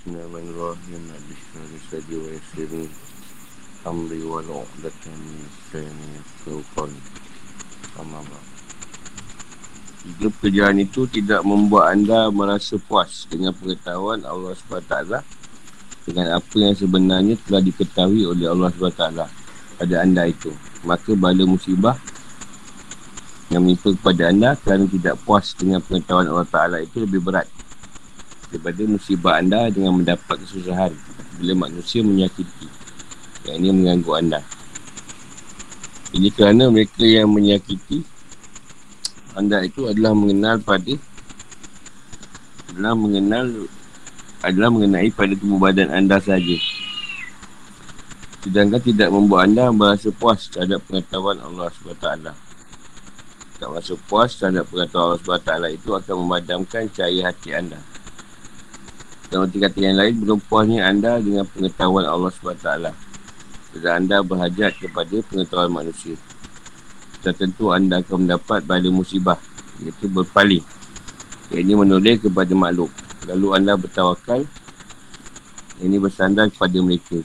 Bismillahirrahmanirrahim. 0.00 1.12
Bismillahirrahmanirrahim. 1.28 2.88
Tiga 10.00 10.32
pekerjaan 10.32 10.80
itu 10.80 11.04
tidak 11.04 11.44
membuat 11.44 11.92
anda 11.92 12.32
merasa 12.32 12.80
puas 12.80 13.28
dengan 13.28 13.52
pengetahuan 13.52 14.24
Allah 14.24 14.56
SWT 14.56 15.20
dengan 16.08 16.32
apa 16.32 16.56
yang 16.56 16.72
sebenarnya 16.72 17.36
telah 17.44 17.60
diketahui 17.60 18.24
oleh 18.24 18.48
Allah 18.48 18.72
SWT 18.72 19.04
pada 19.84 19.94
anda 20.00 20.24
itu. 20.24 20.48
Maka 20.80 21.12
bala 21.12 21.44
musibah 21.44 22.00
yang 23.52 23.68
menimpa 23.68 23.92
kepada 23.92 24.32
anda 24.32 24.56
kerana 24.64 24.88
tidak 24.88 25.20
puas 25.28 25.52
dengan 25.52 25.84
pengetahuan 25.84 26.24
Allah 26.24 26.48
Ta'ala 26.48 26.80
itu 26.80 27.04
lebih 27.04 27.20
berat 27.20 27.59
daripada 28.50 28.82
musibah 28.84 29.38
anda 29.38 29.70
dengan 29.70 29.96
mendapat 30.02 30.36
kesusahan 30.42 30.92
bila 31.38 31.70
manusia 31.70 32.02
menyakiti 32.02 32.66
yang 33.46 33.62
ini 33.62 33.68
mengganggu 33.70 34.12
anda 34.18 34.40
ini 36.10 36.28
kerana 36.34 36.68
mereka 36.68 37.06
yang 37.06 37.30
menyakiti 37.30 38.02
anda 39.38 39.62
itu 39.62 39.86
adalah 39.86 40.12
mengenal 40.12 40.58
pada 40.60 40.94
adalah 42.70 42.94
mengenal 42.94 43.46
adalah 44.40 44.72
mengenai 44.72 45.12
pada 45.12 45.36
tubuh 45.36 45.60
badan 45.60 45.92
anda 45.92 46.16
saja. 46.16 46.56
Sedangkan 48.40 48.80
tidak 48.80 49.12
membuat 49.12 49.52
anda 49.52 49.68
merasa 49.68 50.08
puas 50.08 50.48
terhadap 50.48 50.80
pengetahuan 50.88 51.36
Allah 51.44 51.68
SWT. 51.68 52.08
Tak 53.60 53.68
merasa 53.68 53.94
puas 54.08 54.32
terhadap 54.40 54.64
pengetahuan 54.72 55.20
Allah 55.20 55.20
SWT 55.20 55.52
itu 55.76 55.90
akan 55.92 56.14
memadamkan 56.24 56.88
cahaya 56.88 57.28
hati 57.28 57.52
anda. 57.52 57.76
Dan 59.30 59.46
arti 59.46 59.62
kata 59.62 59.78
yang 59.78 59.94
lain, 59.94 60.14
belum 60.18 60.38
puasnya 60.42 60.90
anda 60.90 61.22
dengan 61.22 61.46
pengetahuan 61.46 62.02
Allah 62.02 62.34
SWT. 62.34 62.68
Dan 63.78 63.92
anda 64.02 64.26
berhajat 64.26 64.82
kepada 64.82 65.22
pengetahuan 65.22 65.70
manusia. 65.70 66.18
Dan 67.22 67.38
tentu 67.38 67.70
anda 67.70 68.02
akan 68.02 68.26
mendapat 68.26 68.66
pada 68.66 68.88
musibah. 68.90 69.38
Iaitu 69.78 70.10
berpaling. 70.10 70.66
Ini 71.54 71.72
menoleh 71.78 72.18
kepada 72.18 72.50
makhluk. 72.58 72.90
Lalu 73.30 73.46
anda 73.54 73.78
bertawakal. 73.78 74.42
Ini 75.78 75.96
bersandar 76.02 76.50
kepada 76.50 76.76
mereka. 76.82 77.22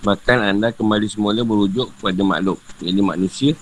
Bahkan 0.00 0.38
anda 0.40 0.72
kembali 0.72 1.04
semula 1.12 1.44
berujuk 1.44 1.92
kepada 2.00 2.24
makhluk. 2.24 2.56
Ini 2.80 3.04
manusia. 3.04 3.52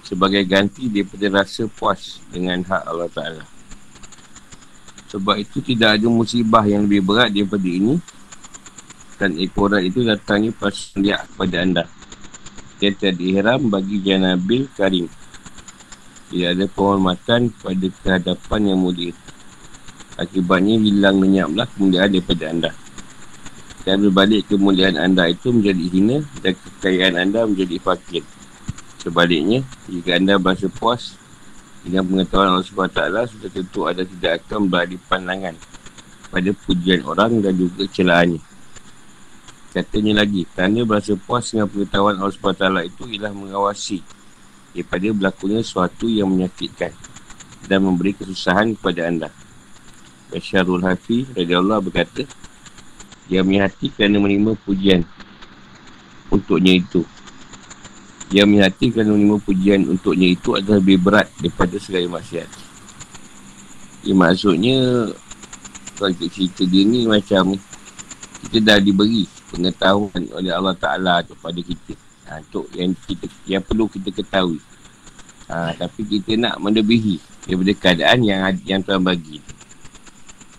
Sebagai 0.00 0.40
ganti 0.48 0.88
daripada 0.88 1.44
rasa 1.44 1.68
puas 1.68 2.24
dengan 2.32 2.64
hak 2.64 2.82
Allah 2.88 3.08
Ta'ala. 3.12 3.53
Sebab 5.14 5.38
itu 5.38 5.62
tidak 5.62 5.94
ada 6.02 6.10
musibah 6.10 6.66
yang 6.66 6.90
lebih 6.90 7.06
berat 7.06 7.30
daripada 7.30 7.70
ini. 7.70 8.02
Dan 9.14 9.38
ekoran 9.38 9.86
itu 9.86 10.02
datangnya 10.02 10.50
pas 10.50 10.74
lihat 10.98 11.30
kepada 11.30 11.56
anda. 11.62 11.84
Dia 12.82 12.90
tiada 12.90 13.22
ihram 13.22 13.70
bagi 13.70 14.02
Janabil 14.02 14.66
Karim. 14.74 15.06
Tidak 16.34 16.48
ada 16.50 16.66
penghormatan 16.66 17.54
pada 17.62 17.86
kehadapan 18.02 18.74
yang 18.74 18.78
mulia. 18.82 19.14
Akibatnya 20.18 20.82
hilang 20.82 21.22
lenyaplah 21.22 21.70
kemuliaan 21.78 22.10
daripada 22.10 22.44
anda. 22.50 22.70
Dan 23.86 24.02
berbalik 24.02 24.50
kemuliaan 24.50 24.98
anda 24.98 25.30
itu 25.30 25.54
menjadi 25.54 25.84
hina 25.94 26.16
dan 26.42 26.58
kekayaan 26.58 27.14
anda 27.22 27.46
menjadi 27.46 27.78
fakir. 27.78 28.26
Sebaliknya, 28.98 29.62
jika 29.86 30.18
anda 30.18 30.42
berasa 30.42 30.66
puas 30.66 31.14
dengan 31.84 32.02
pengetahuan 32.08 32.48
Allah 32.56 32.64
SWT 32.64 33.00
sudah 33.28 33.50
tentu 33.52 33.80
ada 33.84 34.02
tidak 34.02 34.40
akan 34.48 34.72
berada 34.72 34.96
pandangan 35.06 35.54
pada 36.32 36.50
pujian 36.64 37.04
orang 37.04 37.44
dan 37.44 37.52
juga 37.54 37.84
celahannya. 37.92 38.40
Katanya 39.70 40.24
lagi, 40.24 40.48
kerana 40.54 40.86
berasa 40.88 41.12
puas 41.14 41.52
dengan 41.52 41.68
pengetahuan 41.68 42.16
Allah 42.16 42.32
SWT 42.32 42.64
itu 42.88 43.02
ialah 43.04 43.32
mengawasi 43.36 44.00
daripada 44.72 45.06
berlakunya 45.12 45.60
sesuatu 45.60 46.08
yang 46.08 46.32
menyakitkan 46.32 46.90
dan 47.68 47.78
memberi 47.84 48.16
kesusahan 48.16 48.72
kepada 48.74 49.06
anda. 49.06 49.28
Basyarul 50.32 50.82
Hafi, 50.82 51.30
Raja 51.36 51.60
Allah 51.60 51.78
berkata, 51.78 52.24
dia 53.28 53.40
punya 53.40 53.68
hati 53.68 53.88
kerana 53.88 54.20
menerima 54.20 54.52
pujian 54.64 55.00
untuknya 56.28 56.76
itu 56.76 57.06
yang 58.32 58.48
menghatikan 58.48 59.04
menerima 59.04 59.36
pujian 59.44 59.80
untuknya 59.90 60.32
itu 60.32 60.56
adalah 60.56 60.80
lebih 60.80 60.98
berat 61.02 61.28
daripada 61.36 61.76
segala 61.76 62.18
maksiat. 62.20 62.48
Ya, 64.04 64.12
maksudnya, 64.16 64.76
kalau 65.96 66.12
kita 66.16 66.26
cerita 66.32 66.62
dia 66.64 66.82
ni 66.84 67.04
macam 67.04 67.56
kita 68.44 68.58
dah 68.60 68.78
diberi 68.80 69.24
pengetahuan 69.48 70.22
oleh 70.32 70.52
Allah 70.52 70.76
Ta'ala 70.76 71.24
kepada 71.24 71.60
kita. 71.60 71.96
Ha, 72.24 72.40
untuk 72.40 72.68
yang 72.72 72.96
kita 73.04 73.28
yang 73.44 73.60
perlu 73.60 73.84
kita 73.88 74.08
ketahui. 74.08 74.60
Ha, 75.48 75.76
tapi 75.76 76.08
kita 76.08 76.40
nak 76.40 76.56
melebihi 76.60 77.20
daripada 77.44 77.72
keadaan 77.76 78.24
yang 78.24 78.40
yang 78.64 78.80
Tuhan 78.80 79.04
bagi. 79.04 79.40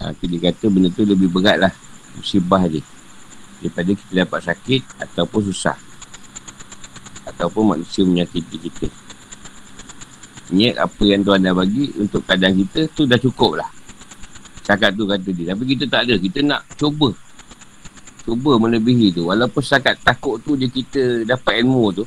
Ha, 0.02 0.14
kita 0.14 0.36
kata 0.42 0.66
benda 0.70 0.90
tu 0.94 1.06
lebih 1.06 1.30
berat 1.30 1.58
lah. 1.58 1.74
Musibah 2.18 2.66
dia. 2.70 2.86
Daripada 3.62 3.92
kita 3.94 4.14
dapat 4.26 4.42
sakit 4.46 4.82
ataupun 5.02 5.42
susah 5.50 5.85
ataupun 7.26 7.76
manusia 7.76 8.06
menyakiti 8.06 8.58
kita. 8.70 8.88
Niat 10.54 10.78
apa 10.78 11.04
yang 11.04 11.26
Tuhan 11.26 11.42
dah 11.42 11.58
bagi 11.58 11.90
untuk 11.98 12.22
keadaan 12.22 12.54
kita 12.54 12.86
tu 12.94 13.10
dah 13.10 13.18
cukup 13.18 13.58
lah. 13.58 13.70
Cakap 14.66 14.94
tu 14.94 15.10
kata 15.10 15.30
dia. 15.34 15.54
Tapi 15.54 15.64
kita 15.74 15.86
tak 15.90 16.10
ada. 16.10 16.18
Kita 16.18 16.40
nak 16.46 16.62
cuba. 16.78 17.10
Cuba 18.26 18.58
melebihi 18.62 19.14
tu. 19.14 19.30
Walaupun 19.30 19.62
setakat 19.62 20.02
takut 20.06 20.42
tu 20.42 20.54
dia 20.54 20.70
kita 20.70 21.26
dapat 21.26 21.62
ilmu 21.66 21.94
tu. 21.94 22.06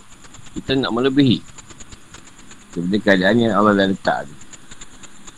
Kita 0.55 0.78
nak 0.78 0.91
melebihi. 0.95 1.39
Seperti 2.75 2.99
keadaan 3.03 3.37
yang 3.43 3.55
Allah 3.59 3.75
dah 3.75 3.87
letak 3.91 4.19
tu. 4.27 4.34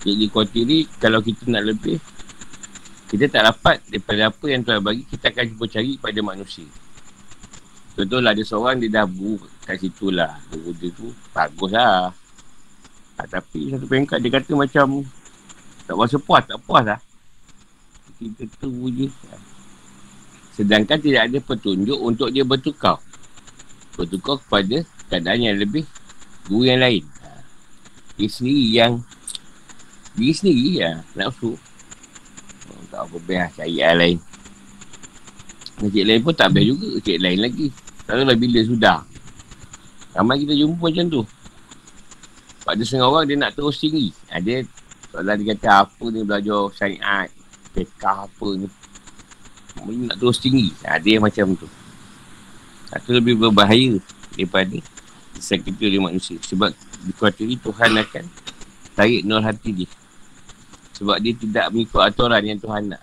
Jadi 0.00 0.24
kuatiri 0.32 0.78
kalau 0.96 1.20
kita 1.20 1.44
nak 1.48 1.64
lebih. 1.72 2.00
Kita 3.08 3.28
tak 3.28 3.42
dapat 3.52 3.84
daripada 3.88 4.32
apa 4.32 4.44
yang 4.48 4.60
Tuhan 4.64 4.80
bagi. 4.80 5.02
Kita 5.08 5.28
akan 5.28 5.44
cuba 5.56 5.64
cari 5.68 5.92
pada 6.00 6.20
manusia. 6.24 6.68
Contohlah 7.98 8.32
ada 8.32 8.42
seorang 8.46 8.78
dia 8.80 9.02
dah 9.02 9.06
bu 9.06 9.36
kat 9.66 9.76
situ 9.82 10.14
lah. 10.14 10.38
Dia 10.52 10.88
tu 10.94 11.12
bagus 11.34 11.70
lah. 11.74 12.14
Ha, 13.18 13.28
tapi 13.28 13.68
satu 13.68 13.84
pengkat 13.84 14.18
dia 14.24 14.30
kata 14.32 14.52
macam 14.56 15.04
tak 15.84 15.94
rasa 15.98 16.16
puas, 16.22 16.42
tak 16.46 16.58
puas 16.64 16.86
lah. 16.86 17.00
Kita 18.16 18.46
tu 18.62 18.88
je. 18.94 19.10
Sedangkan 20.54 21.00
tidak 21.00 21.28
ada 21.28 21.38
petunjuk 21.42 21.98
untuk 21.98 22.30
dia 22.30 22.46
bertukar. 22.46 23.02
Bertukar 23.98 24.38
kepada 24.40 24.86
keadaan 25.10 25.40
yang 25.50 25.56
lebih 25.58 25.84
guru 26.46 26.70
yang 26.70 26.80
lain. 26.80 27.04
Ha. 27.26 27.42
Dia 28.16 28.28
sendiri 28.30 28.66
yang 28.70 28.92
diri 30.14 30.32
sendiri 30.36 30.68
ya, 30.84 30.90
nafsu. 31.18 31.58
Oh, 32.70 32.82
tak 32.92 33.08
apa 33.08 33.16
biar 33.24 33.50
cari 33.56 33.82
yang 33.82 33.98
lain. 33.98 34.18
Cik 35.80 36.04
lain 36.04 36.20
pun 36.20 36.36
tak 36.36 36.52
biar 36.52 36.64
juga. 36.68 37.00
Cik 37.00 37.18
lain 37.18 37.40
lagi. 37.40 37.72
Tak 38.04 38.20
lah 38.20 38.36
bila 38.36 38.60
sudah. 38.60 38.98
Ramai 40.12 40.44
kita 40.44 40.52
jumpa 40.52 40.92
macam 40.92 41.06
tu. 41.08 41.22
Pada 42.60 42.82
setengah 42.84 43.08
orang 43.08 43.24
dia 43.24 43.36
nak 43.40 43.56
terus 43.56 43.80
tinggi. 43.80 44.12
Ha, 44.28 44.42
dia, 44.42 44.60
dia 45.16 45.44
kata 45.56 45.88
apa 45.88 46.04
ni 46.12 46.20
belajar 46.20 46.68
syariat, 46.76 47.28
pekah 47.72 48.28
apa 48.28 48.48
ni. 48.60 48.68
Dia 49.80 50.12
nak 50.12 50.16
terus 50.20 50.36
tinggi. 50.36 50.68
Ha, 50.84 51.00
dia 51.00 51.16
macam 51.16 51.56
tu. 51.56 51.64
Itu 52.90 53.10
lebih 53.16 53.40
berbahaya 53.40 53.96
daripada 54.36 54.76
disakiti 55.32 55.88
oleh 55.88 56.02
manusia. 56.02 56.36
Sebab 56.44 56.74
dikuatiri 57.08 57.56
Tuhan 57.56 57.96
akan 57.96 58.24
tarik 58.92 59.24
nol 59.24 59.40
hati 59.40 59.70
dia. 59.72 59.88
Sebab 61.00 61.16
dia 61.22 61.32
tidak 61.32 61.72
mengikut 61.72 62.02
aturan 62.04 62.44
yang 62.44 62.60
Tuhan 62.60 62.92
nak. 62.92 63.00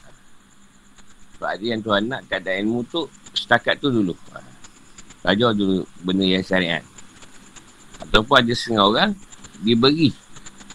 Sebab 1.38 1.54
dia 1.62 1.78
yang 1.78 1.86
Tuhan 1.86 2.10
nak 2.10 2.26
keadaan 2.26 2.66
ilmu 2.66 2.82
tu 2.90 3.06
setakat 3.38 3.78
tu 3.78 3.94
dulu. 3.94 4.18
Belajar 5.22 5.54
dulu 5.54 5.86
benda 6.02 6.26
yang 6.26 6.42
syariat. 6.42 6.82
Ataupun 8.02 8.42
ada 8.42 8.54
setengah 8.58 8.86
orang 8.90 9.10
diberi 9.62 10.10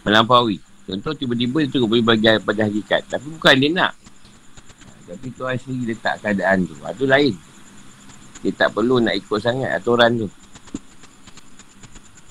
melampaui. 0.07 0.63
Contoh 0.87 1.11
tiba-tiba 1.15 1.63
dia 1.63 1.69
terus 1.71 1.87
beri 1.87 2.03
bagi 2.03 2.31
pada 2.39 2.61
hakikat. 2.67 3.01
Tapi 3.11 3.27
bukan 3.27 3.55
dia 3.59 3.69
nak. 3.71 3.91
Tapi 5.03 5.27
Tuhan 5.35 5.55
sendiri 5.59 5.95
letak 5.95 6.23
keadaan 6.23 6.63
tu. 6.63 6.75
Itu 6.79 7.05
ha, 7.07 7.19
lain. 7.19 7.35
Dia 8.43 8.51
tak 8.55 8.75
perlu 8.75 9.03
nak 9.03 9.15
ikut 9.15 9.39
sangat 9.39 9.71
aturan 9.75 10.15
tu. 10.15 10.27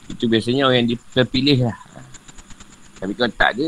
Itu 0.08 0.28
biasanya 0.28 0.68
orang 0.68 0.88
yang 0.88 1.00
terpilih 1.12 1.68
lah. 1.68 1.76
Tapi 3.00 3.12
kalau 3.16 3.32
tak 3.32 3.56
ada, 3.56 3.66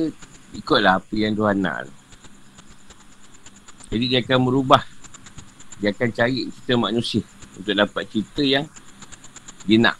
ikutlah 0.53 1.01
apa 1.01 1.15
yang 1.17 1.33
Tuhan 1.33 1.57
nak. 1.65 1.89
Jadi 3.95 4.11
dia 4.11 4.19
akan 4.27 4.51
merubah. 4.51 4.83
Dia 5.79 5.95
akan 5.95 6.11
cari 6.11 6.51
kita 6.51 6.75
manusia 6.75 7.23
untuk 7.55 7.79
dapat 7.79 8.03
cerita 8.11 8.43
yang 8.43 8.67
dia 9.63 9.79
nak. 9.79 9.95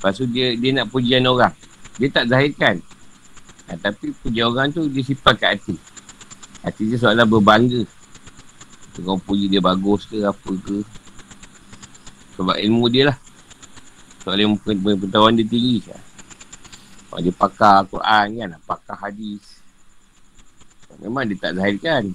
Lepas 0.00 0.16
tu 0.16 0.24
dia, 0.32 0.56
dia 0.56 0.72
nak 0.72 0.88
pujian 0.88 1.20
orang. 1.28 1.52
Dia 2.00 2.08
tak 2.08 2.32
zahirkan. 2.32 2.80
Ha, 3.68 3.76
tapi 3.76 4.16
pujian 4.24 4.48
orang 4.48 4.72
tu 4.72 4.88
dia 4.88 5.04
simpan 5.04 5.36
kat 5.36 5.60
hati. 5.60 5.76
Hati 6.64 6.82
dia 6.88 6.96
soalan 6.96 7.28
berbangga. 7.28 7.84
Tengok 8.96 9.28
puji 9.28 9.52
dia 9.52 9.60
bagus 9.60 10.08
ke 10.08 10.24
apa 10.24 10.52
ke. 10.56 10.80
Sebab 12.40 12.56
ilmu 12.56 12.88
dia 12.88 13.12
lah. 13.12 13.16
Soalan 14.24 14.56
pengetahuan 14.56 15.36
dia 15.36 15.44
tinggi 15.44 15.84
kan. 15.84 16.00
Dia 17.20 17.32
pakar 17.36 17.84
Quran 17.92 18.26
kan. 18.40 18.56
Pakar 18.64 18.96
hadis. 19.04 19.61
Memang 21.02 21.26
dia 21.26 21.36
tak 21.36 21.58
zahirkan. 21.58 22.14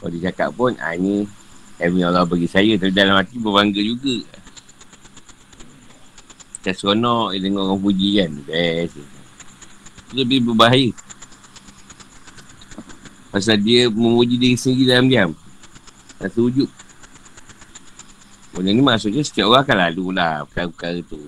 Kalau 0.00 0.08
dia 0.16 0.32
cakap 0.32 0.56
pun, 0.56 0.72
ah 0.80 0.96
ni 0.96 1.28
ilmu 1.76 2.00
Allah 2.00 2.24
bagi 2.24 2.48
saya. 2.48 2.80
Tapi 2.80 2.92
dalam 2.96 3.20
hati 3.20 3.36
berbangga 3.36 3.80
juga. 3.84 4.24
Macam 6.60 6.74
seronok 6.76 7.26
dia 7.32 7.40
tengok 7.44 7.64
orang 7.68 7.80
puji 7.80 8.08
kan. 8.20 8.30
Best. 8.48 8.96
Itu 10.08 10.12
lebih 10.16 10.38
berbahaya. 10.48 10.90
Pasal 13.30 13.62
dia 13.62 13.86
memuji 13.86 14.40
diri 14.40 14.56
sendiri 14.56 14.90
dalam 14.90 15.06
diam. 15.06 15.30
Rasa 16.18 16.40
wujud. 16.40 16.68
Benda 18.50 18.74
ni 18.74 18.82
maksudnya 18.82 19.22
setiap 19.22 19.48
orang 19.48 19.62
akan 19.62 19.76
lalu 19.88 20.04
lah 20.16 20.42
perkara-perkara 20.50 21.00
tu. 21.06 21.20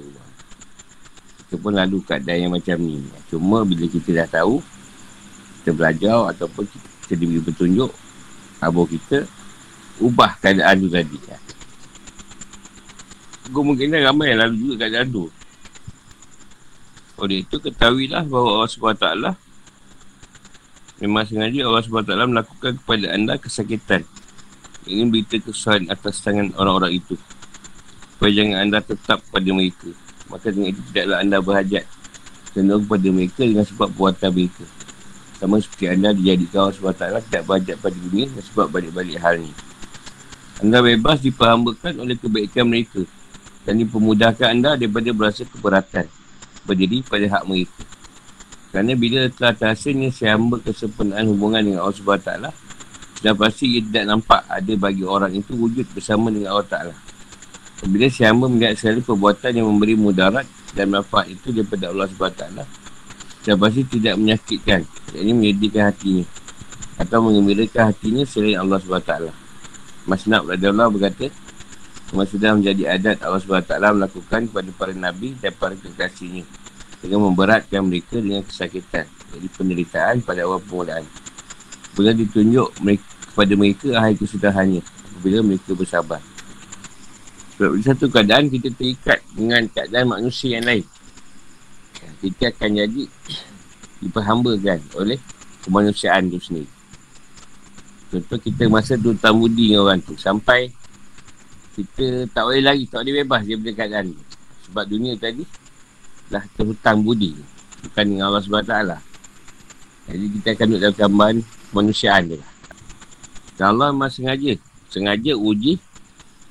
Kita 1.46 1.54
pun 1.56 1.72
lalu 1.76 2.02
keadaan 2.02 2.48
yang 2.48 2.52
macam 2.52 2.76
ni. 2.82 3.00
Cuma 3.30 3.62
bila 3.62 3.86
kita 3.86 4.10
dah 4.12 4.28
tahu, 4.28 4.58
kita 5.62 5.70
belajar 5.70 6.34
ataupun 6.34 6.66
kita 7.06 7.14
diberi 7.14 7.38
petunjuk, 7.38 7.94
abah 8.58 8.86
kita, 8.90 9.30
ubah 10.02 10.34
keadaan 10.42 10.82
tu 10.82 10.90
tadi. 10.90 11.18
Kemungkinan 13.54 14.02
ramai 14.02 14.34
yang 14.34 14.42
lalu 14.42 14.74
juga 14.74 14.90
keadaan 14.90 15.06
tu. 15.14 15.30
Oleh 17.22 17.46
itu 17.46 17.62
ketahuilah 17.62 18.26
bahawa 18.26 18.66
Allah 18.66 18.70
SWT 18.74 19.38
Memang 21.02 21.26
sengaja 21.26 21.66
Allah 21.66 21.82
SWT 21.82 22.14
melakukan 22.30 22.78
kepada 22.78 23.06
anda 23.10 23.34
kesakitan. 23.34 24.06
Ini 24.86 25.02
berita 25.10 25.34
kesusahan 25.42 25.90
atas 25.90 26.22
tangan 26.22 26.54
orang-orang 26.54 27.02
itu. 27.02 27.18
Supaya 28.14 28.30
jangan 28.30 28.56
anda 28.62 28.78
tetap 28.78 29.18
pada 29.34 29.50
mereka. 29.50 29.90
Maka 30.30 30.54
dengan 30.54 30.70
itu 30.70 30.82
tidaklah 30.90 31.18
anda 31.18 31.42
berhajat. 31.42 31.84
Cenderung 32.54 32.86
kepada 32.86 33.08
mereka 33.10 33.42
dengan 33.42 33.66
sebab 33.66 33.90
buatan 33.90 34.30
mereka. 34.30 34.62
Sama 35.42 35.58
seperti 35.58 35.90
anda 35.90 36.14
dijadikan 36.14 36.70
Allah 36.70 36.94
SWT 36.94 37.26
tidak 37.26 37.42
berhajat 37.50 37.76
pada 37.82 37.96
dunia 37.98 38.30
sebab 38.30 38.66
balik-balik 38.70 39.18
hal 39.18 39.42
ini. 39.42 39.50
Anda 40.62 40.78
bebas 40.78 41.18
diperhambakan 41.18 41.98
oleh 41.98 42.14
kebaikan 42.14 42.70
mereka. 42.70 43.02
Dan 43.66 43.82
dipermudahkan 43.82 44.46
anda 44.54 44.78
daripada 44.78 45.10
berasa 45.10 45.42
keberatan. 45.42 46.06
Berdiri 46.62 47.02
pada 47.02 47.26
hak 47.26 47.42
mereka. 47.50 47.82
Kerana 48.70 48.94
bila 48.94 49.26
telah 49.34 49.50
terhasilnya 49.58 50.14
si 50.14 50.30
hamba 50.30 50.62
kesempurnaan 50.62 51.26
hubungan 51.26 51.58
dengan 51.58 51.90
Allah 51.90 51.98
SWT 51.98 52.30
dan 53.22 53.34
pasti 53.34 53.66
ia 53.66 53.82
tidak 53.82 54.04
nampak 54.14 54.46
ada 54.46 54.72
bagi 54.78 55.02
orang 55.02 55.34
itu 55.34 55.58
wujud 55.58 55.90
bersama 55.90 56.30
dengan 56.30 56.54
Allah 56.54 56.70
Ta'ala. 56.70 56.94
Bila 57.82 58.06
si 58.06 58.22
hamba 58.22 58.46
melihat 58.46 58.78
sekali 58.78 59.02
perbuatan 59.02 59.58
yang 59.58 59.66
memberi 59.66 59.98
mudarat 59.98 60.46
dan 60.74 60.90
manfaat 60.90 61.34
itu 61.34 61.50
daripada 61.50 61.90
Allah 61.90 62.06
SWT 62.06 62.81
dan 63.42 63.54
pasti 63.58 63.82
tidak 63.86 64.14
menyakitkan. 64.18 64.80
Yang 65.12 65.22
ini 65.22 65.32
menyedihkan 65.34 65.90
hatinya. 65.90 66.24
Atau 66.98 67.18
mengembirakan 67.24 67.90
hatinya 67.90 68.22
selain 68.22 68.58
Allah 68.58 68.78
SWT. 68.78 69.12
Mas 70.06 70.26
Nak 70.26 70.46
Allah 70.46 70.88
berkata 70.90 71.30
Cuma 72.12 72.28
sudah 72.28 72.52
menjadi 72.52 72.92
adat 72.92 73.24
Allah 73.24 73.40
SWT 73.40 73.72
melakukan 73.72 74.40
kepada 74.44 74.70
para 74.76 74.92
Nabi 74.92 75.32
dan 75.40 75.48
para 75.56 75.72
kekasihnya 75.72 76.44
dengan 77.00 77.24
memberatkan 77.24 77.80
mereka 77.88 78.20
dengan 78.20 78.44
kesakitan 78.44 79.08
jadi 79.32 79.48
penderitaan 79.56 80.20
pada 80.20 80.44
awal 80.44 80.60
permulaan. 80.60 81.08
Bila 81.96 82.12
ditunjuk 82.12 82.68
mereka, 82.84 83.08
kepada 83.32 83.52
mereka 83.56 83.88
akhir 83.96 84.14
kesudahannya 84.20 84.84
bila 85.24 85.40
mereka 85.40 85.72
bersabar. 85.72 86.20
Sebab 87.56 87.80
di 87.80 87.84
satu 87.88 88.04
keadaan 88.12 88.52
kita 88.52 88.68
terikat 88.76 89.24
dengan 89.32 89.64
keadaan 89.72 90.12
manusia 90.12 90.60
yang 90.60 90.68
lain 90.68 90.84
kita 92.22 92.54
akan 92.54 92.70
jadi 92.78 93.02
diperhambakan 94.02 94.80
oleh 94.98 95.18
kemanusiaan 95.62 96.30
itu 96.30 96.38
sendiri. 96.42 96.70
Contoh 98.12 98.38
kita 98.38 98.68
masa 98.68 98.98
tu 99.00 99.16
tambudi 99.16 99.72
dengan 99.72 99.88
orang 99.88 100.00
tu 100.04 100.14
sampai 100.20 100.70
kita 101.72 102.28
tak 102.28 102.44
boleh 102.44 102.62
lagi 102.62 102.84
tak 102.84 103.00
boleh 103.00 103.24
bebas 103.24 103.40
dia 103.48 103.56
punya 103.56 103.72
keadaan 103.72 104.06
sebab 104.68 104.84
dunia 104.84 105.16
tadi 105.16 105.44
dah 106.28 106.44
terhutang 106.52 107.00
budi 107.00 107.32
bukan 107.88 108.04
dengan 108.04 108.28
Allah 108.28 108.44
SWT 108.44 108.76
jadi 110.12 110.24
kita 110.36 110.48
akan 110.52 110.66
duduk 110.68 110.80
dalam 110.84 110.96
gambaran 111.00 111.36
manusiaan 111.72 112.22
dia 112.28 112.44
dan 113.56 113.72
Allah 113.76 113.96
memang 113.96 114.12
sengaja 114.12 114.52
sengaja 114.92 115.32
uji 115.32 115.80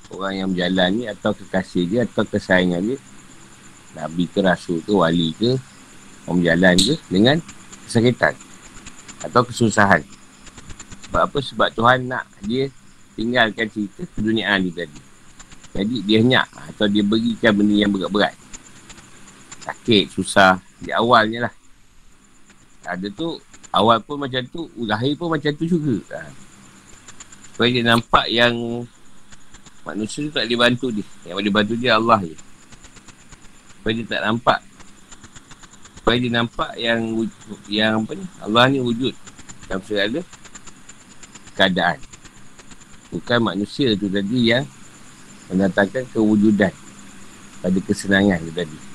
orang 0.09 0.33
yang 0.41 0.49
berjalan 0.49 0.89
ni 0.97 1.03
atau 1.05 1.31
kekasih 1.37 1.85
dia 1.85 2.01
atau 2.09 2.25
kesayangan 2.25 2.81
dia 2.81 2.97
Nabi 3.97 4.25
ke 4.27 4.39
Rasul 4.39 4.79
ke 4.83 4.91
Wali 4.91 5.35
ke 5.35 5.57
orang 6.27 6.37
berjalan 6.39 6.75
ke 6.79 6.95
dengan 7.11 7.35
kesakitan 7.87 8.33
atau 9.21 9.41
kesusahan 9.45 10.01
sebab 11.09 11.21
apa? 11.27 11.37
Sebab 11.43 11.69
Tuhan 11.75 12.07
nak 12.07 12.25
dia 12.45 12.71
tinggalkan 13.19 13.67
cerita 13.67 14.07
keduniaan 14.15 14.67
dia 14.69 14.85
tadi 14.85 14.99
jadi 15.71 15.95
dia 16.03 16.17
henyak 16.23 16.47
atau 16.75 16.85
dia 16.87 17.03
berikan 17.03 17.51
benda 17.55 17.75
yang 17.75 17.91
berat-berat 17.91 18.35
sakit, 19.61 20.09
susah 20.11 20.57
di 20.81 20.89
awalnya 20.89 21.47
lah. 21.47 21.53
Ada 22.85 23.07
tu, 23.13 23.37
awal 23.69 24.01
pun 24.01 24.17
macam 24.17 24.41
tu, 24.49 24.67
lahir 24.81 25.13
pun 25.13 25.29
macam 25.29 25.53
tu 25.53 25.69
juga. 25.69 26.01
Ha. 26.17 26.29
Supaya 27.53 27.69
dia 27.69 27.85
nampak 27.85 28.25
yang 28.33 28.85
manusia 29.85 30.25
tu 30.25 30.33
tak 30.33 30.49
boleh 30.49 30.59
bantu 30.59 30.87
dia. 30.89 31.05
Yang 31.29 31.35
boleh 31.37 31.53
bantu 31.53 31.73
dia 31.77 31.91
Allah 32.01 32.19
je. 32.25 32.37
Supaya 33.81 33.93
dia 33.97 34.05
tak 34.05 34.21
nampak. 34.29 34.59
Supaya 35.97 36.17
dia 36.21 36.31
nampak 36.37 36.71
yang 36.77 37.01
yang 37.65 38.05
apa 38.05 38.11
ni, 38.13 38.25
Allah 38.37 38.63
ni 38.69 38.77
wujud 38.77 39.17
dalam 39.65 39.81
segala 39.81 40.21
keadaan. 41.57 41.97
Bukan 43.09 43.39
manusia 43.41 43.97
tu 43.97 44.05
tadi 44.05 44.53
yang 44.53 44.69
mendatangkan 45.49 46.05
kewujudan 46.13 46.71
pada 47.65 47.77
kesenangan 47.81 48.39
tu 48.45 48.53
tadi. 48.53 48.91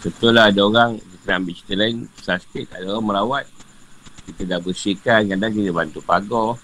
Betul 0.00 0.32
lah 0.32 0.48
ada 0.48 0.64
orang 0.64 0.96
Kita 0.96 1.36
ambil 1.36 1.52
cerita 1.52 1.74
lain 1.76 1.96
Susah 2.16 2.40
sikit 2.40 2.72
Ada 2.72 2.88
orang 2.88 3.04
merawat 3.04 3.44
Kita 4.24 4.42
dah 4.48 4.58
bersihkan 4.64 5.28
Kadang 5.28 5.52
kita 5.52 5.70
bantu 5.76 6.00
pagar 6.00 6.56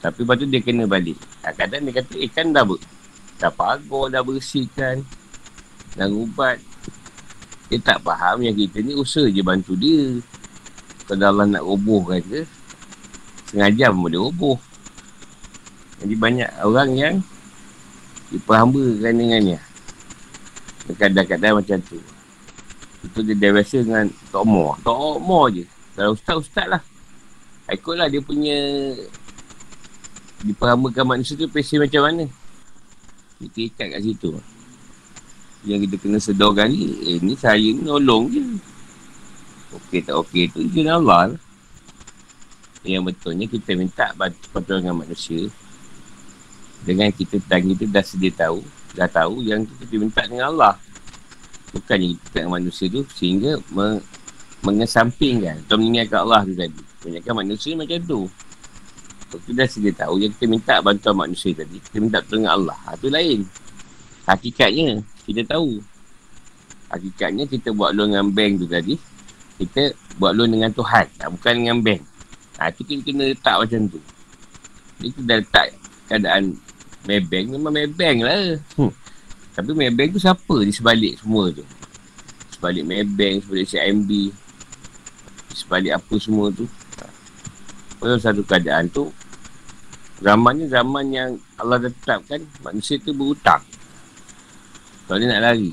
Tapi 0.00 0.24
lepas 0.24 0.36
tu 0.40 0.46
dia 0.48 0.60
kena 0.64 0.88
balik 0.88 1.20
Kadang 1.44 1.84
dia 1.84 2.00
kata 2.00 2.14
Eh 2.16 2.32
kan 2.32 2.48
dah 2.48 2.64
ber 2.64 2.80
Dah 3.36 3.52
pagar 3.52 4.04
Dah 4.08 4.22
bersihkan 4.24 5.04
Dah 6.00 6.08
ubat 6.08 6.64
Dia 7.68 7.78
tak 7.84 8.00
faham 8.00 8.40
yang 8.44 8.56
kita 8.56 8.80
ni 8.80 8.96
Usaha 8.96 9.28
je 9.28 9.42
bantu 9.44 9.76
dia 9.76 10.20
Kalau 11.04 11.28
Allah 11.28 11.46
nak 11.48 11.64
robohkan 11.64 12.20
ke 12.24 12.44
Sengaja 13.48 13.92
dia 13.92 14.18
roboh 14.18 14.56
Jadi 16.00 16.14
banyak 16.16 16.50
orang 16.64 16.90
yang 16.96 17.14
Diperhambakan 18.32 19.14
dengannya 19.14 19.60
Kadang-kadang 20.96 21.60
macam 21.60 21.78
tu 21.84 22.00
itu 22.98 23.22
dia 23.22 23.34
dah 23.38 23.50
biasa 23.54 23.76
dengan 23.86 24.06
Tok 24.34 24.44
Mo. 24.44 24.74
Tok 24.82 25.18
Mo 25.22 25.46
je. 25.46 25.64
Kalau 25.94 26.18
ustaz-ustaz 26.18 26.66
lah. 26.66 26.82
Ikutlah 27.68 28.08
dia 28.10 28.18
punya 28.24 28.56
diperhamakan 30.42 31.04
manusia 31.04 31.38
tu 31.38 31.46
pesen 31.46 31.84
macam 31.84 32.02
mana. 32.02 32.24
Kita 33.38 33.58
ikat 33.70 33.86
kat 33.94 34.00
situ. 34.02 34.30
Yang 35.68 35.84
kita 35.84 35.96
kena 36.00 36.16
sedorkan 36.16 36.72
ni, 36.72 36.96
eh 37.04 37.20
ni 37.20 37.36
saya 37.36 37.60
ni 37.60 37.84
nolong 37.84 38.32
je. 38.32 38.40
Okey 39.76 40.00
tak 40.00 40.16
okey 40.24 40.48
tu 40.48 40.64
je 40.64 40.80
Allah 40.88 41.36
lah. 41.36 41.40
Yang 42.88 43.12
betulnya 43.12 43.44
kita 43.44 43.76
minta 43.76 44.16
pertolongan 44.48 44.96
manusia. 44.96 45.44
Dengan 46.88 47.12
kita 47.12 47.36
tanya 47.44 47.76
tu 47.76 47.84
dah 47.84 48.00
sedia 48.00 48.32
tahu. 48.32 48.64
Dah 48.96 49.10
tahu 49.12 49.44
yang 49.44 49.68
kita 49.68 49.84
diminta 49.92 50.24
dengan 50.24 50.56
Allah. 50.56 50.74
Bukannya 51.76 52.16
kita 52.16 52.48
dengan 52.48 52.56
manusia 52.56 52.88
tu 52.88 53.04
sehingga 53.12 53.60
me, 53.68 54.00
mengesampingkan 54.64 55.68
atau 55.68 55.76
mengingatkan 55.76 56.24
Allah 56.24 56.48
tu 56.48 56.56
tadi. 56.56 56.80
Kebanyakan 57.04 57.34
manusia 57.44 57.76
macam 57.76 57.98
tu. 58.08 58.20
Kalau 59.28 59.40
kita 59.44 59.52
dah 59.60 59.68
sedia 59.68 59.92
tahu 59.92 60.14
yang 60.24 60.32
kita 60.32 60.46
minta 60.48 60.74
bantuan 60.80 61.28
manusia 61.28 61.52
tadi, 61.52 61.76
kita 61.76 62.00
minta 62.00 62.24
pertolongan 62.24 62.52
Allah. 62.56 62.78
Ha, 62.88 62.96
tu 62.96 63.12
lain. 63.12 63.44
Hakikatnya, 64.24 65.04
kita 65.28 65.44
tahu. 65.44 65.84
Hakikatnya 66.88 67.44
kita 67.44 67.76
buat 67.76 67.92
loan 67.92 68.16
dengan 68.16 68.32
bank 68.32 68.64
tu 68.64 68.66
tadi, 68.66 68.96
kita 69.60 69.92
buat 70.16 70.32
loan 70.32 70.56
dengan 70.56 70.72
Tuhan. 70.72 71.04
Ha, 71.20 71.28
bukan 71.28 71.52
dengan 71.52 71.76
bank. 71.84 72.00
Ha, 72.56 72.72
tu 72.72 72.80
kita 72.88 73.12
kena 73.12 73.28
letak 73.28 73.56
macam 73.60 73.80
tu. 73.92 74.00
Jadi 74.98 75.08
kita 75.12 75.22
dah 75.28 75.36
letak 75.44 75.66
keadaan 76.08 76.42
Maybank 77.04 77.46
memang 77.54 77.72
Maybank 77.72 78.16
lah. 78.24 78.56
Hmm. 78.74 78.92
Tapi 79.52 79.70
Maybank 79.76 80.16
tu 80.16 80.20
siapa 80.20 80.56
di 80.64 80.72
sebalik 80.72 81.20
semua 81.20 81.52
tu? 81.52 81.62
Sebalik 82.56 82.84
Maybank, 82.88 83.46
sebalik 83.46 83.66
CIMB, 83.68 84.10
sebalik 85.54 85.92
apa 85.94 86.14
semua 86.18 86.48
tu. 86.50 86.64
Pada 87.98 88.14
satu 88.18 88.42
keadaan 88.42 88.86
tu, 88.90 89.10
zamannya 90.22 90.66
zaman 90.70 91.04
yang 91.10 91.30
Allah 91.58 91.82
tetapkan, 91.82 92.42
manusia 92.62 92.98
tu 92.98 93.14
berhutang. 93.14 93.62
Kalau 95.08 95.16
dia 95.16 95.32
nak 95.32 95.40
lari. 95.40 95.72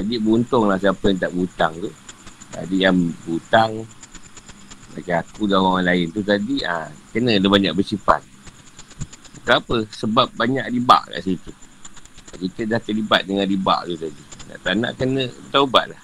Jadi 0.00 0.14
beruntunglah 0.16 0.80
siapa 0.80 1.12
yang 1.12 1.20
tak 1.20 1.30
berhutang 1.36 1.72
tu. 1.76 1.90
Jadi 2.56 2.76
yang 2.80 2.96
berhutang, 2.96 3.84
macam 4.96 5.16
aku 5.20 5.42
dan 5.44 5.58
orang 5.60 5.84
lain 5.84 6.06
tu 6.10 6.24
tadi, 6.24 6.64
ha, 6.64 6.88
kena 7.12 7.36
ada 7.36 7.46
banyak 7.52 7.76
bersifat. 7.76 8.24
Kenapa? 9.44 9.84
Sebab 9.92 10.32
banyak 10.32 10.64
ribak 10.72 11.04
kat 11.12 11.20
situ. 11.20 11.52
Kita 12.38 12.64
dah 12.64 12.80
terlibat 12.80 13.28
dengan 13.28 13.44
ribak 13.44 13.88
tu 13.88 13.94
tadi. 13.96 14.22
Nak 14.48 14.58
tak 14.64 14.74
nak 14.80 14.92
kena 14.96 15.22
taubat 15.52 15.92
lah. 15.92 16.02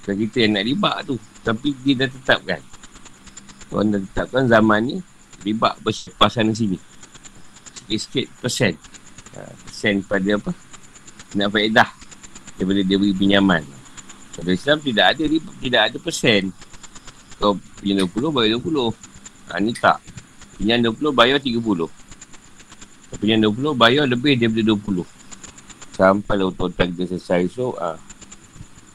Bukan 0.00 0.14
kita 0.26 0.36
yang 0.44 0.52
nak 0.60 0.64
ribak 0.68 0.96
tu. 1.08 1.16
Tapi 1.40 1.68
dia 1.80 2.04
dah 2.04 2.08
tetapkan. 2.12 2.60
Orang 3.72 3.96
dah 3.96 4.00
tetapkan 4.04 4.44
zaman 4.48 4.80
ni, 4.84 4.96
ribak 5.44 5.80
bersifat 5.80 6.28
sana 6.28 6.52
sini. 6.52 6.76
Sikit-sikit 7.80 8.26
persen. 8.44 8.74
Ha, 9.36 9.40
persen 9.64 10.04
pada 10.04 10.30
apa? 10.36 10.52
Nak 11.34 11.48
faedah. 11.54 11.90
Daripada 12.58 12.80
dia 12.82 12.96
beri 12.98 13.14
pinjaman. 13.14 13.62
Pada 14.34 14.50
Islam 14.50 14.78
tidak 14.80 15.06
ada 15.14 15.22
tidak 15.60 15.82
ada 15.90 15.96
persen. 16.00 16.50
Kau 17.40 17.56
pinjam 17.80 18.04
20, 18.04 18.36
bayar 18.36 18.56
20. 18.60 18.92
Ha, 19.48 19.60
ni 19.64 19.72
tak. 19.72 19.98
Pinjam 20.60 20.92
20, 20.92 21.12
bayar 21.12 21.38
30. 21.40 21.88
Kau 23.08 23.16
pinjam 23.16 23.38
20, 23.48 23.72
bayar 23.76 24.04
lebih 24.04 24.36
daripada 24.36 24.76
20. 24.76 25.08
Sampai 25.96 26.34
lah 26.40 26.48
hutang 26.48 26.92
kita 26.96 27.16
selesai 27.16 27.48
esok. 27.48 27.74
Ha. 27.80 27.96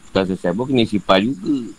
Hutang 0.09 0.25
selesai 0.29 0.51
pun 0.53 0.65
kena 0.69 0.83
sipar 0.85 1.21
juga. 1.21 1.73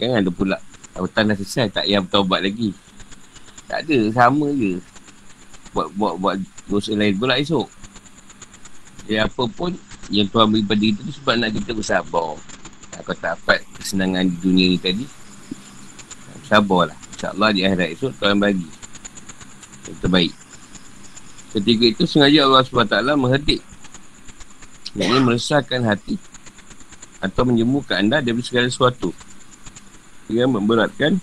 Jangan 0.00 0.20
ada 0.24 0.30
pula. 0.32 0.58
Hutang 0.96 1.30
dah 1.30 1.36
selesai, 1.36 1.72
tak 1.72 1.84
payah 1.88 2.00
bertaubat 2.04 2.40
lagi. 2.44 2.76
Tak 3.70 3.86
ada, 3.86 3.98
sama 4.10 4.50
je. 4.52 4.82
Buat, 5.70 5.88
buat, 5.94 6.14
buat 6.18 6.34
dosa 6.66 6.92
lain 6.92 7.14
pula 7.16 7.38
esok. 7.38 7.79
Jadi 9.10 9.26
apa 9.26 9.42
pun 9.50 9.74
yang 10.06 10.30
Tuhan 10.30 10.54
beri 10.54 10.62
pada 10.62 10.78
kita 10.86 11.02
tu 11.02 11.10
sebab 11.18 11.34
nak 11.34 11.50
kita 11.50 11.74
bersabar. 11.74 12.38
Kau 13.02 13.14
tak 13.18 13.42
dapat 13.42 13.58
kesenangan 13.74 14.22
di 14.22 14.38
dunia 14.38 14.70
ni 14.70 14.78
tadi. 14.78 15.02
Sabarlah. 16.46 16.94
InsyaAllah 17.18 17.50
di 17.50 17.66
akhirat 17.66 17.88
esok 17.90 18.14
Tuhan 18.22 18.38
bagi. 18.38 18.70
Yang 19.90 19.98
terbaik. 19.98 20.32
Ketika 21.50 21.84
itu 21.90 22.04
sengaja 22.06 22.46
Allah 22.46 22.62
SWT 22.62 22.94
menghedik. 23.18 23.58
Yang 24.94 25.08
ini 25.10 25.18
meresahkan 25.26 25.82
hati. 25.90 26.14
Atau 27.18 27.50
menjemukan 27.50 27.98
anda 27.98 28.22
dari 28.22 28.38
segala 28.46 28.70
sesuatu. 28.70 29.10
Yang 30.30 30.54
memberatkan. 30.54 31.18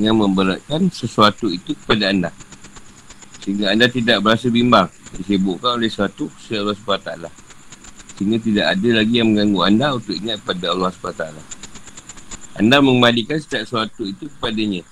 Yang 0.00 0.16
memberatkan 0.16 0.88
sesuatu 0.88 1.52
itu 1.52 1.76
kepada 1.84 2.08
anda. 2.08 2.32
Sehingga 3.44 3.76
anda 3.76 3.84
tidak 3.84 4.24
berasa 4.24 4.48
bimbang. 4.48 4.88
Disibukkan 5.18 5.80
oleh 5.80 5.90
sesuatu. 5.92 6.32
Sesuatu 6.40 6.72
Allah 6.72 7.28
SWT. 7.28 7.32
Sehingga 8.16 8.38
tidak 8.40 8.66
ada 8.76 8.88
lagi 9.02 9.14
yang 9.18 9.28
mengganggu 9.32 9.60
anda 9.64 9.86
untuk 9.96 10.14
ingat 10.16 10.38
pada 10.46 10.64
Allah 10.72 10.90
SWT. 10.92 11.24
Anda 12.52 12.76
mengembalikan 12.84 13.40
setiap 13.40 13.64
sesuatu 13.64 14.04
itu 14.04 14.28
kepadanya. 14.28 14.84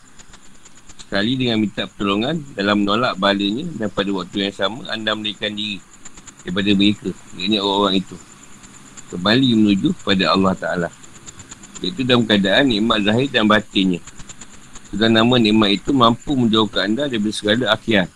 Sekali 0.97 1.37
dengan 1.37 1.61
minta 1.61 1.85
pertolongan 1.85 2.41
dalam 2.57 2.87
menolak 2.87 3.19
balanya 3.21 3.67
dan 3.77 3.91
pada 3.93 4.09
waktu 4.15 4.49
yang 4.49 4.55
sama 4.55 4.87
anda 4.89 5.13
memberikan 5.13 5.53
diri 5.53 5.83
daripada 6.41 6.71
mereka. 6.73 7.11
Ini 7.37 7.57
orang-orang 7.61 7.97
itu. 8.01 8.17
Kembali 9.11 9.49
menuju 9.59 9.89
kepada 10.01 10.25
Allah 10.33 10.55
Ta'ala. 10.55 10.89
Iaitu 11.83 12.07
dalam 12.07 12.25
keadaan 12.25 12.71
nikmat 12.71 13.05
zahir 13.05 13.29
dan 13.29 13.45
batinnya. 13.51 14.01
Sedang 14.91 15.13
nama 15.15 15.35
nikmat 15.37 15.83
itu 15.83 15.91
mampu 15.91 16.35
menjauhkan 16.35 16.95
anda 16.95 17.11
daripada 17.11 17.35
segala 17.35 17.65
akhir. 17.75 18.07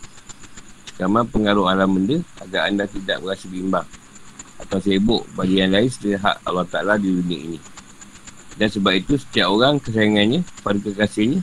Sama 0.94 1.26
pengaruh 1.26 1.66
alam 1.66 1.90
benda 1.98 2.22
agar 2.38 2.70
anda 2.70 2.86
tidak 2.86 3.18
berasa 3.18 3.50
bimbang 3.50 3.86
atau 4.62 4.78
sibuk 4.78 5.26
bagi 5.34 5.58
yang 5.58 5.74
lain 5.74 5.90
setelah 5.90 6.30
hak 6.30 6.36
Allah 6.46 6.66
Ta'ala 6.70 6.94
di 6.94 7.10
dunia 7.10 7.38
ini. 7.38 7.58
Dan 8.54 8.70
sebab 8.70 8.94
itu 8.94 9.18
setiap 9.18 9.50
orang 9.50 9.82
kesayangannya 9.82 10.46
pada 10.62 10.78
kekasihnya 10.78 11.42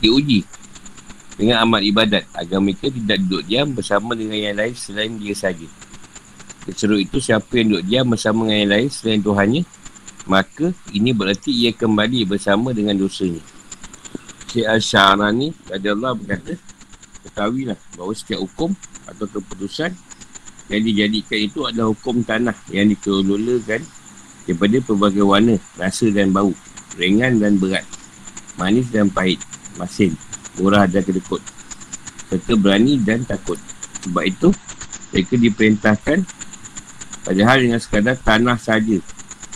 diuji 0.00 0.48
dengan 1.36 1.60
amal 1.60 1.84
ibadat 1.84 2.24
agar 2.32 2.58
mereka 2.64 2.88
tidak 2.88 3.20
duduk 3.28 3.44
diam 3.44 3.68
bersama 3.76 4.16
dengan 4.16 4.40
yang 4.40 4.56
lain 4.56 4.72
selain 4.72 5.12
dia 5.20 5.36
saja. 5.36 5.68
Seru 6.72 6.96
itu 6.96 7.20
siapa 7.20 7.52
yang 7.60 7.76
duduk 7.76 7.84
diam 7.84 8.06
bersama 8.08 8.48
dengan 8.48 8.58
yang 8.64 8.72
lain 8.72 8.88
selain 8.88 9.20
Tuhannya 9.20 9.62
maka 10.26 10.74
ini 10.90 11.14
berarti 11.14 11.54
ia 11.54 11.70
kembali 11.70 12.26
bersama 12.26 12.74
dengan 12.74 12.98
dosanya. 12.98 13.40
Syekh 14.50 14.66
Al-Syarani 14.66 15.54
Allah 15.70 16.12
berkata 16.18 16.58
ketahuilah 17.36 17.76
bahawa 18.00 18.16
setiap 18.16 18.40
hukum 18.40 18.72
atau 19.04 19.28
keputusan 19.28 19.92
yang 20.72 20.82
dijadikan 20.88 21.36
itu 21.44 21.68
adalah 21.68 21.92
hukum 21.92 22.24
tanah 22.24 22.56
yang 22.72 22.88
dikelolakan 22.88 23.84
daripada 24.48 24.76
pelbagai 24.80 25.20
warna, 25.20 25.60
rasa 25.76 26.08
dan 26.08 26.32
bau, 26.32 26.56
ringan 26.96 27.36
dan 27.36 27.60
berat, 27.60 27.84
manis 28.56 28.88
dan 28.88 29.12
pahit, 29.12 29.36
masin, 29.76 30.16
murah 30.56 30.88
dan 30.88 31.04
kedekut, 31.04 31.44
serta 32.32 32.56
berani 32.56 32.96
dan 33.04 33.20
takut. 33.28 33.60
Sebab 34.08 34.24
itu, 34.24 34.48
mereka 35.12 35.34
diperintahkan 35.36 36.18
padahal 37.20 37.56
dengan 37.60 37.80
sekadar 37.84 38.16
tanah 38.16 38.56
saja. 38.56 38.96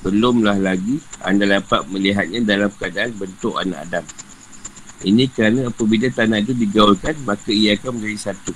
Belumlah 0.05 0.61
lagi 0.61 1.01
anda 1.25 1.49
dapat 1.49 1.89
melihatnya 1.89 2.45
dalam 2.45 2.69
keadaan 2.77 3.17
bentuk 3.17 3.57
anak 3.57 3.89
Adam. 3.89 4.05
Ini 5.01 5.33
kerana 5.33 5.73
apabila 5.73 6.13
tanah 6.13 6.45
itu 6.45 6.53
digaulkan, 6.53 7.17
maka 7.25 7.49
ia 7.49 7.73
akan 7.77 7.97
menjadi 7.97 8.33
satu. 8.33 8.53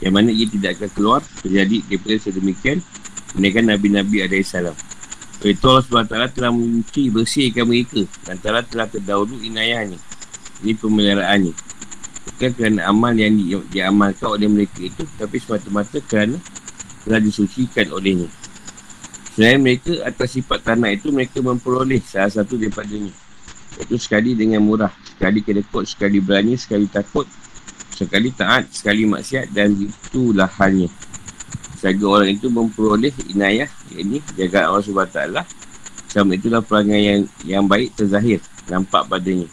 Yang 0.00 0.12
mana 0.12 0.28
ia 0.32 0.46
tidak 0.48 0.70
akan 0.80 0.90
keluar 0.96 1.20
terjadi 1.44 1.76
daripada 1.88 2.16
sedemikian 2.20 2.78
menaikkan 3.36 3.64
Nabi-Nabi 3.68 4.24
AS 4.24 4.56
itu 5.44 5.68
Allah 5.68 5.84
SWT 5.84 6.32
telah 6.32 6.48
mencuci 6.48 7.12
bersihkan 7.12 7.68
mereka 7.68 8.00
dan 8.24 8.40
telah 8.40 8.64
telah 8.64 8.88
terdahulu 8.88 9.36
inayahnya 9.44 10.00
ini 10.64 10.72
pemeliharaannya. 10.72 11.52
Bukan 12.26 12.50
kerana 12.56 12.88
amal 12.88 13.12
yang 13.12 13.36
di, 13.36 13.52
diamalkan 13.68 14.32
oleh 14.32 14.48
mereka 14.48 14.80
itu 14.80 15.04
tapi 15.20 15.36
semata-mata 15.36 16.00
kerana 16.00 16.40
telah 17.04 17.20
disucikan 17.20 17.92
olehnya. 17.92 18.32
Selain 19.36 19.60
mereka 19.60 19.92
atas 20.08 20.32
sifat 20.32 20.64
tanah 20.64 20.96
itu 20.96 21.12
mereka 21.12 21.44
memperoleh 21.44 22.00
salah 22.08 22.32
satu 22.32 22.56
daripadanya 22.56 23.12
iaitu 23.76 23.96
sekali 24.00 24.32
dengan 24.32 24.64
murah 24.64 24.92
sekali 25.16 25.40
kedekut, 25.44 25.84
sekali 25.84 26.18
berani, 26.20 26.56
sekali 26.56 26.88
takut 26.88 27.28
sekali 27.96 28.28
taat, 28.28 28.68
sekali 28.68 29.08
maksiat 29.08 29.56
dan 29.56 29.72
itulah 29.72 30.48
halnya. 30.60 30.92
Sehingga 31.80 32.04
orang 32.04 32.36
itu 32.36 32.52
memperoleh 32.52 33.12
inayah, 33.32 33.68
ini 33.96 34.20
jaga 34.36 34.68
Allah 34.68 34.84
SWT. 34.84 35.20
Sama 36.12 36.36
itulah 36.36 36.60
perangai 36.60 37.00
yang 37.00 37.20
yang 37.48 37.64
baik 37.64 37.96
terzahir, 37.96 38.44
nampak 38.68 39.08
padanya. 39.08 39.48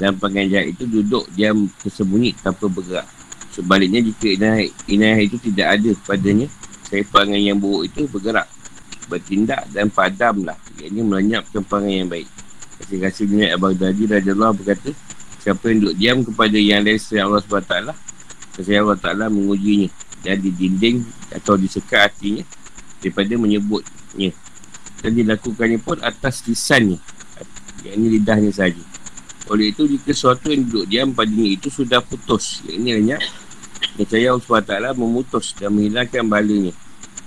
Dan 0.00 0.16
perangai 0.16 0.48
jahat 0.48 0.66
itu 0.72 0.84
duduk 0.88 1.28
diam 1.36 1.68
tersembunyi 1.84 2.32
tanpa 2.40 2.66
bergerak. 2.72 3.06
Sebaliknya 3.52 4.00
jika 4.02 4.26
inayah, 4.32 4.66
inayah 4.90 5.20
itu 5.22 5.36
tidak 5.38 5.78
ada 5.78 5.90
padanya, 6.02 6.48
saya 6.88 7.04
perangai 7.06 7.40
yang 7.46 7.60
buruk 7.60 7.86
itu 7.86 8.08
bergerak, 8.10 8.48
bertindak 9.06 9.62
dan 9.70 9.92
padamlah. 9.92 10.58
Ini 10.80 11.00
melenyapkan 11.04 11.62
perangai 11.62 12.02
yang 12.02 12.10
baik. 12.10 12.28
Kasih-kasih 12.84 13.24
dunia 13.24 13.56
Abang 13.56 13.72
Dadi 13.72 14.04
Raja 14.04 14.36
Allah 14.36 14.52
berkata, 14.52 14.92
Siapa 15.44 15.68
yang 15.68 15.84
duduk 15.84 15.96
diam 16.00 16.18
kepada 16.24 16.56
yang 16.56 16.84
selain 16.96 17.28
Allah 17.28 17.44
SWT 17.44 17.74
Kesia 18.56 18.80
Allah 18.80 18.96
Ta'ala 18.96 19.28
mengujinya. 19.28 19.92
Dan 20.24 20.40
dinding 20.40 21.04
atau 21.36 21.60
disekat 21.60 22.08
hatinya 22.08 22.44
Daripada 23.04 23.36
menyebutnya. 23.36 24.32
Dan 25.04 25.12
dilakukannya 25.12 25.84
pun 25.84 26.00
atas 26.00 26.40
lisannya. 26.48 26.96
Yang 27.84 27.94
ini 28.00 28.06
lidahnya 28.16 28.52
saja. 28.56 28.80
Oleh 29.52 29.76
itu 29.76 29.84
jika 29.84 30.16
sesuatu 30.16 30.48
yang 30.48 30.64
duduk 30.64 30.88
diam 30.88 31.12
padanya 31.12 31.52
itu 31.52 31.68
sudah 31.68 32.00
putus 32.00 32.64
Yang 32.64 32.76
ini 32.80 32.90
hanya 32.96 33.16
Percaya 34.00 34.32
Allah 34.32 34.40
SWT 34.40 34.96
memutus 34.96 35.52
dan 35.52 35.76
menghilangkan 35.76 36.24
balanya. 36.24 36.72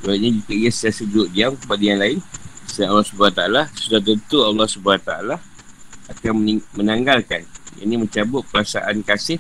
Sebabnya 0.02 0.30
jika 0.42 0.54
ia 0.58 0.72
sesiasa 0.74 1.06
duduk 1.06 1.30
diam 1.38 1.54
kepada 1.54 1.84
yang 1.86 2.02
lain 2.02 2.18
Selain 2.66 2.90
Allah 2.90 3.06
SWT 3.06 3.42
Sudah 3.78 4.02
tentu 4.02 4.38
Allah 4.42 4.66
SWT 4.66 5.14
Akan 6.08 6.40
menanggalkan 6.76 7.44
ini 7.84 8.00
mencabut 8.00 8.42
perasaan 8.50 9.06
kasih 9.06 9.38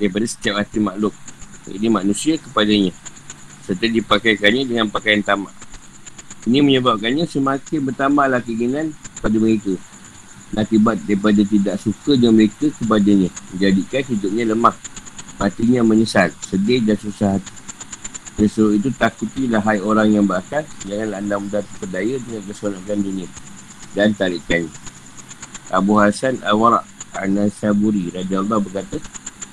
daripada 0.00 0.26
setiap 0.26 0.58
hati 0.58 0.80
makhluk. 0.82 1.14
Ini 1.70 1.86
manusia 1.92 2.34
kepadanya. 2.40 2.90
Serta 3.62 3.86
dipakaikannya 3.86 4.66
dengan 4.66 4.86
pakaian 4.90 5.22
tamak. 5.22 5.54
Ini 6.48 6.64
menyebabkannya 6.64 7.28
semakin 7.28 7.84
bertambahlah 7.84 8.40
keinginan 8.40 8.96
pada 9.20 9.36
mereka. 9.36 9.76
Akibat 10.56 10.98
daripada 11.06 11.46
tidak 11.46 11.78
suka 11.78 12.18
dengan 12.18 12.42
mereka 12.42 12.72
kepadanya. 12.74 13.30
Menjadikan 13.54 14.02
hidupnya 14.08 14.44
lemah. 14.50 14.74
Hatinya 15.38 15.80
menyesal, 15.86 16.32
sedih 16.42 16.82
dan 16.84 16.98
susah 16.98 17.38
hati. 17.38 17.52
Sesuatu 18.40 18.72
itu 18.72 18.88
takutilah 18.96 19.60
hai 19.62 19.84
orang 19.84 20.16
yang 20.16 20.24
berakal. 20.24 20.64
Janganlah 20.88 21.20
anda 21.20 21.36
mudah 21.36 21.60
terpedaya 21.60 22.16
dengan 22.24 22.42
keselamatan 22.48 22.98
dunia. 23.04 23.28
Dan 23.92 24.16
tarikannya. 24.16 24.89
Abu 25.70 25.98
Hasan 26.02 26.42
Al-Warak 26.42 26.82
An-Nasaburi 27.14 28.10
Raja 28.10 28.42
Allah 28.42 28.58
berkata 28.58 28.98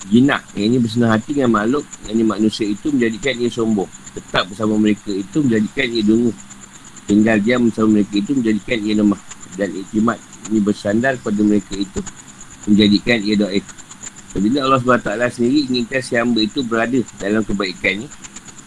Jinak 0.07 0.55
yang 0.55 0.71
ini 0.71 0.77
bersenang 0.79 1.19
hati 1.19 1.36
dengan 1.36 1.59
makhluk 1.59 1.83
Yang 2.07 2.13
ini 2.15 2.24
manusia 2.24 2.65
itu 2.65 2.88
menjadikan 2.95 3.33
ia 3.43 3.50
sombong. 3.51 3.89
Tetap 4.15 4.47
bersama 4.47 4.79
mereka 4.79 5.12
itu 5.12 5.43
menjadikan 5.43 5.88
ia 5.91 6.03
dungu. 6.05 6.31
Tinggal 7.05 7.38
dia 7.43 7.59
bersama 7.59 8.00
mereka 8.00 8.15
itu 8.15 8.31
menjadikan 8.31 8.77
ia 8.88 8.93
lemah. 8.95 9.21
Dan 9.59 9.69
iktimat 9.75 10.17
ini 10.47 10.59
bersandar 10.63 11.17
pada 11.19 11.41
mereka 11.41 11.74
itu 11.75 12.00
Menjadikan 12.69 13.19
ia 13.25 13.36
doa 13.36 13.59
Bila 14.38 14.69
Allah 14.69 14.79
SWT 15.01 15.33
sendiri 15.33 15.65
inginkan 15.65 15.97
si 15.97 16.13
hamba 16.13 16.45
itu 16.45 16.62
berada 16.62 17.01
dalam 17.17 17.41
kebaikannya 17.41 18.05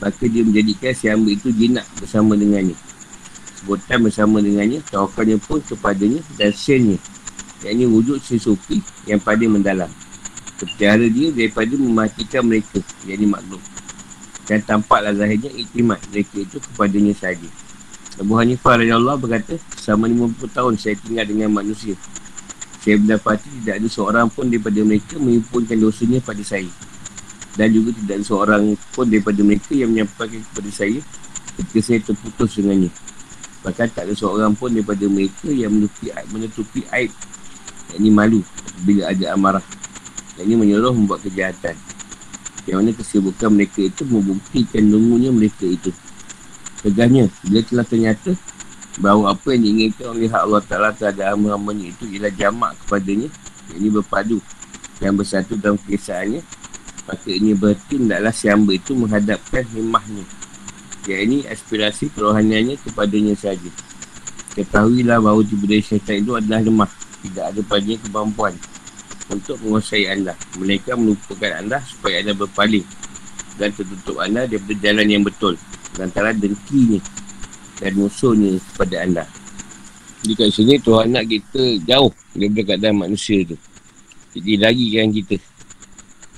Maka 0.02 0.24
dia 0.26 0.42
menjadikan 0.42 0.92
si 0.92 1.06
hamba 1.06 1.30
itu 1.30 1.48
jinak 1.54 1.86
bersama 1.96 2.34
dengannya. 2.34 2.74
Sebutan 3.62 4.02
bersama 4.02 4.42
dengannya 4.42 4.82
Tawakalnya 4.90 5.38
pun 5.40 5.62
kepadanya 5.62 6.20
dan 6.36 6.50
sennya 6.52 6.98
Yang 7.60 7.72
ini 7.76 7.84
wujud 7.84 8.18
sufi 8.24 8.80
yang 9.04 9.20
pada 9.20 9.44
mendalam. 9.44 9.90
Kepelihara 10.60 11.08
dia 11.08 11.32
daripada 11.32 11.72
mematikan 11.72 12.44
mereka 12.44 12.84
Yang 13.08 13.24
ini 13.24 13.26
makhluk 13.32 13.64
Dan 14.44 14.60
tampaklah 14.60 15.16
zahirnya 15.16 15.48
iktimat 15.56 15.96
mereka 16.12 16.36
itu 16.36 16.60
kepadanya 16.60 17.16
sahaja 17.16 17.48
Abu 18.20 18.36
Hanifah 18.36 18.76
Allah 18.76 19.16
berkata 19.16 19.56
Selama 19.80 20.04
50 20.04 20.52
tahun 20.52 20.74
saya 20.76 21.00
tinggal 21.00 21.24
dengan 21.24 21.48
manusia. 21.56 21.96
Saya 22.84 23.00
mendapati 23.00 23.48
tidak 23.60 23.80
ada 23.80 23.88
seorang 23.88 24.28
pun 24.28 24.52
daripada 24.52 24.80
mereka 24.84 25.16
Menghimpunkan 25.16 25.76
dosanya 25.80 26.20
pada 26.20 26.44
saya. 26.44 26.68
Dan 27.56 27.72
juga 27.72 27.96
tidak 27.96 28.20
ada 28.20 28.24
seorang 28.28 28.62
pun 28.92 29.08
daripada 29.08 29.40
mereka 29.40 29.72
yang 29.72 29.96
menyampaikan 29.96 30.44
kepada 30.52 30.70
saya 30.70 31.00
ketika 31.56 31.80
saya 31.80 31.98
terputus 32.04 32.60
dengannya. 32.60 32.92
Bahkan 33.64 33.86
tak 33.96 34.04
ada 34.08 34.14
seorang 34.16 34.52
pun 34.52 34.72
daripada 34.72 35.04
mereka 35.08 35.48
yang 35.48 35.72
menutupi 35.72 36.12
menutupi 36.28 36.80
aib 36.92 37.12
yang 37.90 38.00
ini 38.02 38.10
malu 38.10 38.40
bila 38.86 39.10
ada 39.10 39.34
amarah. 39.34 39.64
Yang 40.38 40.44
ini 40.46 40.54
menyuruh 40.56 40.94
membuat 40.94 41.20
kejahatan. 41.26 41.74
Yang 42.64 42.76
mana 42.76 42.90
kesibukan 42.94 43.50
mereka 43.50 43.80
itu 43.82 44.02
membuktikan 44.06 44.82
nungunya 44.86 45.34
mereka 45.34 45.66
itu. 45.66 45.90
Tegahnya, 46.80 47.28
bila 47.44 47.60
telah 47.66 47.86
ternyata 47.86 48.30
bahawa 49.00 49.36
apa 49.36 49.52
yang 49.52 49.62
diinginkan 49.68 50.06
oleh 50.16 50.30
Allah 50.32 50.62
Ta'ala 50.64 50.90
terhadap 50.96 51.36
hamba-hambanya 51.36 51.92
itu 51.92 52.04
ialah 52.08 52.32
jamak 52.32 52.72
kepadanya. 52.84 53.28
Yang 53.70 53.76
ini 53.76 53.88
berpadu 53.90 54.38
yang 55.00 55.14
bersatu 55.16 55.56
dalam 55.56 55.80
kesahannya 55.80 56.44
Maka 57.08 57.26
ini 57.26 57.58
berarti 57.58 57.98
hendaklah 57.98 58.30
si 58.30 58.46
hamba 58.46 58.70
itu 58.70 58.94
menghadapkan 58.94 59.66
himahnya. 59.74 60.22
Yang 61.10 61.20
ini 61.26 61.38
aspirasi 61.50 62.06
kerohaniannya 62.14 62.78
kepadanya 62.78 63.34
saja. 63.34 63.66
Ketahuilah 64.54 65.18
bahawa 65.18 65.42
tiba-tiba 65.42 65.82
syaitan 65.82 66.22
itu 66.22 66.38
adalah 66.38 66.62
lemah. 66.62 66.90
Tidak 67.20 67.44
ada 67.52 67.60
padanya 67.64 67.96
kemampuan 68.00 68.54
untuk 69.30 69.56
menguasai 69.62 70.10
anda. 70.10 70.34
Mereka 70.58 70.96
melupakan 70.98 71.52
anda 71.60 71.78
supaya 71.86 72.24
anda 72.24 72.32
berpaling 72.34 72.84
dan 73.60 73.70
tertutup 73.76 74.18
anda 74.18 74.48
daripada 74.48 74.74
jalan 74.80 75.06
yang 75.06 75.22
betul. 75.22 75.54
Antara 76.00 76.32
dengkinya 76.32 76.96
dan 77.80 77.92
musuhnya 77.96 78.56
kepada 78.72 78.96
anda. 79.04 79.24
Jadi 80.20 80.32
kat 80.36 80.48
sini 80.52 80.74
Tuhan 80.80 81.16
nak 81.16 81.24
kita 81.28 81.80
jauh 81.84 82.12
daripada 82.36 82.62
keadaan 82.72 82.96
manusia 83.04 83.44
tu. 83.44 83.56
Jadi 84.36 84.52
lagi 84.60 84.86
kan 84.96 85.08
kita 85.12 85.36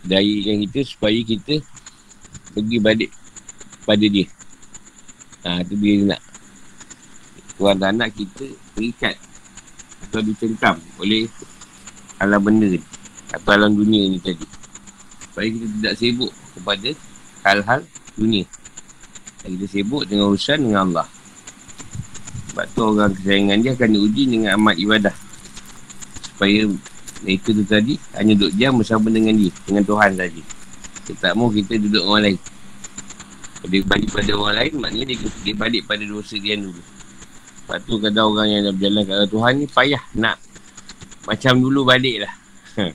dayakan 0.06 0.56
kita 0.66 0.80
supaya 0.86 1.18
kita 1.22 1.54
pergi 2.54 2.78
balik 2.78 3.10
pada 3.82 4.06
dia. 4.06 4.26
Ha, 5.42 5.66
tu 5.66 5.74
dia 5.78 6.14
nak. 6.14 6.22
Tuan 7.58 7.76
dan 7.78 7.98
anak 7.98 8.14
kita 8.14 8.46
terikat 8.74 9.14
atau 10.12 10.20
dicengkam 10.20 10.76
oleh 11.00 11.24
alam 12.20 12.44
benda 12.44 12.68
ni. 12.68 12.84
Atau 13.32 13.56
alam 13.56 13.72
dunia 13.72 14.12
ni 14.12 14.20
tadi. 14.20 14.44
Supaya 15.24 15.48
kita 15.48 15.66
tidak 15.80 15.94
sibuk 15.96 16.32
kepada 16.52 16.88
hal-hal 17.48 17.80
dunia. 18.20 18.44
Dan 19.40 19.56
kita 19.56 19.66
sibuk 19.72 20.04
dengan 20.04 20.28
urusan 20.28 20.68
dengan 20.68 20.92
Allah. 20.92 21.08
Sebab 22.52 22.66
tu 22.76 22.80
orang 22.84 23.16
kesayangan 23.16 23.56
dia 23.64 23.72
akan 23.72 23.88
diuji 23.96 24.22
dengan 24.28 24.60
amat 24.60 24.76
ibadah. 24.76 25.16
Supaya 26.28 26.68
mereka 27.24 27.48
tu 27.56 27.64
tadi 27.64 27.96
hanya 28.20 28.36
duduk 28.36 28.52
jam 28.58 28.74
bersama 28.74 29.06
dengan 29.06 29.30
dia 29.38 29.54
Dengan 29.62 29.86
Tuhan 29.86 30.10
saja 30.18 30.42
Kita 31.06 31.12
tak 31.22 31.32
mahu 31.38 31.54
kita 31.54 31.78
duduk 31.78 32.02
orang 32.02 32.34
lain 32.34 32.38
dia 33.70 33.78
balik 33.86 34.10
pada 34.10 34.34
orang 34.34 34.56
lain 34.58 34.74
Maknanya 34.82 35.06
dia, 35.14 35.18
dia 35.46 35.54
balik 35.54 35.86
pada 35.86 36.02
dosa 36.02 36.34
dia 36.34 36.58
dulu 36.58 36.82
Lepas 37.72 37.88
tu 37.88 37.96
kadang 37.96 38.36
orang 38.36 38.52
yang 38.52 38.68
dah 38.68 38.72
berjalan 38.76 39.02
kat 39.08 39.16
Tuhan 39.32 39.52
ni 39.56 39.64
Payah 39.64 40.04
nak 40.20 40.36
Macam 41.24 41.56
dulu 41.56 41.88
balik 41.88 42.20
lah 42.20 42.32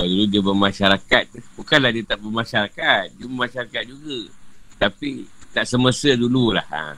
Kalau 0.00 0.08
dulu 0.08 0.24
dia 0.24 0.40
bermasyarakat 0.40 1.24
Bukanlah 1.60 1.92
dia 1.92 2.08
tak 2.08 2.24
bermasyarakat 2.24 3.04
Dia 3.20 3.24
bermasyarakat 3.28 3.82
juga. 3.84 4.32
Tapi 4.80 5.28
tak 5.52 5.68
semasa 5.68 6.16
dululah 6.16 6.64
ha. 6.72 6.96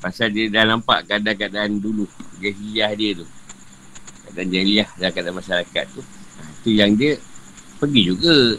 Pasal 0.00 0.32
dia 0.32 0.48
dah 0.48 0.72
nampak 0.72 1.04
keadaan-keadaan 1.04 1.76
dulu 1.76 2.08
Jahiliah 2.40 2.96
dia 2.96 3.20
tu. 3.20 3.28
Dan 4.32 4.48
jahiliah 4.48 4.88
dalam 4.96 5.12
keadaan 5.12 5.36
masyarakat 5.36 5.84
tu 5.92 6.00
ha, 6.00 6.42
tu 6.64 6.72
yang 6.72 6.96
dia 6.96 7.20
pergi 7.76 8.08
juga. 8.08 8.56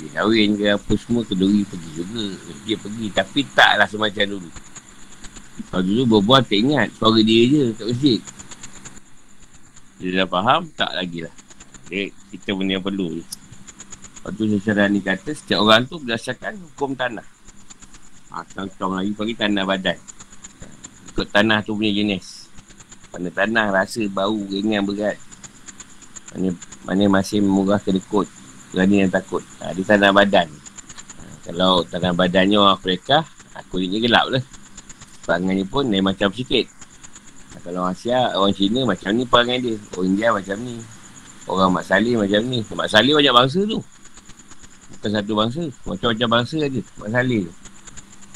Dia 0.00 0.08
kahwin 0.16 0.56
ke 0.56 0.64
apa 0.80 0.92
semua 0.96 1.28
keduri 1.28 1.60
pergi 1.60 1.90
juga. 1.92 2.24
Dia 2.64 2.80
pergi 2.80 3.06
tapi 3.12 3.44
taklah 3.52 3.84
semacam 3.84 4.40
dulu 4.40 4.69
kalau 5.68 5.84
dulu 5.84 6.02
berbual 6.18 6.40
tak 6.46 6.58
ingat 6.58 6.88
suara 6.96 7.20
dia 7.20 7.40
je 7.44 7.62
kat 7.76 7.86
masjid. 7.92 8.20
Dia 10.00 10.10
dah 10.24 10.28
faham 10.32 10.62
tak 10.72 10.90
lagi 10.96 11.28
lah. 11.28 11.34
Dia, 11.92 12.08
kita 12.32 12.56
benda 12.56 12.80
yang 12.80 12.84
perlu 12.86 13.20
je. 13.20 13.24
Lepas 14.20 14.30
tu 14.36 14.44
secara 14.48 14.88
ni 14.88 15.00
kata 15.04 15.30
setiap 15.36 15.60
orang 15.60 15.84
tu 15.84 16.00
berdasarkan 16.00 16.56
hukum 16.56 16.96
tanah. 16.96 17.26
Ha, 18.32 18.46
Tentang 18.46 18.96
lagi 18.96 19.12
panggil 19.12 19.36
tanah 19.36 19.64
badan. 19.68 19.98
Ikut 21.12 21.28
tanah 21.28 21.60
tu 21.66 21.76
punya 21.76 21.92
jenis. 21.92 22.48
Mana 23.10 23.28
tanah 23.28 23.66
rasa 23.74 24.00
bau 24.08 24.38
ringan 24.48 24.86
berat. 24.86 25.18
Mana, 26.32 26.54
mana 26.86 27.02
masih 27.10 27.42
murah 27.42 27.82
kedekut 27.82 28.30
Berani 28.70 29.02
yang 29.02 29.10
takut. 29.10 29.42
Ha, 29.60 29.74
Di 29.74 29.82
tanah 29.82 30.14
badan. 30.14 30.46
Ha, 31.18 31.22
Kalau 31.50 31.82
tanah 31.84 32.14
badannya 32.14 32.56
orang 32.56 32.78
Afrika 32.78 33.26
ha, 33.26 33.66
Kulitnya 33.66 33.98
gelap 33.98 34.30
lah 34.30 34.44
Perangannya 35.24 35.64
pun 35.68 35.88
lain 35.88 36.04
macam 36.04 36.32
sikit. 36.32 36.66
Kalau 37.60 37.84
Asia 37.84 38.32
Orang 38.32 38.56
Cina 38.56 38.86
macam 38.88 39.10
ni 39.12 39.24
perangai 39.26 39.58
dia. 39.60 39.76
Orang 39.94 40.06
India 40.14 40.28
macam 40.32 40.56
ni. 40.64 40.76
Orang 41.50 41.70
Mak 41.74 41.84
Salih 41.84 42.14
macam 42.16 42.40
ni. 42.46 42.58
Mak 42.62 42.88
Salih 42.88 43.12
banyak 43.18 43.34
bangsa 43.34 43.60
tu. 43.66 43.78
Bukan 44.96 45.10
satu 45.12 45.32
bangsa. 45.36 45.62
Macam-macam 45.84 46.28
bangsa 46.40 46.56
aja 46.62 46.80
Mak 46.98 47.10
Salih 47.10 47.40
tu 47.46 47.52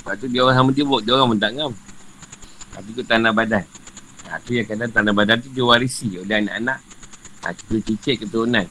Lepas 0.05 0.20
tu 0.20 0.27
dia 0.29 0.40
orang 0.44 0.57
sama 0.61 0.70
dia 0.77 0.85
Dia 0.85 1.12
orang 1.16 1.29
pun 1.33 1.40
tak 1.40 1.53
ngam. 1.57 1.73
Tapi 2.75 2.88
tu 2.92 3.03
tanah 3.07 3.33
badan. 3.33 3.64
Ha, 4.29 4.40
tu 4.42 4.51
yang 4.53 4.66
kadang 4.68 4.90
tanah 4.92 5.12
badan 5.16 5.37
tu 5.40 5.49
diwarisi 5.55 6.20
oleh 6.20 6.37
anak-anak. 6.44 6.79
Ha, 7.40 7.55
cucu 7.57 7.81
cicit 7.81 8.20
keturunan. 8.20 8.66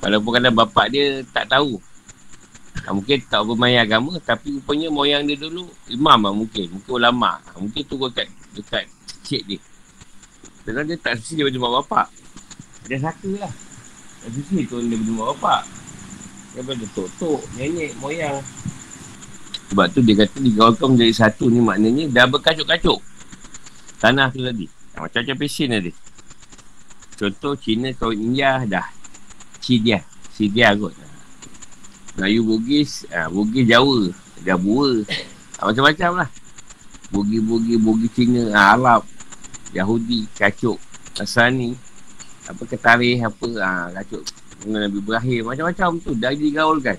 Walaupun 0.00 0.30
kadang 0.38 0.54
bapak 0.56 0.94
dia 0.94 1.20
tak 1.34 1.50
tahu. 1.50 1.76
Ha, 2.88 2.96
mungkin 2.96 3.20
tak 3.28 3.44
bermain 3.44 3.76
agama 3.76 4.16
tapi 4.24 4.56
rupanya 4.56 4.88
moyang 4.88 5.28
dia 5.28 5.36
dulu 5.36 5.68
imam 5.92 6.24
lah 6.24 6.32
mungkin. 6.32 6.72
Mungkin 6.72 6.88
ulama. 6.88 7.36
Ha, 7.36 7.60
mungkin 7.60 7.84
tu 7.84 8.00
dekat, 8.00 8.32
dekat 8.56 8.88
cicit 9.04 9.44
dia. 9.44 9.60
Sebab 10.64 10.88
dia 10.88 10.96
tak 10.96 11.20
sisi 11.20 11.36
daripada 11.36 11.60
mak 11.60 11.72
bapak. 11.84 12.06
Dia 12.88 12.96
saka 13.04 13.28
lah. 13.36 13.52
Tak 14.24 14.30
sisi 14.32 14.64
tu 14.64 14.80
daripada 14.80 15.12
mak 15.12 15.26
bapak. 15.36 15.62
Daripada 16.56 16.84
tok-tok, 16.96 17.44
nenek, 17.60 17.92
moyang. 18.00 18.40
Sebab 19.68 19.84
tu 19.92 20.00
dia 20.00 20.24
kata 20.24 20.40
digaulkan 20.40 20.96
menjadi 20.96 21.12
satu 21.12 21.52
ni 21.52 21.60
maknanya 21.60 22.08
dah 22.08 22.24
berkacuk-kacuk 22.24 23.04
tanah 24.00 24.30
tu 24.30 24.40
tadi. 24.40 24.66
Macam-macam 24.96 25.36
pesen 25.36 25.68
tadi. 25.74 25.92
Contoh 27.18 27.52
Cina 27.58 27.90
kawin 27.94 28.30
India 28.30 28.62
dah. 28.64 28.86
Cidia. 29.58 30.02
Cidia 30.34 30.74
kot. 30.74 30.94
Melayu 32.18 32.42
Bugis, 32.42 33.06
ha, 33.14 33.30
Bugis 33.30 33.62
Jawa. 33.62 34.10
Bua. 34.58 35.06
Ha, 35.62 35.70
macam-macam 35.70 36.26
lah. 36.26 36.28
Bugi-bugi, 37.14 37.78
Bugi 37.78 38.10
Cina, 38.10 38.50
ha, 38.58 38.74
Arab. 38.74 39.06
Yahudi, 39.70 40.26
Kacuk, 40.34 40.82
Nasrani. 41.14 41.78
Apa 42.50 42.66
ketarih, 42.66 43.22
apa, 43.22 43.48
ha, 43.62 43.94
Kacuk. 44.02 44.26
Dengan 44.66 44.90
Nabi 44.90 44.98
Ibrahim. 44.98 45.42
Macam-macam 45.46 46.02
tu. 46.02 46.18
Dah 46.18 46.34
digaulkan. 46.34 46.98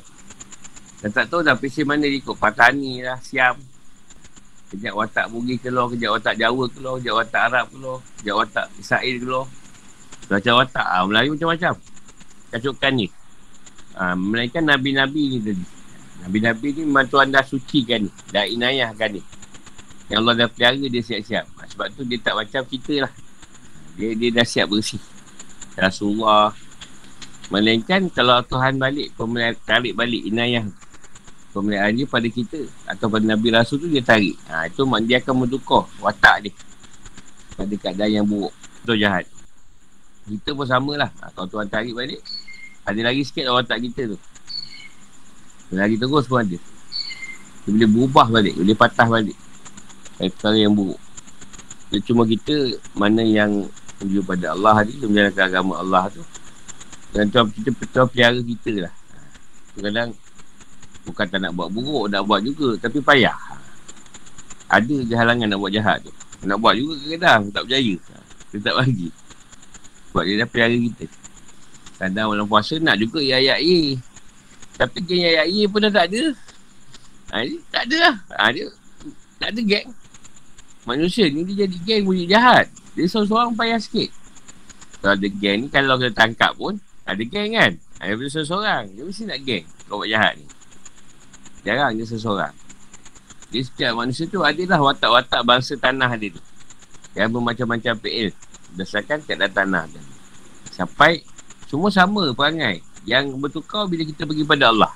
Dan 1.03 1.09
tak 1.11 1.27
tahu 1.27 1.43
dah 1.43 1.59
pesen 1.59 1.83
mana 1.83 2.07
dia 2.07 2.15
ikut. 2.15 2.39
Patani 2.39 3.03
lah, 3.03 3.19
Siam. 3.19 3.59
Kejap 4.71 4.95
watak 4.95 5.27
Bugis 5.35 5.59
keluar, 5.59 5.91
kejap 5.91 6.15
watak 6.15 6.39
Jawa 6.39 6.63
keluar, 6.71 6.95
kejap 7.01 7.15
watak 7.19 7.41
Arab 7.43 7.65
keluar, 7.75 7.97
kejap 8.21 8.35
watak 8.39 8.65
Israel 8.79 9.15
keluar. 9.19 9.45
Macam 10.31 10.53
watak, 10.63 10.87
ah, 10.87 11.03
Melayu 11.03 11.35
macam-macam. 11.35 11.73
Kacukan 12.55 12.91
ni. 12.95 13.18
Ah, 13.95 14.13
Melainkan 14.17 14.65
Nabi-Nabi 14.65 15.21
ni 15.33 15.37
tadi. 15.41 15.65
Nabi-Nabi 16.25 16.67
ni 16.75 16.81
memang 16.85 17.07
Tuhan 17.07 17.29
dah 17.31 17.43
sucikan 17.45 18.05
ni. 18.05 18.11
Dah 18.29 18.45
inayahkan 18.45 19.17
ni. 19.17 19.21
Yang 20.09 20.19
Allah 20.25 20.35
dah 20.45 20.47
pelihara 20.49 20.85
dia 20.89 21.01
siap-siap. 21.01 21.45
Ah, 21.57 21.67
sebab 21.69 21.87
tu 21.93 22.01
dia 22.05 22.19
tak 22.21 22.35
macam 22.37 22.61
kita 22.65 23.07
lah. 23.07 23.11
Dia, 23.95 24.15
dia 24.15 24.29
dah 24.33 24.45
siap 24.45 24.69
bersih. 24.69 25.01
Rasulullah. 25.79 26.51
Melainkan 27.49 28.11
kalau 28.13 28.43
Tuhan 28.45 28.77
balik, 28.77 29.15
pemeliharaan, 29.17 29.57
tarik 29.65 29.97
balik 29.97 30.21
inayah 30.21 30.69
pemeliharaan 31.49 31.97
dia 31.97 32.05
pada 32.05 32.27
kita 32.29 32.59
atau 32.85 33.09
pada 33.09 33.25
Nabi 33.25 33.47
Rasul 33.49 33.81
tu 33.81 33.89
dia 33.89 34.05
tarik. 34.05 34.37
Ha, 34.49 34.69
itu 34.69 34.85
mak 34.85 35.01
dia 35.05 35.17
akan 35.21 35.45
mendukuh 35.45 35.85
watak 36.01 36.49
dia 36.49 36.53
pada 37.57 37.75
keadaan 37.75 38.11
yang 38.21 38.25
buruk 38.25 38.53
atau 38.85 38.95
jahat. 38.95 39.25
Kita 40.29 40.53
pun 40.53 40.65
samalah. 40.69 41.09
Ha, 41.19 41.33
kalau 41.33 41.47
Tuhan 41.49 41.67
tarik 41.67 41.93
balik, 41.97 42.21
ada 42.89 43.01
lagi 43.05 43.21
sikit 43.25 43.45
lah 43.45 43.61
watak 43.61 43.79
kita 43.85 44.15
tu. 44.15 44.17
Lagi 45.69 45.95
terus 46.01 46.25
pun 46.25 46.41
ada. 46.41 46.57
Dia 47.65 47.69
boleh 47.69 47.89
berubah 47.89 48.27
balik, 48.33 48.57
boleh 48.57 48.77
patah 48.77 49.05
balik. 49.05 49.37
Dari 50.17 50.29
perkara 50.33 50.57
yang 50.57 50.73
buruk. 50.73 50.99
Dia 51.93 51.99
cuma 52.05 52.25
kita 52.25 52.77
mana 52.97 53.21
yang 53.21 53.69
menuju 54.01 54.25
pada 54.25 54.57
Allah 54.57 54.83
ni, 54.85 54.97
menjalankan 55.05 55.45
agama 55.45 55.73
Allah 55.77 56.09
tu. 56.09 56.21
Dan 57.13 57.29
Tuhan 57.29 57.49
kita, 57.53 57.69
Tuhan 57.73 58.07
pelihara 58.09 58.41
kita 58.41 58.89
lah. 58.89 58.93
Kadang 59.79 60.11
Bukan 61.09 61.25
tak 61.25 61.41
nak 61.41 61.57
buat 61.57 61.73
buruk, 61.73 62.13
nak 62.13 62.21
buat 62.29 62.45
juga. 62.45 62.77
Tapi 62.77 63.01
payah. 63.01 63.33
Ada 64.69 64.95
je 65.01 65.13
halangan 65.17 65.49
nak 65.49 65.57
buat 65.57 65.73
jahat 65.73 66.05
tu. 66.05 66.13
Nak 66.45 66.61
buat 66.61 66.77
juga 66.77 66.93
kadang-kadang. 67.01 67.41
Tak 67.49 67.61
berjaya. 67.65 67.95
Dia 68.53 68.57
tak 68.61 68.75
bagi. 68.77 69.09
Sebab 70.09 70.23
dia 70.25 70.35
dah 70.37 70.47
pelihara 70.49 70.77
kita. 70.77 71.05
Kadang 71.99 72.31
malam 72.31 72.47
puasa 72.47 72.79
nak 72.79 72.95
juga 72.95 73.19
ya 73.19 73.37
ya. 73.43 73.57
Tapi 74.79 74.97
geng 75.03 75.19
ya 75.19 75.43
ya 75.43 75.63
pun 75.67 75.83
dah 75.83 75.91
tak 75.91 76.07
ada. 76.07 76.23
Ha, 77.29 77.43
dia, 77.43 77.59
tak 77.67 77.83
ada 77.91 77.97
lah. 77.99 78.15
Ha, 78.39 78.43
dia 78.55 78.65
tak 79.35 79.49
ada 79.51 79.61
geng. 79.61 79.87
Manusia 80.87 81.27
ni 81.27 81.43
dia 81.43 81.67
jadi 81.67 81.77
geng 81.83 82.03
bunyi 82.07 82.25
jahat. 82.25 82.71
Dia 82.95 83.03
seorang-seorang 83.11 83.59
payah 83.59 83.79
sikit. 83.83 84.09
Kalau 85.03 85.13
ada 85.19 85.27
geng 85.27 85.57
ni, 85.63 85.67
kalau 85.67 85.99
kita 85.99 86.15
tangkap 86.15 86.55
pun, 86.55 86.79
ada 87.03 87.19
geng 87.19 87.51
kan? 87.51 87.71
Ada 87.99 88.15
ha, 88.15 88.27
seorang-seorang. 88.31 88.83
Dia 88.95 89.03
mesti 89.03 89.23
nak 89.27 89.39
geng. 89.43 89.65
Kau 89.91 89.99
buat 89.99 90.07
jahat 90.07 90.39
ni. 90.39 90.47
Jarang 91.67 91.99
je 91.99 92.07
seseorang. 92.07 92.55
Jadi 93.51 93.63
setiap 93.65 93.91
manusia 93.97 94.23
tu 94.29 94.39
adalah 94.45 94.79
watak-watak 94.79 95.41
bangsa 95.43 95.75
tanah 95.75 96.15
dia 96.15 96.31
tu. 96.31 96.41
Yang 97.19 97.29
bermacam-macam 97.35 97.93
PL. 97.99 98.29
Berdasarkan 98.71 99.19
keadaan 99.27 99.51
tanah 99.51 99.83
dia. 99.91 100.01
Sampai 100.71 101.25
semua 101.69 101.93
sama 101.93 102.33
perangai. 102.33 102.81
Yang 103.05 103.37
bertukar 103.37 103.85
bila 103.85 104.01
kita 104.01 104.25
pergi 104.25 104.43
pada 104.43 104.73
Allah. 104.73 104.91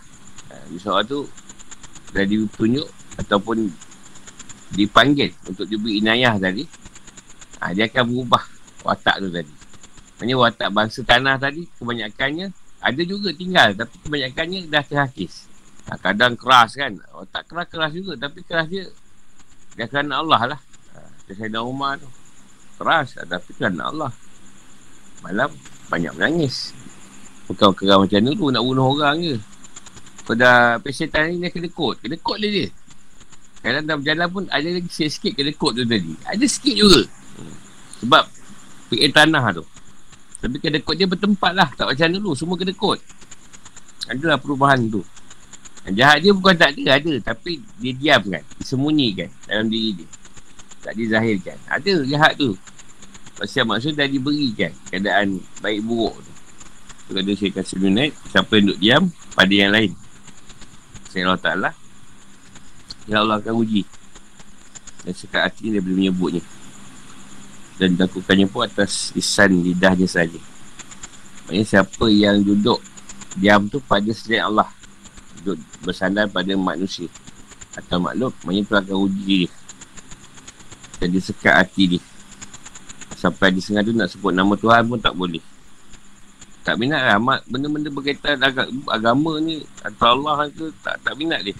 Ha, 0.49 0.67
seorang 0.81 1.05
tu 1.05 1.19
dah 2.11 2.25
ditunjuk 2.25 2.87
ataupun 3.21 3.69
dipanggil 4.73 5.29
untuk 5.45 5.69
diberi 5.69 6.01
inayah 6.01 6.33
tadi. 6.41 6.65
Ha, 7.61 7.77
dia 7.77 7.85
akan 7.85 8.03
berubah 8.09 8.43
watak 8.81 9.21
tu 9.21 9.29
tadi. 9.29 9.53
Maksudnya 10.17 10.35
watak 10.35 10.69
bangsa 10.73 10.99
tanah 11.05 11.35
tadi 11.37 11.69
kebanyakannya 11.77 12.49
ada 12.83 13.01
juga 13.07 13.31
tinggal 13.31 13.71
tapi 13.77 13.95
kebanyakannya 14.03 14.67
dah 14.67 14.83
terhakis. 14.83 15.47
Ha, 15.87 15.99
kadang 16.01 16.33
keras 16.33 16.73
kan. 16.73 16.97
Oh, 17.13 17.27
tak 17.27 17.47
keras-keras 17.47 17.91
juga. 17.93 18.17
Tapi 18.17 18.41
keras 18.43 18.67
dia. 18.71 18.87
Dia 19.77 19.85
kerana 19.87 20.25
Allah 20.25 20.55
lah. 20.55 20.59
Ha, 20.95 20.99
saya 21.31 21.49
dah 21.53 21.63
Umar 21.63 21.99
tu. 21.99 22.09
Keras. 22.79 23.19
Tapi 23.19 23.51
kerana 23.55 23.91
Allah. 23.91 24.11
Malam 25.23 25.51
banyak 25.91 26.13
menangis. 26.15 26.75
Bukan 27.47 27.75
kerana 27.75 28.03
macam 28.03 28.19
tu 28.23 28.47
nak 28.51 28.63
bunuh 28.63 28.87
orang 28.95 29.17
je. 29.19 29.35
Kau 30.23 30.35
dah 30.39 30.79
pesetan 30.79 31.35
ni 31.35 31.43
dia 31.43 31.51
kena 31.51 31.67
kot. 31.67 31.99
Kena 31.99 32.15
kot 32.15 32.39
dia 32.39 32.49
dia. 32.49 32.67
Kadang 33.59 33.83
dalam 33.87 33.99
berjalan 34.03 34.27
pun 34.31 34.43
ada 34.47 34.67
lagi 34.67 34.87
sikit-sikit 34.87 35.33
kena 35.35 35.51
kot 35.55 35.75
tu 35.75 35.83
tadi. 35.83 36.15
Ada 36.23 36.45
sikit 36.47 36.75
juga. 36.79 37.01
Sebab 37.99 38.23
PA 38.91 39.07
tanah 39.11 39.43
tu. 39.51 39.63
Tapi 40.39 40.55
kena 40.63 40.79
kot 40.79 40.95
dia 40.95 41.07
bertempat 41.07 41.51
lah. 41.51 41.69
Tak 41.75 41.91
macam 41.91 42.07
dulu. 42.15 42.31
Semua 42.35 42.55
kena 42.55 42.71
kot. 42.71 42.99
Adalah 44.07 44.39
perubahan 44.39 44.87
tu. 44.87 45.03
Jahat 45.91 46.23
dia 46.23 46.31
bukan 46.31 46.55
tak 46.55 46.79
ada, 46.79 46.95
ada. 46.95 47.13
Tapi 47.19 47.59
dia 47.83 47.91
diam 47.91 48.23
kan. 48.31 48.43
Disembunyikan 48.55 49.27
dalam 49.43 49.67
diri 49.67 49.99
dia. 49.99 50.07
Tak 50.83 50.95
dizahirkan. 50.95 51.57
Ada 51.67 52.07
jahat 52.07 52.39
tu. 52.39 52.55
Pasal 53.43 53.67
maksud 53.67 53.99
dah 53.99 54.07
diberikan 54.07 54.71
keadaan 54.87 55.43
baik 55.59 55.83
buruk 55.83 56.15
tu. 56.15 56.31
Tu 57.11 57.19
ada 57.19 57.31
saya 57.35 57.51
kasih 57.59 57.75
minit. 57.83 58.15
Siapa 58.31 58.55
yang 58.55 58.71
duduk 58.71 58.79
diam 58.79 59.03
pada 59.35 59.51
yang 59.51 59.75
lain. 59.75 59.91
Saya 61.11 61.27
Allah 61.27 61.43
Ta'ala. 61.43 61.69
Ya 63.03 63.19
Allah 63.19 63.43
akan 63.43 63.59
uji. 63.59 63.83
Dan 65.03 65.11
sekat 65.11 65.43
hati 65.43 65.75
dia 65.75 65.83
boleh 65.83 66.07
menyebutnya. 66.07 66.39
Dan 67.75 67.99
lakukannya 67.99 68.47
pun 68.47 68.63
atas 68.63 69.11
lisan 69.11 69.59
lidahnya 69.59 70.07
saja. 70.07 70.39
Maksudnya 71.43 71.67
siapa 71.67 72.05
yang 72.07 72.39
duduk 72.39 72.79
diam 73.35 73.67
tu 73.67 73.83
pada 73.83 74.07
selain 74.15 74.47
Allah 74.47 74.71
duduk 75.43 75.59
bersandar 75.83 76.31
pada 76.31 76.55
manusia 76.55 77.11
atau 77.75 77.99
makhluk 77.99 78.31
maknanya 78.47 78.63
tu 78.63 78.75
akan 78.79 78.97
uji 79.09 79.23
dia 79.43 79.49
dan 81.01 81.07
dia 81.11 81.19
sekat 81.19 81.53
hati 81.57 81.97
dia 81.97 82.01
sampai 83.23 83.55
dia 83.55 83.63
sengaja 83.63 83.87
nak 83.95 84.11
sebut 84.11 84.35
nama 84.35 84.51
Tuhan 84.59 84.83
pun 84.83 84.99
tak 84.99 85.15
boleh. 85.15 85.39
Tak 86.67 86.75
minat 86.75 86.99
lah. 86.99 87.39
Benda-benda 87.47 87.87
berkaitan 87.87 88.35
ag- 88.43 88.67
agama 88.91 89.39
ni 89.39 89.63
atau 89.79 90.19
Allah 90.19 90.51
ke 90.51 90.67
tak, 90.83 90.99
tak 90.99 91.15
minat 91.15 91.39
dia. 91.47 91.55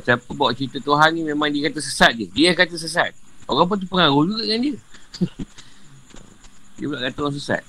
Siapa 0.00 0.24
bawa 0.32 0.56
cerita 0.56 0.80
Tuhan 0.80 1.12
ni 1.12 1.28
memang 1.28 1.52
dia 1.52 1.68
kata 1.68 1.84
sesat 1.84 2.16
je. 2.16 2.24
Dia 2.32 2.56
kata 2.56 2.80
sesat. 2.80 3.12
Orang 3.44 3.68
pun 3.68 3.76
terpengaruh 3.76 4.24
juga 4.24 4.44
dengan 4.48 4.60
dia. 4.64 4.76
Dia 6.78 6.86
pula 6.86 7.00
kata 7.10 7.18
orang 7.26 7.36
sesat. 7.36 7.62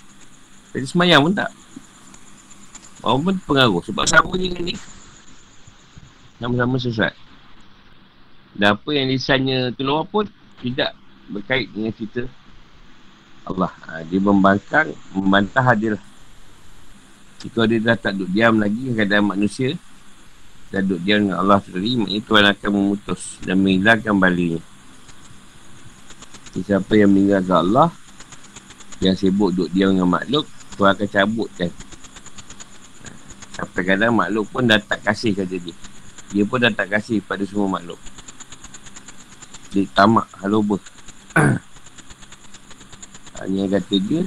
Jadi 0.75 0.85
semayang 0.85 1.25
pun 1.25 1.33
tak. 1.33 1.49
Orang 3.01 3.25
pun 3.25 3.35
pengaruh 3.47 3.81
sebab 3.81 4.05
sama 4.05 4.37
je 4.37 4.53
dengan 4.53 4.69
ni. 4.69 4.75
Sama-sama 6.37 6.75
sesat. 6.77 7.13
Dan 8.53 8.77
apa 8.77 8.89
yang 8.93 9.09
lisannya 9.09 9.73
keluar 9.73 10.05
pun 10.05 10.29
tidak 10.61 10.93
berkait 11.31 11.71
dengan 11.73 11.89
cerita 11.95 12.27
Allah. 13.49 13.71
Ha, 13.89 14.05
dia 14.05 14.21
membangkang, 14.21 14.93
membantah 15.11 15.65
hadir. 15.65 15.97
Jika 17.41 17.65
dia 17.65 17.79
dah 17.81 17.97
tak 17.97 18.13
duduk 18.19 18.29
diam 18.35 18.61
lagi 18.61 18.93
keadaan 18.93 19.33
manusia, 19.33 19.73
dan 20.69 20.85
duduk 20.85 21.01
diam 21.01 21.25
dengan 21.25 21.41
Allah 21.41 21.59
sendiri, 21.65 22.05
maknanya 22.05 22.23
Tuhan 22.29 22.45
akan 22.53 22.69
memutus 22.71 23.21
dan 23.41 23.55
menghilangkan 23.57 24.15
balinya. 24.15 24.61
Siapa 26.53 26.93
yang 26.93 27.09
meninggalkan 27.09 27.57
Allah, 27.65 27.89
yang 29.01 29.15
sibuk 29.17 29.55
duduk 29.55 29.73
diam 29.73 29.95
dengan 29.95 30.11
makhluk, 30.11 30.45
Tuhan 30.75 30.95
akan 30.95 31.07
cabutkan 31.07 31.71
Sampai 33.59 33.83
kadang 33.83 34.15
makhluk 34.15 34.47
pun 34.47 34.63
dah 34.63 34.79
tak 34.79 35.03
kasih 35.03 35.35
kata 35.35 35.59
dia. 35.59 35.75
Dia 36.31 36.47
pun 36.47 36.63
dah 36.63 36.71
tak 36.71 36.95
kasih 36.95 37.19
pada 37.19 37.43
semua 37.43 37.67
makhluk. 37.67 37.99
Dia 39.75 39.83
tamak, 39.91 40.31
haloba. 40.39 40.79
Hanya 43.39 43.79
kata 43.79 43.95
dia, 44.03 44.21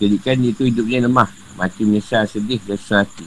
jadikan 0.00 0.40
dia 0.40 0.56
tu 0.56 0.64
hidupnya 0.64 1.04
lemah. 1.04 1.28
Mati 1.54 1.86
menyesal, 1.86 2.26
sedih 2.26 2.58
dan 2.66 2.74
susah 2.74 3.06
hati. 3.06 3.26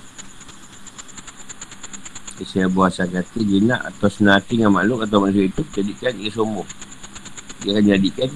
Saya 2.44 2.70
buat 2.70 2.94
asal 2.94 3.10
kata, 3.10 3.40
jinak 3.42 3.82
atau 3.82 4.10
senang 4.12 4.38
hati 4.38 4.62
dengan 4.62 4.76
makhluk 4.76 5.08
atau 5.08 5.24
manusia 5.24 5.50
itu, 5.50 5.62
jadikan 5.74 6.14
dia 6.18 6.30
sombong. 6.30 6.70
Dia 7.64 7.78
akan 7.78 7.86
jadikan 7.98 8.30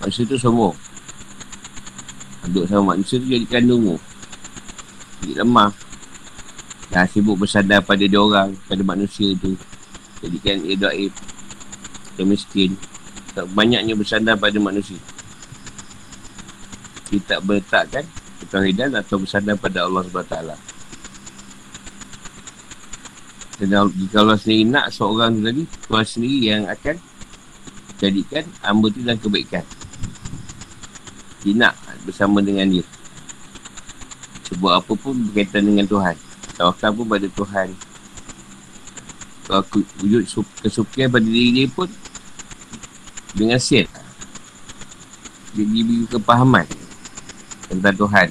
manusia 0.00 0.22
itu 0.24 0.36
sombong. 0.40 0.76
Duduk 2.48 2.64
sama 2.64 2.96
manusia 2.96 3.20
tu 3.20 3.28
jadikan 3.28 3.60
dungu. 3.68 4.00
Dia 5.20 5.44
lemah. 5.44 5.68
Dah 6.88 7.04
sibuk 7.04 7.36
bersandar 7.36 7.84
pada 7.84 8.00
dia 8.00 8.16
orang, 8.16 8.56
pada 8.64 8.80
manusia 8.80 9.36
tu. 9.36 9.52
Jadikan 10.24 10.64
ia 10.64 10.72
doaib. 10.72 11.12
Dia 12.16 12.24
miskin. 12.24 12.72
Banyaknya 13.52 13.92
bersandar 13.92 14.40
pada 14.40 14.56
manusia. 14.56 14.96
Dia 17.08 17.20
tak 17.24 17.40
berletakkan 17.44 18.04
ketahidan 18.44 18.94
atau 18.94 19.18
bersandar 19.18 19.56
pada 19.58 19.88
Allah 19.88 20.04
SWT. 20.06 20.36
Dan 23.58 23.90
jika 23.98 24.16
Allah 24.22 24.38
sendiri 24.38 24.64
nak 24.70 24.86
seorang 24.94 25.34
tu 25.34 25.42
tadi, 25.42 25.62
Tuhan 25.66 26.06
sendiri 26.06 26.38
yang 26.46 26.62
akan 26.70 26.96
jadikan 27.98 28.44
hamba 28.62 28.86
tu 28.94 28.98
dalam 29.02 29.18
kebaikan. 29.18 29.64
Dia 31.42 31.52
nak 31.58 31.74
bersama 32.06 32.38
dengan 32.38 32.70
dia. 32.70 32.86
Sebab 34.46 34.72
apa 34.78 34.92
pun 34.94 35.12
berkaitan 35.28 35.66
dengan 35.66 35.84
Tuhan. 35.90 36.28
Tawakal 36.58 36.90
pun 36.90 37.06
pada 37.06 37.26
Tuhan 37.30 37.68
Kalau 39.46 39.62
wujud 40.02 40.26
kesukian 40.66 41.06
pada 41.06 41.22
diri 41.22 41.54
dia 41.54 41.66
pun 41.70 41.86
Dengan 43.30 43.62
siat 43.62 43.86
Dia 45.54 45.62
diberi 45.62 46.02
kepahaman 46.10 46.66
Tentang 47.68 47.96
Tuhan 47.96 48.28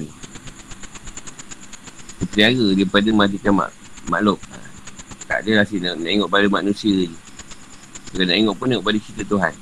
Ketiara 2.18 2.64
daripada 2.74 3.08
matikan 3.14 3.54
mak, 3.54 3.70
makhluk. 4.10 4.42
Tak 5.30 5.46
ada 5.46 5.62
rasa 5.62 5.78
nak, 5.78 6.02
nak 6.02 6.10
tengok 6.10 6.30
pada 6.30 6.46
manusia 6.50 7.06
je. 7.06 7.18
Kalau 8.10 8.24
nak 8.26 8.36
tengok 8.36 8.54
pun 8.58 8.66
tengok 8.66 8.86
pada 8.90 8.98
cerita 8.98 9.22
Tuhan. 9.22 9.54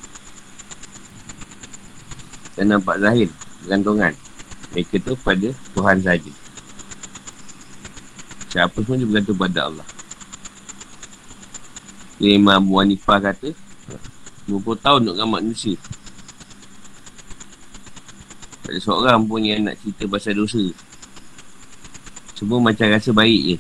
Dan 2.56 2.64
nampak 2.72 2.96
zahir 3.04 3.28
Gantungan 3.68 4.16
Mereka 4.72 4.96
tu 5.04 5.12
pada 5.20 5.48
Tuhan 5.76 5.96
saja. 6.00 6.32
Siapa 8.48 8.78
pun 8.80 8.96
dia 8.96 9.04
bergantung 9.04 9.36
pada 9.36 9.68
Allah. 9.68 9.86
Imam 12.16 12.64
Abu 12.64 12.80
Hanifah 12.80 13.20
kata 13.20 13.52
20 14.48 14.80
tahun 14.80 14.98
untuk 15.04 15.14
dengan 15.20 15.30
manusia 15.36 15.76
ada 18.76 18.84
seorang 18.84 19.24
pun 19.24 19.40
yang 19.40 19.64
nak 19.64 19.80
cerita 19.80 20.04
pasal 20.04 20.36
dosa. 20.36 20.60
Semua 22.36 22.60
macam 22.60 22.92
rasa 22.92 23.08
baik 23.16 23.42
je. 23.48 23.56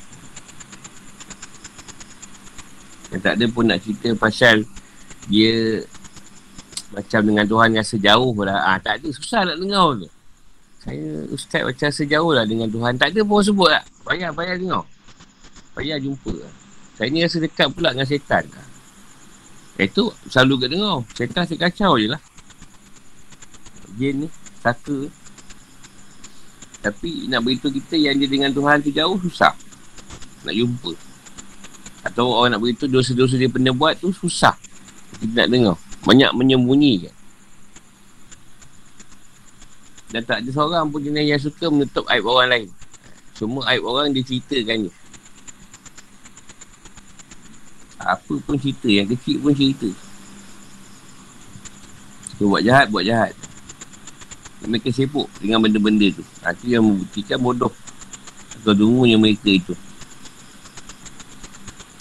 Yang 3.16 3.20
tak 3.24 3.32
ada 3.40 3.46
pun 3.48 3.64
nak 3.64 3.80
cerita 3.80 4.12
pasal 4.18 4.68
Dia 5.32 5.80
Macam 6.92 7.20
dengan 7.24 7.48
Tuhan 7.48 7.72
rasa 7.80 7.96
jauh 7.96 8.36
lah. 8.44 8.60
Ah, 8.60 8.76
Tak 8.76 9.00
ada, 9.00 9.08
susah 9.08 9.48
nak 9.48 9.56
dengar 9.56 10.04
tu. 10.04 10.08
Saya 10.84 11.24
ustaz 11.32 11.64
macam 11.64 11.88
sejauh 11.88 12.32
lah 12.36 12.44
dengan 12.44 12.68
Tuhan. 12.68 13.00
Tak 13.00 13.16
ada 13.16 13.20
pun 13.24 13.40
sebut 13.40 13.72
lah. 13.72 13.80
Payah, 14.04 14.36
payah 14.36 14.54
dengar. 14.60 14.84
Payah 15.72 15.96
jumpa 15.96 16.30
lah. 16.36 16.52
Saya 17.00 17.08
ni 17.08 17.24
rasa 17.24 17.40
dekat 17.40 17.72
pula 17.72 17.96
dengan 17.96 18.04
setan. 18.04 18.44
Itu 19.80 20.12
selalu 20.28 20.54
kat 20.60 20.68
dengar. 20.76 20.96
Setan 21.16 21.40
asyik 21.48 21.64
kacau 21.64 21.96
je 21.96 22.12
lah. 22.12 22.20
Jin 23.96 24.24
ni, 24.24 24.28
saka. 24.66 24.98
Tapi 26.82 27.30
nak 27.30 27.42
beritahu 27.46 27.70
kita 27.70 27.94
yang 27.98 28.18
dia 28.18 28.26
dengan 28.26 28.50
Tuhan 28.50 28.82
tu 28.82 28.90
jauh, 28.90 29.18
susah. 29.22 29.54
Nak 30.42 30.54
jumpa. 30.54 30.92
Atau 32.06 32.30
orang 32.30 32.54
nak 32.54 32.62
beritahu 32.62 32.90
dosa-dosa 32.90 33.34
dia 33.38 33.50
pernah 33.50 33.74
buat 33.74 33.98
tu, 33.98 34.10
susah. 34.10 34.54
Kita 35.22 35.46
nak 35.46 35.48
dengar. 35.50 35.76
Banyak 36.06 36.30
menyembunyi. 36.34 37.10
Dan 40.14 40.22
tak 40.22 40.42
ada 40.42 40.50
seorang 40.54 40.86
pun 40.86 41.02
jenis 41.02 41.26
yang 41.26 41.42
suka 41.42 41.66
menutup 41.66 42.06
aib 42.06 42.22
orang 42.22 42.48
lain. 42.50 42.68
Semua 43.34 43.66
aib 43.74 43.82
orang 43.82 44.14
dia 44.14 44.22
ceritakan 44.22 44.86
je. 44.86 44.92
Apa 48.06 48.34
pun 48.44 48.54
cerita 48.60 48.86
Yang 48.86 49.18
kecil 49.18 49.42
pun 49.42 49.52
cerita 49.56 49.88
So 52.38 52.46
buat 52.46 52.62
jahat 52.62 52.86
Buat 52.92 53.04
jahat 53.08 53.32
Mereka 54.64 54.88
sibuk 54.88 55.28
Dengan 55.36 55.60
benda-benda 55.60 56.08
tu. 56.08 56.24
Itu 56.24 56.64
yang 56.64 56.84
membuktikan 56.86 57.38
bodoh. 57.42 57.72
Atau 58.56 58.72
dungunya 58.72 59.20
mereka 59.20 59.52
itu. 59.52 59.74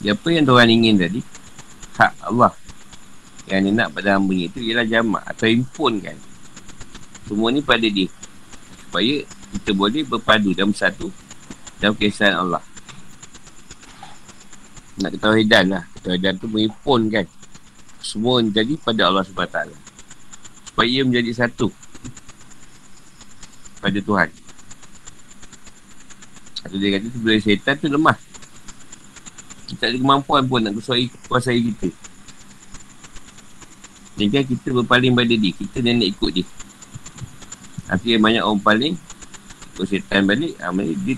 Apa 0.05 0.27
yang 0.29 0.45
Tuhan 0.45 0.69
ingin 0.69 0.95
tadi? 1.01 1.19
Hak 1.97 2.13
Allah. 2.23 2.53
Yang 3.49 3.59
dia 3.61 3.71
nak 3.77 3.89
pada 3.93 4.17
hamba 4.17 4.33
itu 4.33 4.57
Ialah 4.57 4.85
jamak 4.85 5.23
Atau 5.25 5.45
impun 5.49 6.01
kan. 6.01 6.17
Semua 7.25 7.49
ni 7.49 7.61
pada 7.61 7.85
dia. 7.85 8.07
Supaya 8.85 9.25
kita 9.55 9.71
boleh 9.73 10.03
berpadu 10.05 10.53
dalam 10.53 10.71
satu 10.71 11.09
Dalam 11.81 11.97
kisah 11.97 12.37
Allah. 12.37 12.63
Nak 15.01 15.11
ketahuidan 15.19 15.65
lah. 15.75 15.83
Ketahuidan 15.99 16.33
tu 16.39 16.47
mengimpun 16.47 17.11
kan. 17.11 17.25
Semua 17.99 18.37
jadi 18.45 18.77
pada 18.77 19.09
Allah 19.09 19.25
SWT 19.25 19.59
Supaya 20.69 20.87
ia 20.87 21.01
menjadi 21.01 21.33
satu 21.33 21.84
Pada 23.85 23.99
Tuhan. 24.01 24.29
Atau 26.65 26.77
dia 26.81 26.97
kata 26.97 27.05
sebelah 27.13 27.37
syaitan 27.37 27.77
tu 27.77 27.85
lemah. 27.85 28.17
Kita 29.69 29.93
ada 29.93 29.97
kemampuan 30.01 30.41
pun 30.49 30.57
nak 30.57 30.73
kuasai, 30.73 31.13
kuasai 31.29 31.61
kita. 31.61 31.93
Jangan 34.17 34.41
kita 34.49 34.67
berpaling 34.81 35.13
pada 35.13 35.33
dia. 35.37 35.53
Kita 35.53 35.85
ni 35.85 36.01
nak 36.01 36.09
ikut 36.09 36.31
dia. 36.33 36.45
Yang 38.01 38.21
banyak 38.25 38.41
orang 38.41 38.63
paling 38.65 38.93
Ikut 39.77 39.85
syaitan 39.85 40.25
balik 40.25 40.57
ha, 40.57 40.73
Dia 40.73 41.15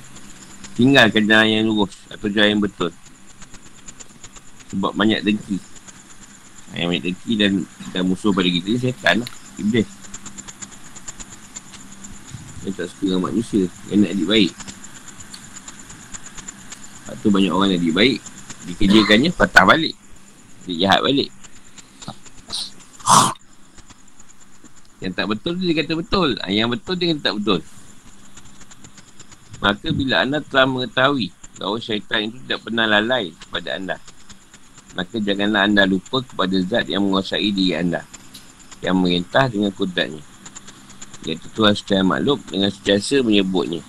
tinggalkan 0.75 1.23
jalan 1.23 1.47
yang 1.47 1.63
lurus 1.71 1.95
Atau 2.12 2.27
jalan 2.27 2.60
yang 2.60 2.63
betul. 2.67 2.91
Sebab 4.75 4.91
banyak 4.91 5.23
dengki. 5.23 5.56
Yang 6.75 6.88
banyak 6.91 7.03
dengki 7.08 7.32
dan, 7.39 7.51
dan 7.95 8.03
musuh 8.03 8.36
pada 8.36 8.51
kita 8.51 8.67
ni 8.67 8.80
setan 8.84 9.23
lah. 9.23 9.30
Iblis 9.56 9.88
tak 12.78 12.88
suka 12.94 13.04
dengan 13.10 13.24
manusia. 13.26 13.66
Yang 13.90 14.00
nak 14.00 14.12
adik 14.13 14.28
baik. 14.30 14.52
Lepas 17.02 17.16
tu 17.20 17.28
banyak 17.34 17.52
orang 17.52 17.68
yang 17.74 17.82
adik 17.82 17.96
baik. 17.98 18.20
Dikerjakannya 18.70 19.30
patah 19.34 19.66
balik. 19.66 19.96
Dia 20.70 20.76
jahat 20.86 21.02
balik. 21.02 21.30
Yang 25.02 25.13
tak 25.18 25.26
betul 25.26 25.52
tu 25.58 25.63
dia 25.66 25.76
kata 25.82 25.94
betul. 25.98 26.30
Ah, 26.46 26.54
Yang 26.54 26.70
betul 26.78 26.94
dia 27.02 27.08
kata 27.12 27.22
tak 27.26 27.36
betul. 27.42 27.60
Maka 29.58 29.88
bila 29.90 30.16
anda 30.22 30.38
telah 30.46 30.70
mengetahui 30.70 31.34
bahawa 31.58 31.82
syaitan 31.82 32.30
itu 32.30 32.38
tidak 32.46 32.62
pernah 32.62 32.86
lalai 32.86 33.34
kepada 33.34 33.70
anda 33.74 33.98
maka 34.98 35.22
janganlah 35.22 35.70
anda 35.70 35.84
lupa 35.86 36.26
kepada 36.26 36.58
zat 36.66 36.90
yang 36.90 37.06
menguasai 37.06 37.50
diri 37.54 37.78
anda 37.78 38.02
yang 38.82 38.98
merintah 38.98 39.50
dengan 39.50 39.74
kudratnya 39.74 40.22
iaitu 41.28 41.52
Tuhan 41.52 41.76
secara 41.76 42.02
makhluk 42.08 42.40
dengan 42.48 42.72
setiasa 42.72 43.20
menyebutnya. 43.20 43.84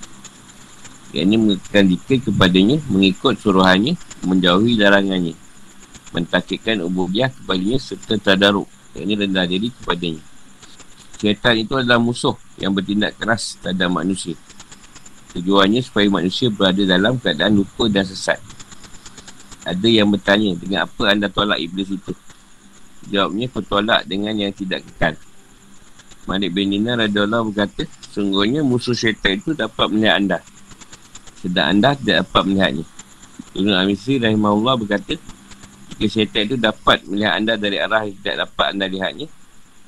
Yang 1.14 1.24
ini 1.24 1.36
mengekalkan 1.38 1.84
dikir 1.88 2.18
kepadanya 2.26 2.76
mengikut 2.90 3.38
suruhannya 3.40 3.94
menjauhi 4.26 4.76
larangannya 4.76 5.38
mentakikkan 6.12 6.80
ububiah 6.84 7.28
kepadanya 7.32 7.78
serta 7.80 8.16
tadaruk 8.16 8.68
yang 8.96 9.08
ini 9.08 9.14
rendah 9.24 9.44
diri 9.44 9.68
kepadanya. 9.72 10.22
Syaitan 11.18 11.54
itu 11.58 11.74
adalah 11.74 11.98
musuh 11.98 12.38
yang 12.56 12.72
bertindak 12.72 13.18
keras 13.18 13.58
terhadap 13.58 13.90
manusia. 13.90 14.38
Tujuannya 15.34 15.82
supaya 15.84 16.08
manusia 16.08 16.48
berada 16.48 16.80
dalam 16.86 17.18
keadaan 17.20 17.58
lupa 17.58 17.90
dan 17.90 18.06
sesat. 18.06 18.38
Ada 19.66 19.84
yang 19.84 20.08
bertanya 20.08 20.56
dengan 20.56 20.88
apa 20.88 21.02
anda 21.10 21.28
tolak 21.28 21.60
iblis 21.60 21.90
itu? 21.92 22.14
Jawabnya 23.12 23.50
aku 23.50 23.60
tolak 23.66 24.06
dengan 24.08 24.32
yang 24.38 24.54
tidak 24.54 24.86
kekal 24.88 25.18
Malik 26.28 26.52
bin 26.52 26.68
Nina 26.68 26.92
radiyallahu 26.92 27.56
berkata 27.56 27.88
Sungguhnya 28.12 28.60
musuh 28.60 28.92
syaitan 28.92 29.40
itu 29.40 29.56
dapat 29.56 29.88
melihat 29.88 30.20
anda. 30.20 30.38
Sedang 31.40 31.72
anda 31.72 31.96
tidak 31.96 32.28
dapat 32.28 32.42
melihatnya 32.44 32.84
Ibn 33.56 33.70
Amisri 33.80 34.20
rahimahullah 34.20 34.76
berkata 34.76 35.16
Jika 35.96 36.04
syaitan 36.04 36.44
itu 36.44 36.60
dapat 36.60 37.00
melihat 37.08 37.40
anda 37.40 37.56
dari 37.56 37.80
arah 37.80 38.04
yang 38.04 38.16
tidak 38.20 38.36
dapat 38.44 38.66
anda 38.76 38.86
lihatnya 38.92 39.26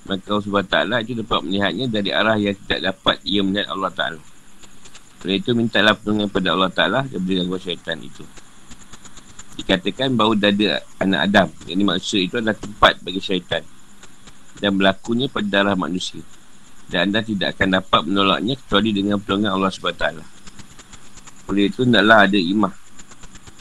Maka 0.08 0.24
Allah 0.32 0.44
SWT 0.48 0.76
itu 1.04 1.12
dapat 1.20 1.40
melihatnya 1.44 1.86
dari 1.92 2.08
arah 2.08 2.36
yang 2.40 2.56
tidak 2.56 2.80
dapat 2.88 3.16
ia 3.20 3.44
melihat 3.44 3.68
Allah 3.68 3.92
Ta'ala. 3.92 4.20
Oleh 5.20 5.36
itu 5.36 5.52
mintalah 5.52 5.92
pertolongan 5.92 6.32
kepada 6.32 6.48
Allah 6.56 6.70
Ta'ala 6.72 7.00
Daripada 7.04 7.36
gangguan 7.36 7.60
syaitan 7.60 7.98
itu. 8.00 8.24
Dikatakan 9.60 10.16
bahawa 10.16 10.40
dada 10.40 10.80
anak 11.04 11.20
Adam 11.28 11.48
yang 11.68 11.76
ini 11.76 11.84
manusia 11.84 12.24
itu 12.24 12.40
adalah 12.40 12.56
tempat 12.56 12.96
bagi 13.04 13.20
syaitan 13.20 13.60
dan 14.60 14.76
berlakunya 14.76 15.26
pada 15.26 15.48
darah 15.48 15.76
manusia. 15.76 16.22
Dan 16.86 17.10
anda 17.10 17.24
tidak 17.24 17.56
akan 17.58 17.80
dapat 17.80 18.00
menolaknya 18.06 18.54
kecuali 18.60 18.90
dengan 18.94 19.16
pertolongan 19.18 19.56
Allah 19.56 19.72
SWT 19.72 20.40
oleh 21.50 21.66
itu 21.66 21.82
hendaklah 21.82 22.30
ada 22.30 22.38
imah 22.38 22.70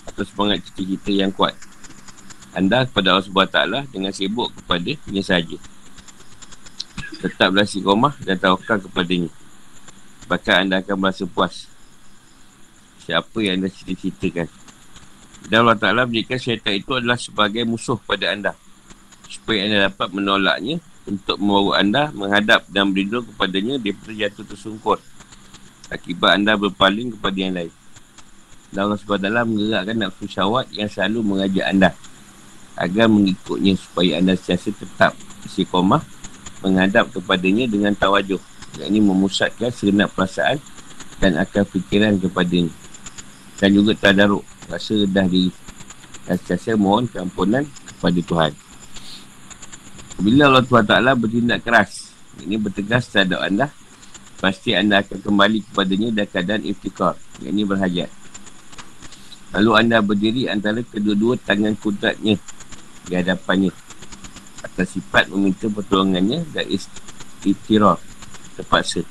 atau 0.05 0.21
semangat 0.21 0.61
cita-cita 0.69 1.09
yang 1.09 1.33
kuat. 1.33 1.57
Anda 2.53 2.85
kepada 2.85 3.17
Allah 3.17 3.25
SWT 3.25 3.89
dengan 3.89 4.13
sibuk 4.13 4.53
kepada 4.61 4.93
ini 5.09 5.25
sahaja. 5.25 5.57
Tetap 7.25 7.49
berhasil 7.49 7.81
komah 7.81 8.13
dan 8.21 8.37
tawakal 8.37 8.77
kepadanya. 8.77 9.33
Bahkan 10.29 10.55
anda 10.69 10.85
akan 10.85 10.95
merasa 11.01 11.25
puas 11.25 11.65
siapa 13.01 13.41
yang 13.41 13.57
anda 13.57 13.73
cita-citakan 13.73 14.45
dan 15.49 15.65
Allah 15.65 15.81
Ta'ala 15.81 16.05
menjadikan 16.05 16.37
syaitan 16.37 16.77
itu 16.77 16.93
adalah 16.93 17.17
sebagai 17.17 17.65
musuh 17.65 17.97
pada 17.97 18.29
anda. 18.29 18.53
Supaya 19.25 19.65
anda 19.65 19.89
dapat 19.89 20.13
menolaknya 20.13 20.77
untuk 21.09 21.41
membawa 21.41 21.81
anda 21.81 22.13
menghadap 22.13 22.69
dan 22.69 22.93
berlindung 22.93 23.25
kepadanya 23.25 23.81
daripada 23.81 24.13
jatuh 24.13 24.45
tersungkur. 24.45 24.97
Akibat 25.89 26.37
anda 26.37 26.53
berpaling 26.53 27.17
kepada 27.17 27.37
yang 27.37 27.53
lain. 27.57 27.73
Dan 28.69 28.85
Allah 28.85 29.01
SWT 29.01 29.49
menggerakkan 29.49 29.97
nafsu 29.97 30.29
syawat 30.29 30.69
yang 30.69 30.85
selalu 30.85 31.25
mengajak 31.25 31.65
anda 31.65 31.89
agar 32.77 33.09
mengikutnya 33.09 33.73
supaya 33.73 34.21
anda 34.21 34.37
sentiasa 34.37 34.69
tetap 34.77 35.17
istiqomah 35.49 36.05
menghadap 36.61 37.09
kepadanya 37.09 37.65
dengan 37.65 37.97
tawajuh. 37.97 38.37
Yang 38.77 38.87
ini 38.93 38.99
memusatkan 39.01 39.73
segenap 39.73 40.13
perasaan 40.13 40.61
dan 41.17 41.41
akal 41.41 41.65
fikiran 41.65 42.21
kepadanya. 42.21 42.69
Dan 43.57 43.73
juga 43.73 43.97
tadaruk 43.97 44.45
rasa 44.69 45.03
dah 45.09 45.25
di 45.25 45.49
dan 46.29 46.37
sentiasa 46.37 46.77
mohon 46.77 47.09
keampunan 47.09 47.65
kepada 47.65 48.21
Tuhan. 48.21 48.68
Bila 50.19 50.51
Allah 50.51 50.67
Taala 50.67 51.15
bertindak 51.15 51.63
keras, 51.63 52.11
ini 52.43 52.59
bertegas 52.59 53.07
terhadap 53.07 53.39
anda, 53.39 53.71
pasti 54.43 54.75
anda 54.75 54.99
akan 54.99 55.23
kembali 55.23 55.63
kepadanya 55.71 56.09
dan 56.11 56.25
keadaan 56.27 56.63
iftikar. 56.67 57.15
Yang 57.39 57.51
ini 57.55 57.63
berhajat. 57.63 58.09
Lalu 59.55 59.71
anda 59.79 59.97
berdiri 60.03 60.51
antara 60.51 60.83
kedua-dua 60.83 61.39
tangan 61.39 61.71
kudratnya 61.79 62.35
di 63.07 63.13
hadapannya 63.15 63.71
atas 64.59 64.91
sifat 64.91 65.31
meminta 65.31 65.71
pertolongannya 65.71 66.43
dan 66.51 66.67
istirar 67.47 67.97
terpaksa. 68.59 69.07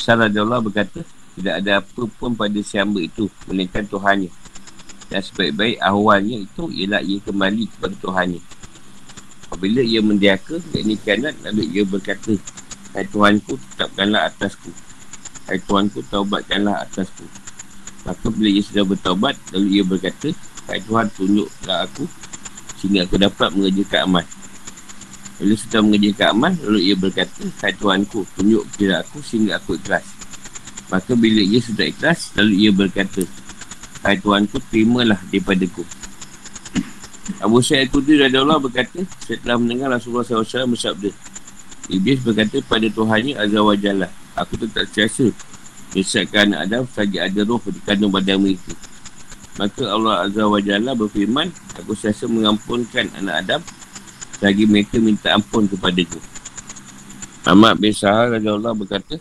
Sarah 0.00 0.32
Allah 0.32 0.64
berkata, 0.64 1.04
tidak 1.36 1.54
ada 1.60 1.84
apa 1.84 2.02
pun 2.08 2.32
pada 2.32 2.56
si 2.64 2.80
hamba 2.80 3.04
itu 3.04 3.28
melainkan 3.44 3.84
Tuhannya. 3.84 4.32
Dan 5.12 5.20
sebaik-baik 5.20 5.76
awalnya 5.84 6.40
itu 6.40 6.72
ialah 6.72 7.04
ia 7.04 7.20
kembali 7.20 7.68
kepada 7.68 7.94
Tuhannya. 8.00 8.59
Apabila 9.50 9.82
ia 9.82 9.98
mendiaka, 9.98 10.62
yakni 10.70 10.94
kianat, 10.94 11.34
lalu 11.42 11.66
ia 11.74 11.82
berkata, 11.82 12.38
Hai 12.94 13.02
Tuhanku, 13.10 13.58
tetapkanlah 13.58 14.30
atasku. 14.30 14.70
Hai 15.50 15.58
Tuhanku, 15.58 16.06
taubatkanlah 16.06 16.86
atasku. 16.86 17.26
Maka 18.06 18.30
bila 18.30 18.46
ia 18.46 18.62
sudah 18.62 18.86
bertaubat, 18.86 19.34
lalu 19.50 19.66
ia 19.74 19.82
berkata, 19.82 20.30
Hai 20.70 20.78
Tuhan, 20.86 21.10
tunjuklah 21.18 21.82
aku 21.82 22.06
sehingga 22.78 23.04
aku 23.10 23.18
dapat 23.18 23.50
mengerjakan 23.50 24.00
amal. 24.06 24.24
Bila 25.42 25.54
sudah 25.58 25.80
mengerjakan 25.82 26.28
amal, 26.30 26.52
lalu 26.62 26.80
ia 26.86 26.94
berkata, 26.94 27.42
Hai 27.58 27.74
Tuhanku, 27.74 28.22
tunjuk 28.38 28.62
kira 28.78 29.02
aku 29.02 29.18
sehingga 29.18 29.58
aku 29.58 29.74
ikhlas. 29.74 30.06
Maka 30.90 31.14
bila 31.14 31.38
ia 31.38 31.62
sudah 31.62 31.86
ikhlas 31.86 32.34
Lalu 32.34 32.66
ia 32.66 32.70
berkata 32.74 33.22
Hai 34.02 34.18
Tuhanku 34.18 34.58
terimalah 34.70 35.20
daripada 35.30 35.62
ku 35.70 35.84
Abu 37.40 37.64
Sa'id 37.64 37.88
Al-Qudri 37.88 38.20
Allah 38.20 38.60
berkata 38.60 39.00
Setelah 39.24 39.56
mendengar 39.56 39.88
Rasulullah 39.88 40.24
SAW 40.24 40.76
bersabda 40.76 41.10
Iblis 41.90 42.20
berkata 42.22 42.60
pada 42.64 42.86
Tuhannya 42.86 43.34
Azza 43.40 43.60
wa 43.64 43.74
Jalla 43.74 44.08
Aku 44.36 44.60
tetap 44.60 44.84
siasa 44.92 45.32
Menyesatkan 45.96 46.54
Adam 46.54 46.86
saja 46.92 47.26
ada 47.26 47.40
roh 47.42 47.58
di 47.66 47.80
kandung 47.82 48.12
badan 48.12 48.44
mereka 48.44 48.76
Maka 49.56 49.82
Allah 49.88 50.28
Azza 50.28 50.44
wa 50.46 50.60
Jalla 50.60 50.92
berfirman 50.92 51.48
Aku 51.80 51.96
siasa 51.96 52.28
mengampunkan 52.28 53.08
anak 53.18 53.34
Adam 53.48 53.60
Lagi 54.44 54.64
mereka 54.68 55.00
minta 55.00 55.32
ampun 55.32 55.64
kepada 55.66 56.00
ku 56.04 56.20
Ahmad 57.48 57.80
bin 57.80 57.96
Sahar 57.96 58.36
Allah 58.36 58.76
berkata 58.76 59.16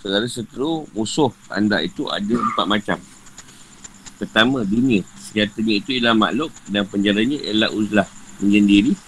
Saudara 0.00 0.24
seteru 0.24 0.88
musuh 0.96 1.28
anda 1.52 1.84
itu 1.84 2.08
ada 2.08 2.32
empat 2.32 2.64
macam. 2.64 2.98
Pertama, 4.16 4.64
dunia. 4.64 5.04
Sejatinya 5.30 5.74
itu 5.78 5.90
ialah 6.02 6.14
makhluk 6.18 6.50
dan 6.66 6.82
penjaranya 6.90 7.38
ialah 7.38 7.70
uzlah 7.70 8.08
menyendiri. 8.42 8.98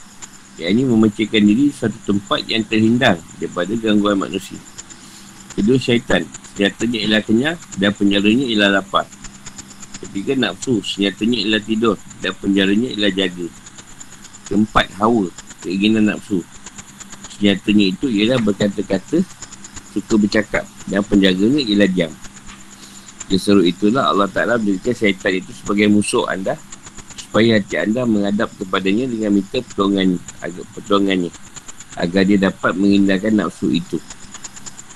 Yang 0.55 0.71
ini 0.71 0.83
memecahkan 0.87 1.43
diri 1.43 1.67
satu 1.75 1.99
tempat 2.07 2.47
yang 2.47 2.63
terhindar 2.63 3.19
daripada 3.43 3.75
gangguan 3.75 4.21
manusia. 4.21 4.61
Kedua, 5.59 5.75
syaitan. 5.77 6.23
Sejatinya 6.55 6.99
ialah 7.03 7.23
kenyang 7.27 7.59
dan 7.81 7.91
penjaranya 7.97 8.45
ialah 8.47 8.69
lapar. 8.79 9.09
Ketiga, 9.99 10.39
nafsu. 10.39 10.79
Sejatinya 10.85 11.43
ialah 11.43 11.63
tidur 11.65 11.97
dan 12.23 12.33
penjaranya 12.39 12.95
ialah 12.95 13.11
jaga. 13.11 13.49
Keempat, 14.47 14.87
hawa. 15.03 15.27
Keinginan 15.65 16.15
nafsu. 16.15 16.45
Sejatinya 17.35 17.91
itu 17.91 18.07
ialah 18.07 18.39
berkata-kata 18.39 19.25
suka 19.93 20.15
bercakap 20.15 20.65
dan 20.87 21.03
penjaganya 21.03 21.61
ialah 21.65 21.89
diam. 21.91 22.13
Keseru 23.33 23.65
itulah 23.65 24.13
Allah 24.13 24.29
Ta'ala 24.29 24.61
menjadikan 24.61 24.93
syaitan 24.93 25.33
itu 25.33 25.57
sebagai 25.57 25.89
musuh 25.89 26.29
anda 26.29 26.53
supaya 27.17 27.57
hati 27.57 27.81
anda 27.81 28.05
menghadap 28.05 28.53
kepadanya 28.61 29.09
dengan 29.09 29.41
minta 29.41 29.57
pertolongannya, 29.65 30.21
agar, 30.45 30.65
pertolongannya 30.77 31.33
agar 31.97 32.23
dia 32.29 32.37
dapat 32.37 32.77
menghindarkan 32.77 33.41
nafsu 33.41 33.73
itu. 33.73 33.97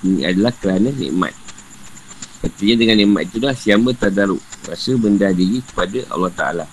Ini 0.04 0.36
adalah 0.36 0.52
kerana 0.52 0.92
nikmat. 0.92 1.32
Artinya 2.44 2.74
dengan 2.76 2.96
nikmat 3.00 3.32
itulah 3.32 3.56
siapa 3.56 3.88
tadaruk 3.96 4.44
rasa 4.68 4.92
benda 5.00 5.32
diri 5.32 5.64
kepada 5.64 6.04
Allah 6.12 6.32
Ta'ala 6.36 6.66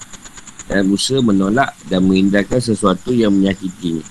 dan 0.67 0.83
berusaha 0.83 1.23
menolak 1.23 1.71
dan 1.87 2.03
menghindarkan 2.03 2.59
sesuatu 2.59 3.15
yang 3.15 3.31
menyakitinya. 3.31 4.03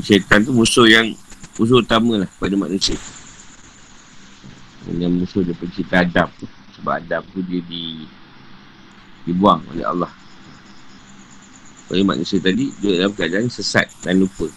Syaitan 0.00 0.48
tu 0.48 0.56
musuh 0.56 0.88
yang 0.88 1.12
musuh 1.60 1.84
utama 1.84 2.24
lah 2.24 2.30
pada 2.40 2.56
manusia 2.56 2.96
dengan 4.90 5.22
musuh 5.22 5.46
dia 5.46 5.54
pencipta 5.54 6.02
Adam 6.02 6.26
tu. 6.34 6.50
Sebab 6.78 6.98
Adam 6.98 7.22
tu 7.30 7.38
dia 7.46 7.62
di 7.62 8.02
dibuang 9.22 9.62
oleh 9.70 9.86
Allah. 9.86 10.10
Oleh 11.94 12.02
manusia 12.02 12.42
tadi? 12.42 12.70
Dia 12.82 13.02
dalam 13.02 13.14
keadaan 13.14 13.46
sesat 13.46 13.86
dan 14.02 14.22
lupa. 14.22 14.50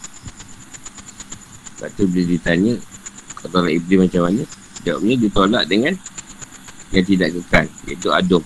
Lepas 1.84 1.90
tu 2.00 2.08
bila 2.08 2.24
ditanya 2.30 2.74
Kau 3.36 3.52
tolak 3.52 3.76
Iblis 3.76 4.08
macam 4.08 4.22
mana? 4.30 4.48
Jawabnya 4.88 5.16
ditolak 5.20 5.64
dengan 5.68 5.94
Yang 6.96 7.06
tidak 7.12 7.30
kekal 7.36 7.66
Iaitu 7.90 8.08
Adam 8.08 8.44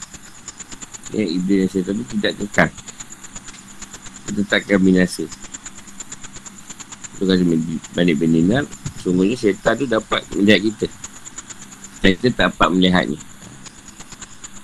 Yang 1.13 1.30
Iblis 1.38 1.58
dan 1.62 1.67
Syaitan 1.69 1.93
tu 1.93 2.06
tidak 2.17 2.34
kekal. 2.41 2.69
Itu 4.28 4.41
takkan 4.50 4.80
binasa. 4.82 5.30
Itu 7.13 7.23
kan 7.30 7.38
Balik 7.93 8.15
benar. 8.17 8.63
Sungguhnya 9.06 9.38
syaitan 9.38 9.78
tu 9.78 9.86
dapat 9.86 10.26
melihat 10.34 10.65
kita 10.65 10.88
kita 12.01 12.27
tak 12.33 12.53
dapat 12.53 12.69
melihatnya 12.69 13.19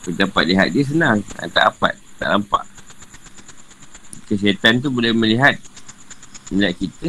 Kita 0.05 0.27
dapat 0.29 0.43
lihat 0.53 0.67
dia 0.69 0.83
senang. 0.85 1.19
Ah, 1.41 1.49
Tak 1.49 1.63
dapat, 1.73 1.93
tak 2.21 2.27
nampak. 2.29 2.63
Kesihatan 4.29 4.79
tu 4.83 4.93
boleh 4.93 5.11
melihat 5.11 5.57
Melihat 6.53 6.75
kita. 6.77 7.07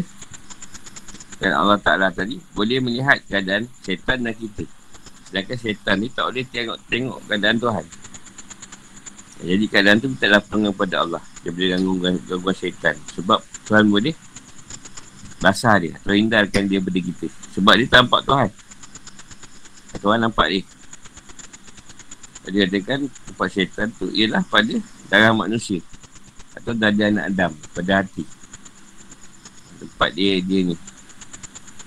Dan 1.43 1.53
Allah 1.53 1.77
Ta'ala 1.77 2.09
tadi 2.09 2.41
Boleh 2.57 2.81
melihat 2.81 3.21
keadaan 3.29 3.69
syaitan 3.85 4.25
dan 4.25 4.33
kita. 4.33 4.65
Sedangkan 5.29 5.57
syaitan 5.61 5.97
ni 6.01 6.09
tak 6.09 6.25
boleh 6.33 6.45
tengok 6.49 6.79
Tengok 6.89 7.19
keadaan 7.29 7.57
Tuhan. 7.61 7.87
Jadi 9.45 9.65
keadaan 9.69 9.99
tu 10.01 10.09
kita 10.17 10.27
lapang 10.31 10.63
kepada 10.73 11.05
Allah. 11.05 11.23
Dia 11.45 11.53
boleh 11.53 11.69
gangguan, 11.77 12.57
syaitan. 12.57 12.97
Sebab 13.13 13.45
Tuhan 13.69 13.93
boleh 13.93 14.15
Basah 15.43 15.77
dia 15.77 15.93
Atau 16.01 16.17
hindarkan 16.17 16.65
dia 16.65 16.81
pada 16.81 16.97
kita. 16.97 17.27
Sebab 17.53 17.77
dia 17.77 17.87
tak 17.91 18.09
nampak 18.09 18.25
Tuhan 18.25 18.64
Tuhan 20.05 20.21
nampak 20.21 20.53
ni? 20.53 20.61
Dia 22.53 22.69
katakan 22.69 23.09
Tempat 23.09 23.49
syaitan 23.49 23.89
tu 23.97 24.13
Ialah 24.13 24.45
pada 24.45 24.77
darah 25.09 25.33
manusia. 25.33 25.81
Atau 26.53 26.77
darah 26.77 27.09
anak 27.09 27.33
Adam 27.33 27.57
Pada 27.73 28.05
hati. 28.05 28.29
Tempat 29.81 30.13
dia 30.13 30.45
dia 30.45 30.61
ni. 30.61 30.77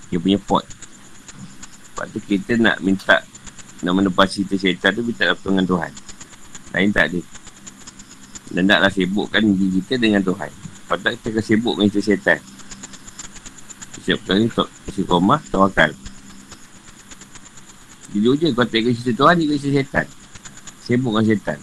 Dia 0.10 0.17
punya 0.17 0.41
pot. 0.41 0.65
Sebab 1.93 2.06
tu 2.10 2.19
kita 2.25 2.58
nak 2.58 2.82
minta 2.82 3.21
Nak 3.86 3.93
menepasi 3.93 4.49
cerita 4.49 4.58
syaitan 4.58 4.97
tu 4.97 5.06
Minta 5.06 5.30
dengan 5.38 5.65
Tuhan. 5.69 5.91
Lain 6.73 6.89
tak 6.89 7.13
ada. 7.13 7.21
Dan 8.49 8.63
naklah 8.65 8.89
sibukkan 8.89 9.45
diri 9.45 9.77
kita 9.84 10.01
dengan 10.01 10.25
Tuhan. 10.25 10.49
Lepas 10.49 10.97
tu 10.97 11.10
kita 11.21 11.27
akan 11.38 11.43
sibuk 11.45 11.73
dengan 11.77 11.89
cerita 11.93 12.08
syaitan. 12.10 12.39
Siap 14.01 14.19
kali 14.25 14.47
untuk 14.47 14.71
Kasih 14.88 15.03
komah 15.03 15.43
Tawakal 15.51 16.07
Jujur 18.15 18.39
je 18.39 18.48
kau 18.56 18.63
tengok 18.63 18.96
cerita 18.96 19.12
Tuhan 19.20 19.36
Dia 19.41 19.58
cerita 19.60 19.76
syaitan 19.82 20.08
Sibuk 20.84 21.12
dengan 21.12 21.26
syaitan 21.28 21.60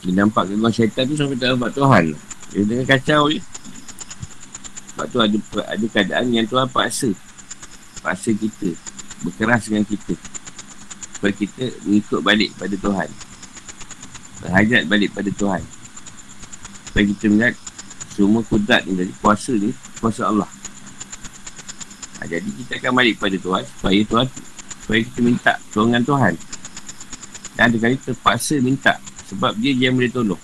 Dia 0.00 0.12
nampak 0.16 0.42
gangguan 0.48 0.72
syaitan 0.72 1.04
tu 1.04 1.16
Sampai 1.18 1.36
tak 1.36 1.52
nampak 1.52 1.72
Tuhan. 1.76 2.04
Dia 2.48 2.64
dengan 2.64 2.86
kacau 2.88 3.28
je. 3.28 3.40
Sebab 4.88 5.06
tu 5.12 5.18
ada, 5.20 5.36
ada 5.68 5.86
keadaan 5.92 6.32
yang 6.32 6.48
Tuhan 6.48 6.66
paksa. 6.72 7.12
Paksa 8.00 8.32
kita. 8.32 8.72
Berkeras 9.20 9.68
dengan 9.68 9.84
kita. 9.84 10.16
Supaya 11.18 11.32
kita 11.36 11.64
mengikut 11.84 12.20
balik 12.24 12.50
pada 12.56 12.74
Tuhan. 12.78 13.08
Berhajat 14.40 14.82
balik 14.88 15.10
pada 15.12 15.30
Tuhan. 15.34 15.62
Supaya 16.88 17.04
kita 17.04 17.24
melihat 17.28 17.54
Semua 18.16 18.42
kudrat 18.42 18.82
ni 18.88 18.98
dari 18.98 19.12
Kuasa 19.22 19.54
ni 19.54 19.70
Kuasa 20.02 20.26
Allah. 20.26 20.50
Ha, 22.18 22.26
Jadi 22.26 22.50
kita 22.50 22.82
akan 22.82 22.98
balik 22.98 23.22
pada 23.22 23.38
Tuhan 23.38 23.62
Supaya 23.78 24.00
Tuhan 24.02 24.26
supaya 24.88 25.04
kita 25.04 25.20
minta 25.20 25.52
tolongan 25.68 26.00
Tuhan. 26.00 26.34
Dan 27.60 27.62
ada 27.68 27.76
kali 27.76 28.00
terpaksa 28.00 28.56
minta 28.64 28.96
sebab 29.28 29.52
dia 29.60 29.76
yang 29.76 30.00
boleh 30.00 30.08
tolong. 30.08 30.40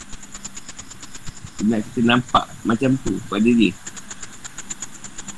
Nak 1.64 1.80
kita 1.88 2.04
nampak 2.04 2.44
macam 2.68 2.92
tu 3.00 3.16
pada 3.32 3.48
dia. 3.48 3.72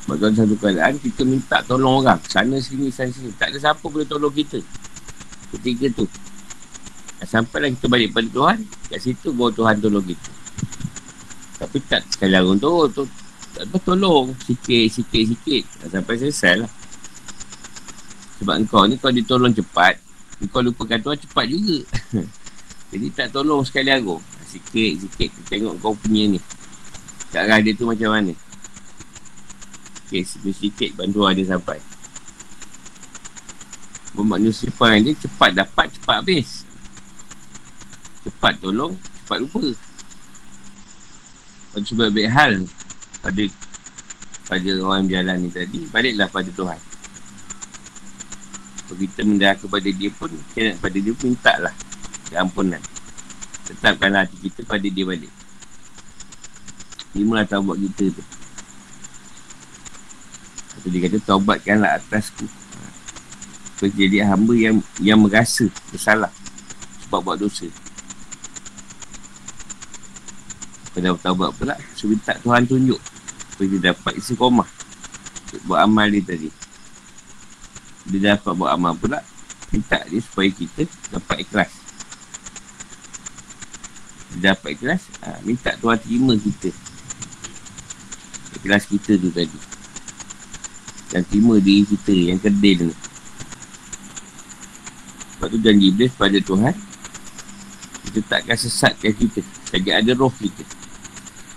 Sebab 0.03 0.19
dalam 0.19 0.35
satu 0.35 0.59
keadaan 0.59 0.99
kita 0.99 1.23
minta 1.23 1.63
tolong 1.71 2.03
orang. 2.03 2.19
Sana 2.27 2.59
sini 2.59 2.91
sana 2.91 3.15
sini. 3.15 3.31
Tak 3.39 3.55
ada 3.55 3.63
siapa 3.63 3.87
boleh 3.87 4.11
tolong 4.11 4.35
kita. 4.35 4.59
Ketika 5.55 6.03
tu. 6.03 6.11
Sampailah 7.23 7.71
kita 7.79 7.87
balik 7.87 8.11
pada 8.11 8.27
Tuhan 8.27 8.59
kat 8.91 8.99
situ 8.99 9.31
bawa 9.31 9.55
Tuhan 9.55 9.79
tolong 9.79 10.03
kita. 10.03 10.31
Tapi 11.63 11.79
tak 11.87 12.03
sekali 12.11 12.35
orang 12.35 12.59
tu, 12.59 12.91
tu 12.91 13.07
tak 13.55 13.71
tolong. 13.87 14.35
Sikit 14.43 14.91
sikit 14.91 15.23
sikit. 15.31 15.63
Sampai 15.95 16.19
selesai 16.19 16.67
lah 16.67 16.71
sebab 18.41 18.55
engkau 18.61 18.85
ni 18.85 19.01
kau 19.01 19.13
ditolong 19.13 19.53
cepat. 19.53 19.97
Engkau 20.43 20.61
lupakan 20.61 21.01
Tuhan 21.01 21.19
cepat 21.19 21.45
juga. 21.49 21.79
Jadi 22.93 23.07
tak 23.13 23.29
tolong 23.33 23.65
sekali 23.65 23.89
aku. 23.89 24.21
Sikit-sikit 24.47 25.33
tengok 25.49 25.81
kau 25.81 25.97
punya 25.97 26.37
ni. 26.37 26.41
Cara 27.33 27.59
dia 27.59 27.73
tu 27.73 27.89
macam 27.89 28.13
mana. 28.13 28.33
Okay, 30.07 30.23
sikit-sikit 30.23 30.95
bantuan 30.95 31.35
dia 31.35 31.49
sampai. 31.49 31.81
Bermanusia 34.15 34.71
dia 34.73 35.13
cepat 35.17 35.51
dapat, 35.57 35.93
cepat 35.97 36.17
habis. 36.25 36.65
Cepat 38.23 38.61
tolong, 38.61 38.95
cepat 39.25 39.39
lupa. 39.45 39.61
Lepas 41.77 41.93
sebab 41.93 42.09
baik 42.09 42.31
hal 42.33 42.53
pada 43.21 43.45
pada 44.49 44.71
orang 44.81 45.05
berjalan 45.05 45.37
ni 45.45 45.51
tadi 45.53 45.85
Baliklah 45.93 46.31
pada 46.33 46.49
Tuhan 46.49 46.81
Kalau 48.87 48.99
kita 49.03 49.21
mendah 49.27 49.53
kepada 49.59 49.89
dia 49.91 50.11
pun, 50.15 50.31
kita 50.31 50.61
nak 50.71 50.77
pada 50.79 50.97
dia 51.03 51.11
pun 51.11 51.27
minta 51.35 51.53
lah. 51.59 51.75
Keampunan. 52.31 52.83
Tetapkan 53.67 54.15
hati 54.15 54.37
kita 54.47 54.63
pada 54.63 54.87
dia 54.87 55.03
balik. 55.03 55.33
Terimalah 57.11 57.43
taubat 57.51 57.83
kita 57.83 58.15
tu. 58.15 58.23
Atau 60.79 60.89
dia 60.95 61.01
kata, 61.03 61.19
taubatkanlah 61.27 61.99
atasku. 61.99 62.47
Jadi 63.83 64.23
hamba 64.23 64.55
yang 64.55 64.79
yang 65.03 65.19
merasa 65.19 65.67
bersalah. 65.91 66.31
Sebab 67.05 67.21
buat 67.27 67.37
dosa. 67.43 67.67
Pada 70.95 71.13
taubat 71.21 71.51
pula, 71.59 71.75
so 71.93 72.07
minta 72.09 72.39
Tuhan 72.41 72.65
tunjuk. 72.65 73.03
Supaya 73.53 73.67
dia 73.67 73.81
dapat 73.93 74.13
isi 74.17 74.33
komah. 74.39 74.69
Buat 75.67 75.91
amal 75.91 76.09
dia 76.09 76.23
tadi. 76.23 76.66
Dia 78.07 78.39
dapat 78.39 78.53
buat 78.55 78.71
amal 78.71 78.95
pula, 78.95 79.19
minta 79.75 79.99
dia 80.07 80.23
supaya 80.23 80.47
kita 80.47 80.87
dapat 81.11 81.43
ikhlas. 81.43 81.73
Dia 84.31 84.55
dapat 84.55 84.79
ikhlas, 84.79 85.03
ha, 85.27 85.43
minta 85.43 85.75
Tuhan 85.75 85.99
terima 85.99 86.39
kita. 86.39 86.71
Ikhlas 88.63 88.87
kita 88.87 89.19
tu 89.19 89.35
tadi. 89.35 89.59
Dan 91.11 91.23
terima 91.27 91.59
diri 91.59 91.83
kita 91.83 92.15
yang 92.15 92.39
kedil 92.39 92.91
ni. 92.91 92.97
Sebab 95.37 95.47
tu 95.51 95.59
janji 95.59 95.91
Iblis 95.91 96.15
pada 96.15 96.39
Tuhan, 96.39 96.75
kita 98.07 98.19
takkan 98.27 98.57
sesatkan 98.57 99.13
kita. 99.13 99.43
Lagi 99.75 99.91
ada 99.91 100.11
roh 100.15 100.31
kita. 100.31 100.63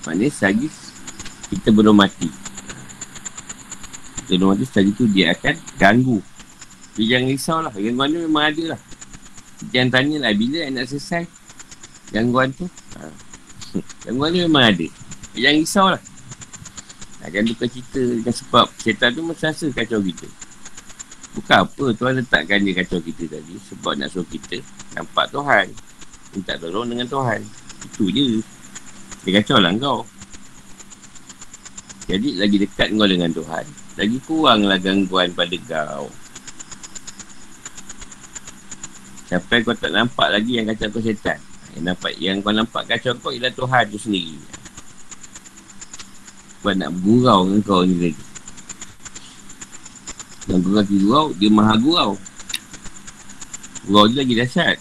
Maknanya 0.10 0.34
selagi 0.34 0.68
kita 1.54 1.70
belum 1.70 1.94
mati. 1.94 2.30
Kita 4.26 4.32
belum 4.34 4.58
mati, 4.58 4.66
selagi 4.66 4.92
tu 4.98 5.06
dia 5.06 5.32
akan 5.38 5.56
ganggu 5.78 6.20
tapi 6.90 7.08
jangan 7.08 7.28
risau 7.32 7.58
lah. 7.64 7.72
Gangguan 7.72 8.12
tu 8.12 8.20
memang 8.28 8.44
ada 8.52 8.64
lah. 8.76 8.82
Jangan 9.72 9.90
tanya 9.92 10.18
lah 10.28 10.32
bila 10.36 10.60
nak 10.68 10.86
selesai 10.92 11.24
gangguan 12.12 12.52
tu. 12.52 12.68
Ha. 13.00 13.08
Gangguan 14.04 14.36
tu 14.36 14.40
memang 14.44 14.68
ada. 14.68 14.88
Jangan 15.32 15.56
risau 15.64 15.88
lah. 15.96 16.02
Ha, 17.24 17.32
jangan 17.32 17.46
lupa 17.56 17.66
cerita 17.72 18.04
dengan 18.04 18.36
sebab 18.36 18.66
syaitan 18.84 19.16
tu 19.16 19.22
rasa 19.32 19.66
kacau 19.72 20.00
kita. 20.04 20.28
Bukan 21.40 21.58
apa 21.64 21.86
Tuhan 21.96 22.14
letakkan 22.20 22.60
dia 22.68 22.74
kacau 22.84 23.00
kita 23.00 23.24
tadi. 23.32 23.56
Sebab 23.72 23.96
nak 23.96 24.12
suruh 24.12 24.28
kita 24.28 24.60
nampak 25.00 25.32
Tuhan. 25.32 25.72
Minta 26.36 26.60
tolong 26.60 26.92
dengan 26.92 27.08
Tuhan. 27.08 27.40
Itu 27.88 28.12
je. 28.12 28.44
Dia 29.24 29.40
kacau 29.40 29.64
lah 29.64 29.72
kau. 29.80 30.04
Jadi 32.12 32.42
lagi 32.42 32.60
dekat 32.60 32.92
kau 32.92 33.08
dengan 33.08 33.32
Tuhan. 33.32 33.64
Lagi 33.96 34.18
kuranglah 34.28 34.80
gangguan 34.84 35.32
pada 35.32 35.56
kau. 35.64 36.12
Sampai 39.30 39.62
kau 39.62 39.78
tak 39.78 39.94
nampak 39.94 40.34
lagi 40.34 40.58
yang 40.58 40.66
kacau 40.74 40.90
kau 40.90 41.06
setan. 41.06 41.38
Yang, 41.78 41.84
nampak, 41.86 42.12
yang 42.18 42.42
kau 42.42 42.50
nampak 42.50 42.90
kacau 42.90 43.14
kau 43.22 43.30
ialah 43.30 43.54
Tuhan 43.54 43.86
tu 43.94 44.02
sendiri. 44.02 44.42
Kau 46.66 46.74
nak 46.74 46.90
gurau 47.06 47.46
dengan 47.46 47.62
kau 47.62 47.86
ni 47.86 48.10
lagi. 48.10 48.26
Yang 50.50 50.60
kau 50.66 50.74
kaki 50.82 50.96
gurau, 51.06 51.28
dia 51.38 51.50
maha 51.54 51.78
gurau. 51.78 52.18
Gurau 53.86 54.10
dia 54.10 54.26
lagi 54.26 54.34
dahsyat. 54.34 54.78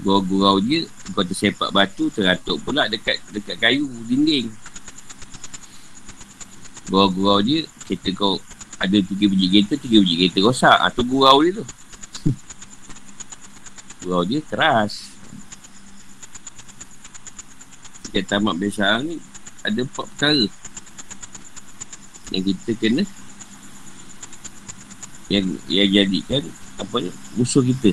Gurau-gurau 0.00 0.56
dia, 0.64 0.88
kau 1.12 1.20
tersepak 1.20 1.68
batu, 1.68 2.08
teratuk 2.08 2.64
pula 2.64 2.88
dekat 2.88 3.20
dekat 3.28 3.60
kayu, 3.60 3.84
dinding. 4.08 4.48
Gurau-gurau 6.88 7.44
dia, 7.44 7.68
kereta 7.84 8.08
kau 8.16 8.40
ada 8.80 8.96
tiga 9.04 9.28
biji 9.28 9.46
kereta, 9.52 9.76
tiga 9.76 10.00
biji 10.00 10.16
kereta 10.16 10.40
rosak. 10.40 10.78
Atau 10.80 11.04
ah, 11.04 11.08
gurau 11.12 11.44
dia 11.44 11.60
tu. 11.60 11.66
Gurau 14.02 14.22
dia 14.22 14.38
keras. 14.46 15.18
Dia 18.08 18.24
tamat 18.24 18.56
biasa 18.56 19.04
ni 19.04 19.20
Ada 19.60 19.84
empat 19.84 20.06
perkara 20.16 20.48
Yang 22.32 22.56
kita 22.56 22.70
kena 22.80 23.04
Yang 25.28 25.60
yang 25.68 25.88
jadikan 25.92 26.42
Apa 26.80 27.04
ni 27.04 27.10
Musuh 27.36 27.60
kita. 27.60 27.92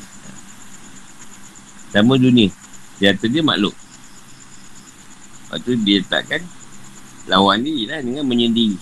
Sama 1.91 2.19
dunia. 2.19 2.51
Jatuh 2.99 3.31
dia 3.31 3.43
makhluk. 3.43 3.75
Lepas 5.47 5.59
tu 5.63 5.71
dia 5.83 6.03
letakkan 6.03 6.43
Lawan 7.31 7.63
ni 7.63 7.87
lah 7.87 8.03
dengan 8.03 8.27
menyendiri. 8.27 8.75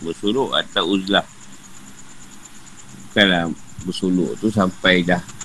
Bersuluk 0.00 0.54
atau 0.54 0.94
uzlah. 0.94 1.26
Bukanlah 3.10 3.50
bersuluk 3.82 4.38
tu 4.38 4.46
sampai 4.48 5.02
dah 5.02 5.35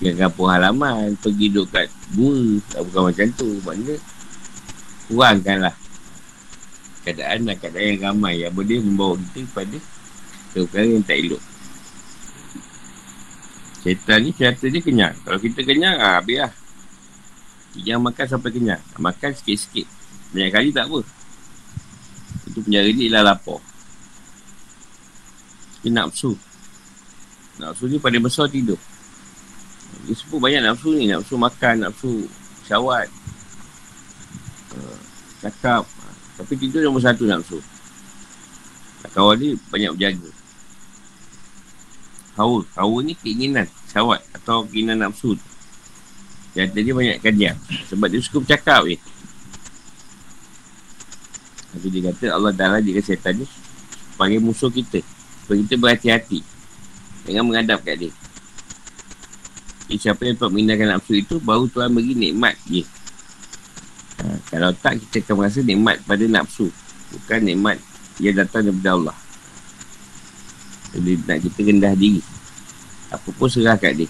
yang 0.00 0.16
kampung 0.16 0.48
halaman 0.48 1.12
Pergi 1.20 1.52
duduk 1.52 1.68
kat 1.68 1.86
gua 2.16 2.56
Bukan 2.88 3.02
macam 3.12 3.26
tu. 3.36 3.48
Maknanya 3.62 3.96
Kurangkanlah 5.06 5.76
Keadaan 7.00 7.48
dan 7.48 7.56
keadaan 7.56 7.86
yang 7.96 8.00
ramai. 8.12 8.44
Yang 8.44 8.52
boleh 8.60 8.78
membawa 8.80 9.14
kita 9.16 9.40
kepada 9.48 9.78
Perkara 10.50 10.82
yang 10.82 11.06
tak 11.06 11.18
elok. 11.22 11.42
Syaitan 13.86 14.18
ni 14.18 14.34
cerita 14.34 14.66
dia 14.66 14.82
kenyang. 14.82 15.14
Kalau 15.22 15.38
kita 15.38 15.62
kenyang 15.62 15.96
ah, 15.96 16.18
Habis 16.18 16.42
lah. 16.42 16.52
Jangan 17.78 18.10
makan 18.10 18.26
sampai 18.26 18.50
kenyang. 18.50 18.82
Makan 18.98 19.30
sikit-sikit. 19.30 19.86
Banyak 20.34 20.50
kali 20.50 20.68
tak 20.74 20.90
apa. 20.90 21.00
Itu 22.50 22.58
penjara 22.66 22.90
dia 22.90 23.04
ialah 23.06 23.22
lapar. 23.30 23.62
Dia 25.86 25.90
nafsu. 25.94 26.34
Nafsu 27.62 27.86
ni 27.86 28.02
paling 28.02 28.26
besar 28.26 28.50
tidur 28.50 28.89
dia 30.06 30.14
sebut 30.16 30.38
banyak 30.40 30.62
nafsu 30.64 30.96
ni 30.96 31.10
Nafsu 31.10 31.34
makan 31.36 31.88
Nafsu 31.88 32.24
syawat. 32.70 33.10
Uh, 34.72 34.98
Cakap. 35.42 35.82
Tapi 36.38 36.52
tidur 36.56 36.86
nombor 36.86 37.02
satu 37.02 37.26
nafsu. 37.26 37.58
Kawan 39.10 39.36
ni 39.42 39.48
banyak 39.74 39.90
berjaga. 39.98 40.30
Hawa. 42.38 42.62
Hawa 42.78 42.96
ni 43.02 43.18
keinginan 43.18 43.66
Syawat 43.90 44.22
Atau 44.30 44.64
keinginan 44.70 45.10
nafsu. 45.10 45.34
Yang 46.54 46.78
dia 46.78 46.94
banyak 46.94 47.18
kajian. 47.18 47.56
Sebab 47.90 48.06
dia 48.06 48.22
suka 48.22 48.38
bercakap 48.38 48.86
ni 48.86 48.96
Tapi 51.70 51.86
dia 51.90 52.10
kata 52.10 52.24
Allah 52.34 52.52
Ta'ala 52.54 52.78
jika 52.78 53.02
setan 53.02 53.42
ni 53.42 53.46
Panggil 54.14 54.38
musuh 54.38 54.70
kita. 54.70 55.02
Supaya 55.44 55.58
kita 55.66 55.74
berhati-hati 55.74 56.38
Jangan 57.26 57.44
menghadap 57.44 57.82
kat 57.82 57.98
dia 57.98 58.19
siapa 59.96 60.22
yang 60.26 60.38
dapat 60.38 60.50
mengindahkan 60.52 60.88
nafsu 60.98 61.18
itu 61.18 61.40
Baru 61.42 61.66
Tuhan 61.66 61.90
beri 61.90 62.14
nikmat 62.14 62.54
dia. 62.68 62.84
Ha, 64.20 64.36
Kalau 64.52 64.70
tak 64.76 65.00
kita 65.02 65.24
akan 65.24 65.34
merasa 65.40 65.58
nikmat 65.64 65.96
pada 66.04 66.24
nafsu 66.28 66.68
Bukan 67.10 67.40
nikmat 67.42 67.80
yang 68.20 68.36
datang 68.36 68.68
daripada 68.68 68.90
Allah. 68.94 69.16
Jadi 70.92 71.12
nak 71.24 71.38
kita 71.40 71.58
rendah 71.64 71.94
diri. 71.96 72.20
Apa 73.08 73.28
pun 73.32 73.48
serah 73.48 73.80
kat 73.80 73.96
dia. 73.96 74.08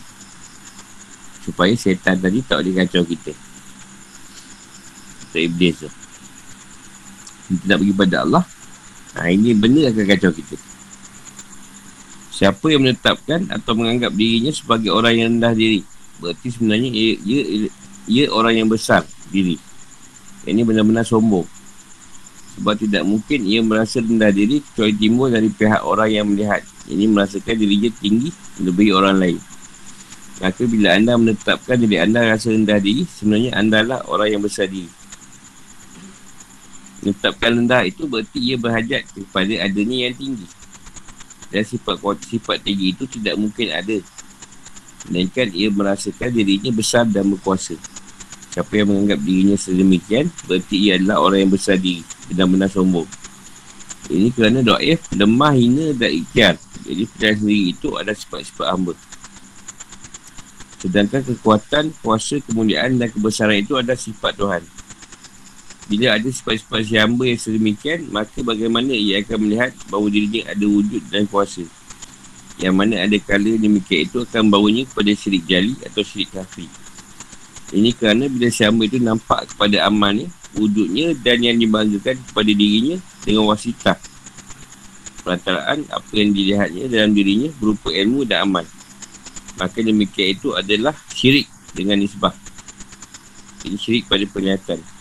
Supaya 1.47 1.73
setan 1.79 2.19
tadi 2.19 2.43
tak 2.43 2.61
boleh 2.61 2.75
kacau 2.85 3.07
kita. 3.07 3.33
Untuk 5.31 5.41
iblis 5.41 5.79
tu. 5.79 5.89
Kita 7.51 7.65
nak 7.71 7.79
pergi 7.83 7.95
pada 7.95 8.17
Allah 8.23 8.45
ha, 9.19 9.27
Ini 9.27 9.59
benar 9.59 9.91
akan 9.91 10.07
kacau 10.07 10.31
kita 10.31 10.70
Siapa 12.41 12.73
yang 12.73 12.89
menetapkan 12.89 13.53
atau 13.53 13.77
menganggap 13.77 14.17
dirinya 14.17 14.49
sebagai 14.49 14.89
orang 14.89 15.13
yang 15.13 15.29
rendah 15.37 15.53
diri? 15.53 15.85
Berarti 16.25 16.49
sebenarnya 16.49 16.89
ia, 16.89 17.13
ia, 17.21 17.41
ia, 18.09 18.25
orang 18.33 18.65
yang 18.65 18.69
besar 18.73 19.05
diri. 19.29 19.61
Ini 20.49 20.65
benar-benar 20.65 21.05
sombong. 21.05 21.45
Sebab 22.57 22.81
tidak 22.81 23.05
mungkin 23.05 23.45
ia 23.45 23.61
merasa 23.61 24.01
rendah 24.01 24.33
diri 24.33 24.65
Kecuali 24.65 24.97
timbul 24.97 25.29
dari 25.29 25.53
pihak 25.53 25.85
orang 25.85 26.09
yang 26.09 26.33
melihat. 26.33 26.65
Ini 26.89 27.13
merasakan 27.13 27.61
dirinya 27.61 27.93
tinggi 28.01 28.33
lebih 28.57 28.97
orang 28.97 29.21
lain. 29.21 29.41
Maka 30.41 30.65
bila 30.65 30.97
anda 30.97 31.21
menetapkan 31.21 31.77
diri 31.77 32.01
anda 32.01 32.25
rasa 32.25 32.57
rendah 32.57 32.81
diri 32.81 33.05
Sebenarnya 33.05 33.53
anda 33.53 33.85
lah 33.85 34.01
orang 34.09 34.33
yang 34.33 34.41
besar 34.41 34.65
diri. 34.65 34.89
Menetapkan 37.05 37.53
rendah 37.53 37.85
itu 37.85 38.09
berarti 38.09 38.41
ia 38.41 38.57
berhajat 38.57 39.05
kepada 39.13 39.53
adanya 39.61 40.09
yang 40.09 40.17
tinggi 40.17 40.49
dan 41.51 41.63
sifat 41.67 41.99
sifat 42.25 42.63
tinggi 42.63 42.95
itu 42.95 43.05
tidak 43.11 43.35
mungkin 43.39 43.69
ada. 43.75 43.99
Melainkan 45.11 45.51
ia 45.51 45.69
merasakan 45.71 46.31
dirinya 46.31 46.71
besar 46.71 47.05
dan 47.11 47.27
berkuasa. 47.35 47.75
Siapa 48.51 48.83
yang 48.83 48.91
menganggap 48.91 49.19
dirinya 49.23 49.57
sedemikian, 49.59 50.27
berarti 50.47 50.77
ia 50.79 50.99
adalah 50.99 51.23
orang 51.23 51.47
yang 51.47 51.53
besar 51.55 51.79
diri. 51.79 52.03
Benar-benar 52.31 52.71
sombong. 52.71 53.07
Ini 54.11 54.29
kerana 54.35 54.59
do'if, 54.63 55.07
lemah, 55.15 55.55
hina 55.55 55.95
dan 55.95 56.11
ikhtiar. 56.11 56.55
Jadi 56.83 57.03
percaya 57.07 57.35
sendiri 57.39 57.63
itu 57.71 57.89
adalah 57.95 58.17
sifat-sifat 58.19 58.67
hamba. 58.67 58.95
Sedangkan 60.81 61.23
kekuatan, 61.23 61.85
kuasa, 62.01 62.41
kemuliaan 62.43 62.99
dan 62.99 63.13
kebesaran 63.13 63.61
itu 63.61 63.77
adalah 63.79 64.01
sifat 64.01 64.33
Tuhan. 64.35 64.63
Bila 65.91 66.15
ada 66.15 66.31
sifat-sifat 66.31 66.87
si 66.87 66.95
hamba 66.95 67.27
yang 67.27 67.41
sedemikian, 67.43 68.07
maka 68.15 68.47
bagaimana 68.47 68.95
ia 68.95 69.19
akan 69.27 69.43
melihat 69.43 69.75
bahawa 69.91 70.07
dirinya 70.07 70.47
ada 70.47 70.63
wujud 70.63 71.03
dan 71.11 71.27
kuasa. 71.27 71.67
Yang 72.63 72.75
mana 72.79 72.95
ada 73.03 73.19
kala 73.19 73.59
demikian 73.59 74.07
itu 74.07 74.23
akan 74.23 74.55
bawanya 74.55 74.87
kepada 74.87 75.11
syirik 75.19 75.43
jali 75.51 75.75
atau 75.83 76.07
syirik 76.07 76.31
kafi. 76.31 76.71
Ini 77.75 77.91
kerana 77.99 78.31
bila 78.31 78.47
siapa 78.55 78.79
itu 78.87 79.03
nampak 79.03 79.51
kepada 79.51 79.91
amal 79.91 80.15
ni, 80.15 80.31
wujudnya 80.55 81.11
dan 81.27 81.43
yang 81.43 81.59
dibanggakan 81.59 82.23
kepada 82.23 82.51
dirinya 82.55 82.95
dengan 83.27 83.51
wasitah. 83.51 83.99
Perantaraan 85.27 85.91
apa 85.91 86.13
yang 86.15 86.31
dilihatnya 86.31 86.87
dalam 86.87 87.19
dirinya 87.19 87.51
berupa 87.59 87.91
ilmu 87.91 88.23
dan 88.31 88.47
amal. 88.47 88.63
Maka 89.59 89.83
demikian 89.83 90.39
itu 90.39 90.55
adalah 90.55 90.95
syirik 91.11 91.51
dengan 91.75 91.99
nisbah. 91.99 92.31
Ini 93.67 93.75
syirik 93.75 94.07
pada 94.07 94.23
penglihatan. 94.31 95.00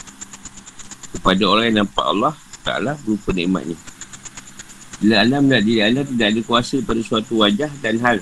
Kepada 1.10 1.43
orang 1.49 1.66
yang 1.74 1.78
nampak 1.86 2.05
Allah 2.05 2.34
Ta'ala 2.62 2.93
berupa 3.01 3.34
nikmatnya. 3.34 3.78
Bila 4.99 5.24
anda 5.24 5.39
melihat 5.39 5.64
diri 5.64 5.82
anda 5.82 6.01
tidak 6.03 6.28
ada 6.28 6.41
kuasa 6.43 6.76
pada 6.84 7.01
suatu 7.01 7.39
wajah 7.39 7.72
dan 7.80 7.95
hal, 8.03 8.18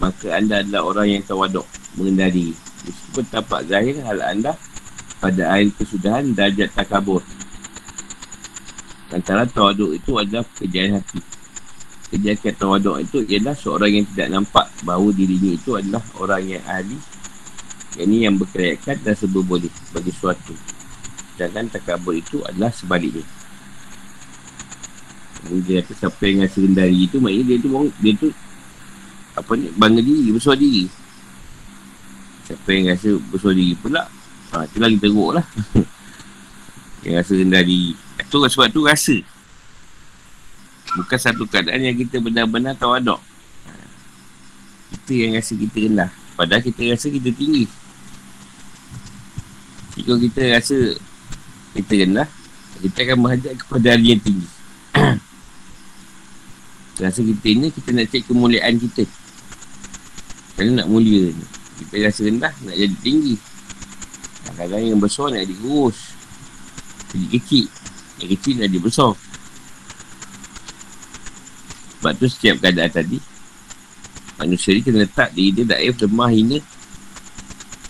maka 0.00 0.26
anda 0.32 0.64
adalah 0.64 0.82
orang 0.88 1.06
yang 1.12 1.22
tawaduk, 1.28 1.68
mengendali. 1.94 2.56
Meskipun 2.88 3.24
tampak 3.28 3.60
zahir 3.68 4.00
hal 4.00 4.18
anda 4.24 4.56
pada 5.20 5.42
air 5.54 5.68
kesudahan 5.76 6.32
darjat 6.32 6.72
takabur. 6.72 7.20
Antara 9.12 9.44
tawaduk 9.44 10.00
itu 10.00 10.16
adalah 10.16 10.42
pekerjaan 10.56 10.98
hati. 10.98 11.20
Kejadian 12.10 12.54
tawaduk 12.58 12.96
itu 13.04 13.18
ialah 13.28 13.54
seorang 13.54 14.02
yang 14.02 14.06
tidak 14.10 14.28
nampak 14.34 14.66
bahawa 14.82 15.14
dirinya 15.14 15.52
itu 15.54 15.78
adalah 15.78 16.02
orang 16.18 16.42
yang 16.42 16.64
ahli 16.66 16.98
yang 17.98 18.06
ini 18.06 18.16
yang 18.26 18.34
berkerayakan 18.38 18.96
dan 19.02 19.14
sebab 19.18 19.42
boleh 19.42 19.72
bagi 19.90 20.12
suatu. 20.14 20.54
Sedangkan 21.40 21.72
takabur 21.72 22.12
itu 22.12 22.44
adalah 22.44 22.68
sebaliknya. 22.68 23.24
Dia 25.48 25.80
kata 25.80 25.96
siapa 25.96 26.20
yang 26.28 26.44
rasa 26.44 26.60
rendah 26.60 26.84
diri 26.84 27.08
tu 27.08 27.16
Maknanya 27.16 27.44
dia 27.48 27.56
tu 27.64 27.68
Dia 28.04 28.12
tu 28.12 28.28
Apa 29.32 29.56
ni 29.56 29.72
Bangga 29.72 30.04
diri 30.04 30.28
Besar 30.36 30.52
diri. 30.60 30.84
Siapa 32.44 32.68
yang 32.68 32.92
rasa 32.92 33.16
Besar 33.32 33.56
diri 33.56 33.72
pula 33.72 34.04
ha, 34.52 34.68
Itu 34.68 34.84
lagi 34.84 35.00
teruk 35.00 35.40
lah. 35.40 35.46
Yang 37.08 37.14
rasa 37.24 37.32
rendah 37.40 37.62
diri 37.64 37.96
Itu 37.96 38.36
sebab 38.36 38.68
tu 38.68 38.84
rasa. 38.84 39.16
Bukan 40.92 41.18
satu 41.22 41.48
keadaan 41.48 41.80
yang 41.88 41.96
kita 41.96 42.20
benar-benar 42.20 42.76
tawadok 42.76 43.24
ha. 43.64 43.72
Kita 44.92 45.12
yang 45.24 45.40
rasa 45.40 45.56
kita 45.56 45.88
rendah. 45.88 46.10
Padahal 46.36 46.60
kita 46.60 46.84
rasa 46.92 47.08
kita 47.08 47.32
tinggi. 47.32 47.64
Jika 49.96 50.20
kita 50.20 50.40
rasa 50.52 50.76
Kita 51.74 51.92
rendah 52.02 52.28
Kita 52.80 52.98
akan 53.04 53.16
menghajat 53.20 53.54
kepada 53.60 53.86
hari 53.92 54.16
yang 54.16 54.22
tinggi. 54.22 54.48
Rasa 57.00 57.24
kita 57.24 57.48
ni 57.56 57.72
kita 57.72 57.96
nak 57.96 58.06
cek 58.12 58.28
kemuliaan 58.28 58.76
kita. 58.76 59.08
Kerana 60.52 60.84
nak 60.84 60.88
mulia 60.92 61.32
ni. 61.32 61.46
Kita 61.80 61.96
rasa 62.04 62.28
rendah 62.28 62.52
nak 62.52 62.76
jadi 62.76 62.96
tinggi. 63.00 63.40
Kadang-kadang 64.44 64.84
yang 64.84 65.00
besar 65.00 65.32
nak 65.32 65.48
jadi 65.48 65.56
kurus. 65.64 66.12
Jadi 67.16 67.26
kecil. 67.40 67.66
Yang 68.20 68.28
kecil 68.36 68.54
nak 68.60 68.68
jadi 68.68 68.80
besar. 68.84 69.12
Sebab 71.96 72.12
tu 72.20 72.26
setiap 72.28 72.56
keadaan 72.64 72.92
tadi 72.92 73.18
Manusia 74.40 74.72
ni 74.72 74.80
kena 74.80 75.04
letak 75.04 75.36
diri 75.36 75.52
dia 75.52 75.64
daif 75.68 75.96
lemah 76.04 76.28
hina. 76.28 76.58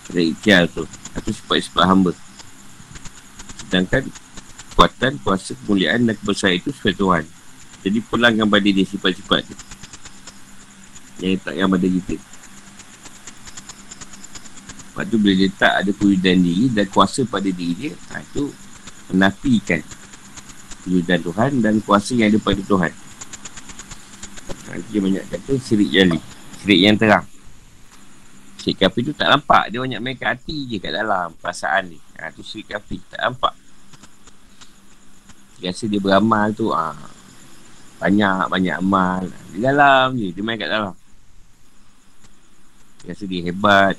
Pada 0.07 0.19
ikhtiar 0.23 0.71
tu. 0.71 0.87
Atau 1.11 1.35
sebab-sebab 1.35 1.83
hamba 1.83 2.11
Sedangkan 3.71 4.11
Kuatan, 4.71 5.19
kuasa, 5.23 5.55
kemuliaan 5.63 6.03
dan 6.07 6.15
kebesaran 6.15 6.57
itu 6.57 6.71
sesuai 6.75 6.95
Tuhan 6.95 7.23
jadi 7.81 7.97
pulangkan 8.05 8.45
pada 8.45 8.69
dia 8.69 8.85
sifat-sifat 8.85 9.41
tu. 9.49 9.55
Yang 11.21 11.41
tak 11.41 11.53
yang 11.57 11.69
pada 11.69 11.85
kita. 11.85 12.15
Lepas 14.91 15.05
tu 15.09 15.17
bila 15.17 15.33
dia 15.33 15.49
tak 15.57 15.73
ada 15.81 15.91
kewujudan 15.93 16.37
diri 16.37 16.65
dan 16.69 16.85
kuasa 16.93 17.25
pada 17.25 17.49
diri 17.49 17.73
dia, 17.73 17.91
ha, 18.13 18.21
itu 18.21 18.53
menafikan 19.09 19.81
kewujudan 20.85 21.19
Tuhan 21.25 21.51
dan 21.61 21.73
kuasa 21.81 22.13
yang 22.13 22.29
ada 22.29 22.39
pada 22.41 22.61
Tuhan. 22.61 22.93
Nanti 24.71 24.87
dia 24.93 25.01
banyak 25.01 25.23
kata 25.25 25.51
sirik 25.57 25.89
jali. 25.89 26.19
Sirik 26.61 26.79
yang 26.85 26.95
terang. 27.01 27.25
Sirik 28.61 28.77
kafi 28.77 28.99
tu 29.09 29.13
tak 29.17 29.25
nampak. 29.25 29.73
Dia 29.73 29.81
banyak 29.81 29.99
main 30.01 30.17
kat 30.17 30.37
hati 30.37 30.69
je 30.69 30.77
kat 30.77 30.93
dalam 30.93 31.33
perasaan 31.41 31.97
ni. 31.97 31.99
Ha, 32.21 32.29
tu 32.29 32.45
sirik 32.45 32.77
kafi. 32.77 33.01
Tak 33.09 33.21
nampak. 33.25 33.53
Biasa 35.61 35.85
dia 35.85 36.01
beramal 36.01 36.49
tu, 36.57 36.73
ha, 36.73 36.89
banyak-banyak 38.01 38.75
amal. 38.81 39.29
Di 39.53 39.61
dalam 39.61 40.17
je 40.17 40.33
Dia 40.33 40.41
main 40.41 40.57
kat 40.57 40.73
dalam. 40.73 40.97
Dia 43.05 43.13
rasa 43.13 43.23
dia 43.29 43.41
hebat. 43.45 43.95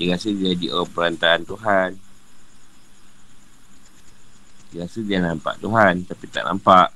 Dia 0.00 0.16
rasa 0.16 0.32
dia 0.32 0.56
jadi 0.56 0.66
orang 0.72 0.90
perantaraan 0.96 1.44
Tuhan. 1.44 1.90
Dia 4.72 4.84
rasa 4.84 4.98
dia 5.00 5.18
nampak 5.20 5.56
Tuhan 5.60 6.04
Tapi 6.08 6.24
tak 6.28 6.44
nampak. 6.44 6.88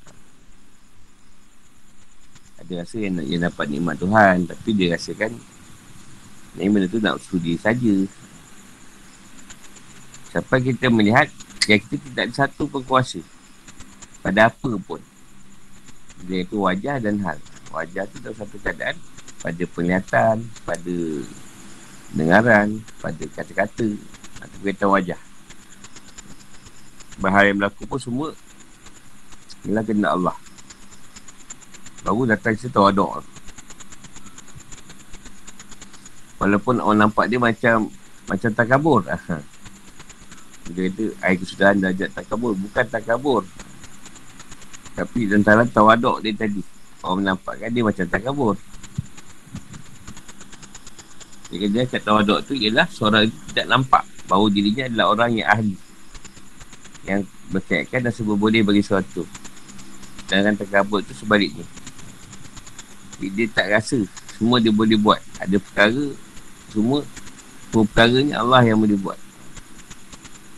Dia 2.69 2.85
rasa 2.85 2.97
yang, 3.01 3.21
yang 3.27 3.43
dapat 3.49 3.67
nikmat 3.75 3.99
Tuhan 3.99 4.47
Tapi 4.47 4.71
dia 4.71 4.95
rasakan 4.95 5.35
Yang 6.55 6.69
benda 6.71 6.87
tu 6.89 7.01
nak 7.01 7.17
sudi 7.21 7.57
saja. 7.57 7.97
Sampai 10.33 10.65
kita 10.65 10.89
melihat 10.89 11.29
Yang 11.71 11.81
kita 11.87 11.97
tidak 12.07 12.23
ada 12.27 12.35
satu 12.47 12.67
pengkuasa 12.67 13.21
pada 14.23 14.51
apa 14.51 14.71
pun. 14.83 15.01
Dia 16.27 16.47
itu 16.47 16.63
wajah 16.63 17.03
dan 17.03 17.19
hal. 17.23 17.39
Wajah 17.75 18.07
tu 18.11 18.23
dalam 18.23 18.37
satu 18.39 18.57
keadaan 18.63 18.97
pada 19.43 19.63
penglihatan 19.75 20.37
pada 20.63 20.97
dengaran 22.15 22.79
pada 23.03 23.25
kata-kata 23.35 23.89
atau 24.43 24.59
kata 24.63 24.85
wajah. 24.87 25.21
Bahaya 27.19 27.51
yang 27.51 27.63
berlaku 27.63 27.87
pun 27.87 28.01
semua 28.03 28.29
ialah 29.67 29.83
kena 29.87 30.09
Allah. 30.15 30.37
Baru 32.03 32.27
datang 32.27 32.59
cerita 32.59 32.83
wadok 32.83 33.23
walaupun 36.43 36.83
orang 36.83 37.07
nampak 37.07 37.31
dia 37.31 37.39
macam 37.39 37.87
macam 38.27 38.51
takabur 38.51 39.07
dia 40.71 40.87
kata 40.87 41.05
air 41.27 41.37
kesudahan 41.43 41.77
darjat 41.83 42.11
takabur. 42.15 42.55
Bukan 42.55 42.85
takabur. 42.87 43.43
Tapi 44.95 45.19
antara 45.35 45.67
tawaduk 45.67 46.23
dia 46.23 46.31
tadi. 46.37 46.63
Orang 47.03 47.27
menampakkan 47.27 47.67
dia 47.75 47.83
macam 47.83 48.07
tak 48.07 48.23
kabur 48.23 48.55
Dia 51.51 51.67
kata 51.67 51.79
kat 51.91 52.03
tawaduk 52.07 52.47
tu 52.47 52.55
ialah 52.55 52.87
Seorang 52.87 53.27
tidak 53.51 53.67
nampak. 53.67 54.07
Bahawa 54.31 54.47
dirinya 54.55 54.87
adalah 54.87 55.07
orang 55.11 55.31
yang 55.43 55.49
ahli. 55.51 55.77
Yang 57.03 57.27
berkaitan 57.51 58.07
dan 58.07 58.15
sebab 58.15 58.39
boleh 58.39 58.63
bagi 58.63 58.87
sesuatu. 58.87 59.27
Dan 60.31 60.55
tak 60.55 60.71
kabur 60.71 61.03
tu 61.03 61.11
sebaliknya. 61.13 61.67
Jadi 63.19 63.29
dia 63.35 63.47
tak 63.51 63.67
rasa 63.75 63.99
Semua 64.39 64.63
dia 64.63 64.71
boleh 64.71 64.95
buat. 64.95 65.19
Ada 65.43 65.59
perkara 65.59 66.15
Semua 66.71 67.03
Semua 67.69 67.85
perkaranya 67.91 68.41
Allah 68.41 68.63
yang 68.63 68.79
boleh 68.79 68.97
buat 68.97 69.22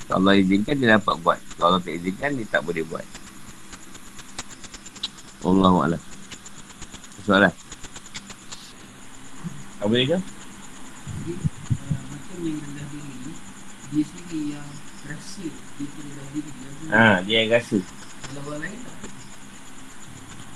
Kalau 0.05 0.21
Allah 0.21 0.37
izinkan 0.37 0.77
dia 0.77 1.01
dapat 1.01 1.17
buat 1.25 1.39
Kalau 1.57 1.75
Allah 1.75 1.81
tak 1.81 1.97
izinkan 1.97 2.37
dia 2.37 2.47
tak 2.49 2.63
boleh 2.65 2.85
buat 2.85 3.05
Allahu 5.45 5.85
a'lam. 5.85 6.03
Soalan. 7.29 7.53
Apa 9.85 9.93
dia 9.93 10.17
kan? 10.17 10.23
Dia 13.95 14.03
sendiri 14.09 14.57
yang 14.57 14.69
rasa 15.05 15.45
dia 15.45 15.87
rendah 15.87 16.27
diri. 16.33 16.51
Ha, 16.89 17.21
dia 17.29 17.37
yang 17.45 17.51
rasa. 17.53 17.79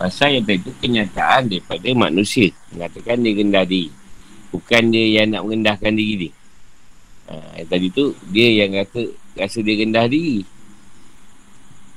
Pasal 0.00 0.40
yang 0.40 0.46
itu 0.48 0.72
kenyataan 0.80 1.52
daripada 1.52 1.88
manusia. 1.92 2.48
Mengatakan 2.72 3.20
dia 3.20 3.36
rendah 3.36 3.64
diri. 3.68 3.92
Bukan 4.48 4.82
dia 4.88 5.20
yang 5.20 5.36
nak 5.36 5.44
merendahkan 5.44 5.92
diri 5.92 6.14
dia. 6.28 6.37
Ha, 7.28 7.60
yang 7.60 7.68
tadi 7.68 7.88
tu, 7.92 8.16
dia 8.32 8.64
yang 8.64 8.72
rasa, 8.72 9.04
rasa 9.36 9.58
dia 9.60 9.84
rendah 9.84 10.08
diri. 10.08 10.48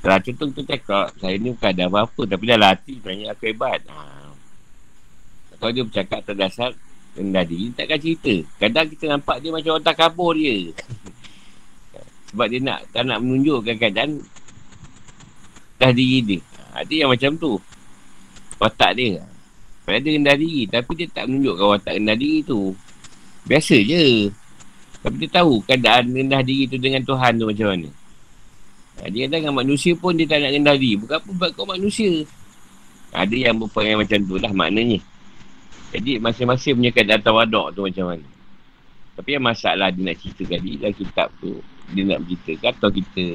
Kalau 0.01 0.17
contoh 0.17 0.47
tu 0.51 0.63
cakap, 0.65 1.13
saya 1.21 1.38
ni 1.38 1.53
bukan 1.53 1.71
ada 1.71 1.86
apa-apa 1.86 2.21
tapi 2.25 2.43
dah 2.49 2.57
latih 2.57 2.97
banyak 2.99 3.29
aku 3.32 3.53
hebat. 3.53 3.79
Ha. 3.88 4.34
Kalau 5.61 5.71
dia 5.71 5.86
bercakap 5.86 6.19
terdasar 6.25 6.73
rendah 7.13 7.45
diri, 7.45 7.69
takkan 7.77 8.01
cerita. 8.01 8.34
Kadang 8.57 8.89
kita 8.89 9.05
nampak 9.13 9.38
dia 9.39 9.53
macam 9.53 9.77
otak 9.77 9.95
kabur 9.95 10.34
dia. 10.34 10.73
Sebab 12.34 12.45
dia 12.49 12.59
nak 12.65 12.79
tak 12.89 13.03
nak 13.05 13.21
menunjukkan 13.21 13.75
keadaan 13.77 14.25
dah 15.77 15.91
diri 15.93 16.19
dia. 16.25 16.39
Ha, 16.73 16.82
dia 16.84 17.05
yang 17.05 17.13
macam 17.13 17.38
tu. 17.38 17.61
Watak 18.57 18.91
dia. 18.97 19.21
Padahal 19.86 20.01
dia 20.01 20.11
rendah 20.17 20.36
diri 20.38 20.61
tapi 20.65 20.91
dia 20.97 21.07
tak 21.13 21.29
menunjukkan 21.29 21.67
watak 21.77 21.93
rendah 22.01 22.17
diri 22.17 22.41
tu. 22.41 22.73
Biasa 23.45 23.77
je. 23.86 24.34
Tapi 25.01 25.15
dia 25.25 25.29
tahu 25.41 25.65
keadaan 25.65 26.13
rendah 26.13 26.41
diri 26.45 26.69
tu 26.69 26.77
dengan 26.77 27.01
Tuhan 27.01 27.41
tu 27.41 27.49
macam 27.49 27.67
mana. 27.73 27.89
Ha, 29.01 29.09
dia 29.09 29.25
kata 29.25 29.41
dengan 29.41 29.55
manusia 29.57 29.97
pun 29.97 30.13
dia 30.13 30.29
tak 30.29 30.45
nak 30.45 30.53
rendah 30.53 30.75
diri. 30.77 30.95
Bukan 31.01 31.17
apa 31.17 31.29
buat 31.33 31.49
kau 31.57 31.65
manusia. 31.65 32.21
Ada 33.11 33.33
yang 33.33 33.57
berperangai 33.57 33.97
macam 34.05 34.19
tu 34.23 34.35
lah 34.37 34.53
maknanya. 34.53 35.01
Jadi 35.91 36.21
masing-masing 36.21 36.77
punya 36.77 36.91
keadaan 36.93 37.21
tawaduk 37.25 37.67
tu 37.75 37.81
macam 37.83 38.05
mana. 38.13 38.27
Tapi 39.17 39.29
yang 39.35 39.43
masalah 39.43 39.89
dia 39.91 40.01
nak 40.05 40.17
cerita 40.21 40.43
tadi 40.47 40.79
dalam 40.79 40.95
kitab 40.95 41.27
tu. 41.41 41.59
Dia 41.91 42.03
nak 42.07 42.19
bercerita 42.23 42.71
atau 42.71 42.89
kita 42.93 43.25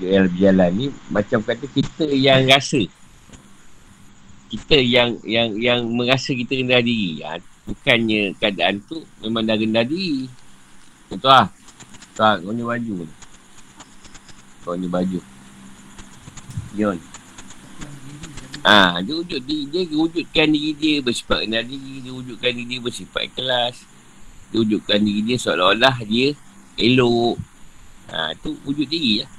yang 0.00 0.28
berjalan 0.28 0.70
ni 0.76 0.86
macam 1.08 1.40
kata 1.46 1.64
kita 1.70 2.04
yang 2.10 2.44
rasa. 2.50 2.82
Kita 4.50 4.76
yang 4.82 5.14
yang 5.22 5.54
yang 5.56 5.86
merasa 5.88 6.34
kita 6.34 6.58
rendah 6.58 6.82
diri. 6.82 7.22
Ha, 7.22 7.38
bukannya 7.70 8.34
keadaan 8.36 8.82
tu 8.82 8.98
memang 9.22 9.46
dah 9.46 9.56
rendah 9.56 9.86
diri. 9.86 10.26
Betul 11.10 11.26
lah. 11.26 11.50
Tak, 12.14 12.46
kau 12.46 12.54
ni 12.54 12.62
baju. 12.62 13.04
Kau 14.62 14.78
ni 14.78 14.86
baju. 14.86 15.18
Yon. 16.78 16.98
Ah, 18.60 18.94
ha, 18.94 19.00
dia 19.00 19.16
wujud 19.16 19.40
dia, 19.48 19.64
dia 19.72 19.88
wujudkan 19.96 20.52
diri 20.52 20.76
dia 20.76 20.94
bersifat 21.00 21.48
rendah 21.48 21.64
diri, 21.64 22.04
dia 22.04 22.12
wujudkan 22.12 22.52
diri 22.52 22.76
dia 22.76 22.80
bersifat 22.84 23.24
kelas. 23.32 23.82
Dia 24.52 24.58
wujudkan 24.60 25.00
diri 25.00 25.20
dia 25.24 25.36
seolah-olah 25.40 25.96
dia 26.04 26.36
elok. 26.76 27.40
Ha, 28.12 28.36
tu 28.38 28.54
wujud 28.68 28.84
diri 28.84 29.24
lah. 29.24 29.30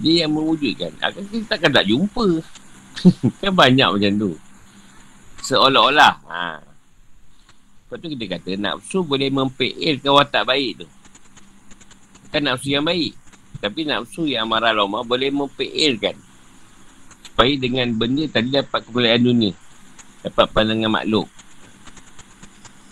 Dia 0.00 0.24
yang 0.24 0.32
mewujudkan. 0.32 0.96
Akan 1.04 1.28
kita 1.28 1.44
takkan 1.54 1.76
tak 1.76 1.84
jumpa. 1.84 2.40
kan 3.44 3.52
banyak 3.52 3.88
macam 3.92 4.12
tu. 4.16 4.32
Seolah-olah. 5.44 6.14
Ha. 6.24 6.69
Lepas 7.90 7.98
tu 7.98 8.08
kita 8.14 8.24
kata 8.38 8.50
nafsu 8.54 9.02
boleh 9.02 9.34
mempeilkan 9.34 10.14
watak 10.14 10.46
baik 10.46 10.86
tu. 10.86 10.86
Kan 12.30 12.46
nafsu 12.46 12.70
yang 12.70 12.86
baik. 12.86 13.18
Tapi 13.58 13.82
nafsu 13.82 14.30
yang 14.30 14.46
marah 14.46 14.70
lama 14.70 15.02
boleh 15.02 15.34
mempeilkan 15.34 16.14
supaya 17.26 17.50
dengan 17.58 17.90
benda 17.98 18.30
tadi 18.30 18.54
dapat 18.54 18.86
kemuliaan 18.86 19.26
dunia. 19.26 19.52
Dapat 20.22 20.46
pandangan 20.54 21.02
makhluk 21.02 21.26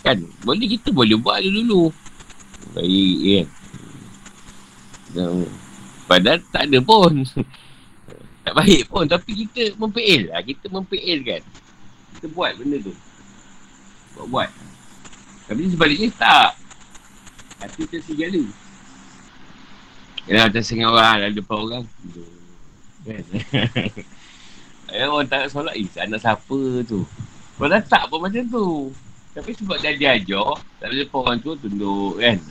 kan? 0.03 0.17
Boleh 0.41 0.67
kita 0.67 0.89
boleh 0.89 1.15
buat 1.19 1.39
dulu 1.43 1.91
baik 2.75 3.19
kan 3.23 3.47
padahal 6.05 6.39
tak 6.49 6.63
ada 6.69 6.79
pun. 6.81 7.13
Tak 8.39 8.65
baik 8.65 8.89
pun 8.89 9.05
tapi 9.05 9.45
kita 9.45 9.77
mempeil 9.77 10.31
lah. 10.31 10.41
Kita 10.41 10.73
mempeil 10.73 11.21
kan 11.21 11.43
kita 12.17 12.33
buat 12.33 12.57
benda 12.57 12.81
tu. 12.81 12.95
Buat-buat 14.17 14.49
tapi 15.49 15.65
sebaliknya 15.65 16.09
tak 16.13 16.53
hati 17.57 17.83
tersegala 17.89 18.45
Yalah, 20.29 20.53
tersengah 20.53 20.93
orang, 20.93 21.25
ada 21.25 21.33
depan 21.33 21.57
orang. 21.57 21.83
Eh, 24.89 25.05
orang 25.05 25.29
tak 25.29 25.45
nak 25.45 25.49
solat, 25.53 25.77
eh, 25.77 25.85
anak 26.01 26.17
siapa 26.17 26.81
tu? 26.81 27.05
Padahal 27.61 27.85
tak 27.85 28.09
pun 28.09 28.25
macam 28.25 28.41
tu. 28.49 28.89
Tapi 29.37 29.53
sebab 29.53 29.77
dia 29.77 29.93
diajar, 29.93 30.57
tak 30.81 30.89
ada 30.89 31.05
orang 31.13 31.37
tu 31.37 31.53
tunduk 31.61 32.17
kan. 32.17 32.41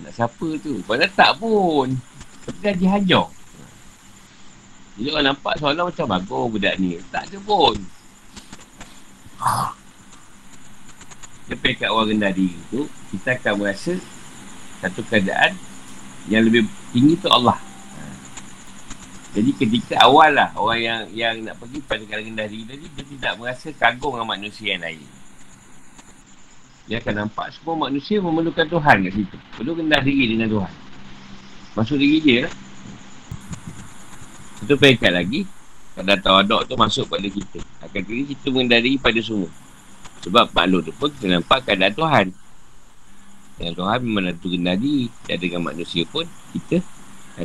Anak 0.00 0.12
siapa 0.16 0.48
tu? 0.64 0.80
Padahal 0.88 1.12
tak 1.12 1.36
pun. 1.36 1.92
Tapi 2.48 2.56
dia 2.64 2.72
diajar. 2.72 3.28
Jadi 4.96 5.08
orang 5.12 5.26
nampak 5.28 5.60
solat 5.60 5.84
macam 5.84 6.06
bagus 6.08 6.44
budak 6.56 6.74
ni. 6.80 6.96
Tak 7.12 7.28
ada 7.28 7.36
pun. 7.44 7.76
Lepas 11.50 11.72
kat 11.82 11.90
orang 11.90 12.14
rendah 12.14 12.30
diri 12.30 12.54
tu, 12.70 12.86
kita 13.10 13.34
akan 13.34 13.54
merasa 13.58 13.98
satu 14.78 15.02
keadaan 15.02 15.58
yang 16.30 16.46
lebih 16.46 16.70
tinggi 16.94 17.18
tu 17.18 17.26
Allah. 17.26 17.58
Jadi 19.30 19.50
ketika 19.54 19.94
awal 20.02 20.34
lah 20.34 20.50
orang 20.58 20.80
yang 20.82 21.00
yang 21.14 21.34
nak 21.46 21.54
pergi 21.62 21.78
pada 21.86 22.02
negara 22.02 22.22
rendah 22.22 22.46
diri 22.50 22.66
tadi 22.66 22.86
dia 22.90 23.04
tidak 23.06 23.32
merasa 23.38 23.70
kagum 23.70 24.18
dengan 24.18 24.26
manusia 24.26 24.74
yang 24.74 24.82
lain. 24.82 25.06
Dia 26.90 26.98
akan 26.98 27.14
nampak 27.26 27.54
semua 27.54 27.86
manusia 27.86 28.18
memerlukan 28.18 28.66
Tuhan 28.66 29.06
kat 29.06 29.12
situ. 29.14 29.38
Perlu 29.54 29.78
rendah 29.78 30.02
diri 30.02 30.34
dengan 30.34 30.50
Tuhan. 30.50 30.74
Masuk 31.78 31.98
diri 32.02 32.18
dia 32.18 32.38
lah. 32.50 32.54
Itu 34.66 34.74
peringkat 34.74 35.12
lagi. 35.14 35.46
Kadang 35.94 36.18
tawadok 36.18 36.66
tu 36.66 36.74
masuk 36.74 37.06
pada 37.06 37.26
kita. 37.30 37.62
Akan 37.78 38.02
kira 38.02 38.22
kita 38.26 38.46
merendah 38.50 38.82
diri 38.82 38.98
pada 38.98 39.22
semua. 39.22 39.46
Sebab 40.20 40.52
makhluk 40.52 40.88
tu 40.88 40.92
pun 40.96 41.08
kita 41.08 41.40
nampak 41.40 41.64
keadaan 41.64 41.94
Tuhan. 41.96 42.26
Dengan 43.56 43.72
Tuhan 43.76 43.98
rendah 44.36 44.76
diri. 44.76 45.08
Dan 45.24 45.36
dengan 45.40 45.60
manusia 45.64 46.04
pun 46.08 46.28
kita 46.52 46.84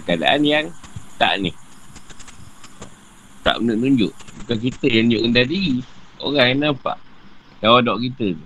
keadaan 0.04 0.44
yang 0.44 0.66
tak 1.16 1.40
ni. 1.40 1.52
Tak 3.46 3.62
menunjuk 3.62 4.10
Bukan 4.42 4.58
kita 4.58 4.90
yang 4.90 5.06
tunjuk 5.06 5.22
rendah 5.30 5.46
diri 5.46 5.78
Orang 6.18 6.48
yang 6.50 6.60
nampak. 6.74 6.98
Tawadok 7.62 8.02
kita 8.02 8.34
tu. 8.34 8.46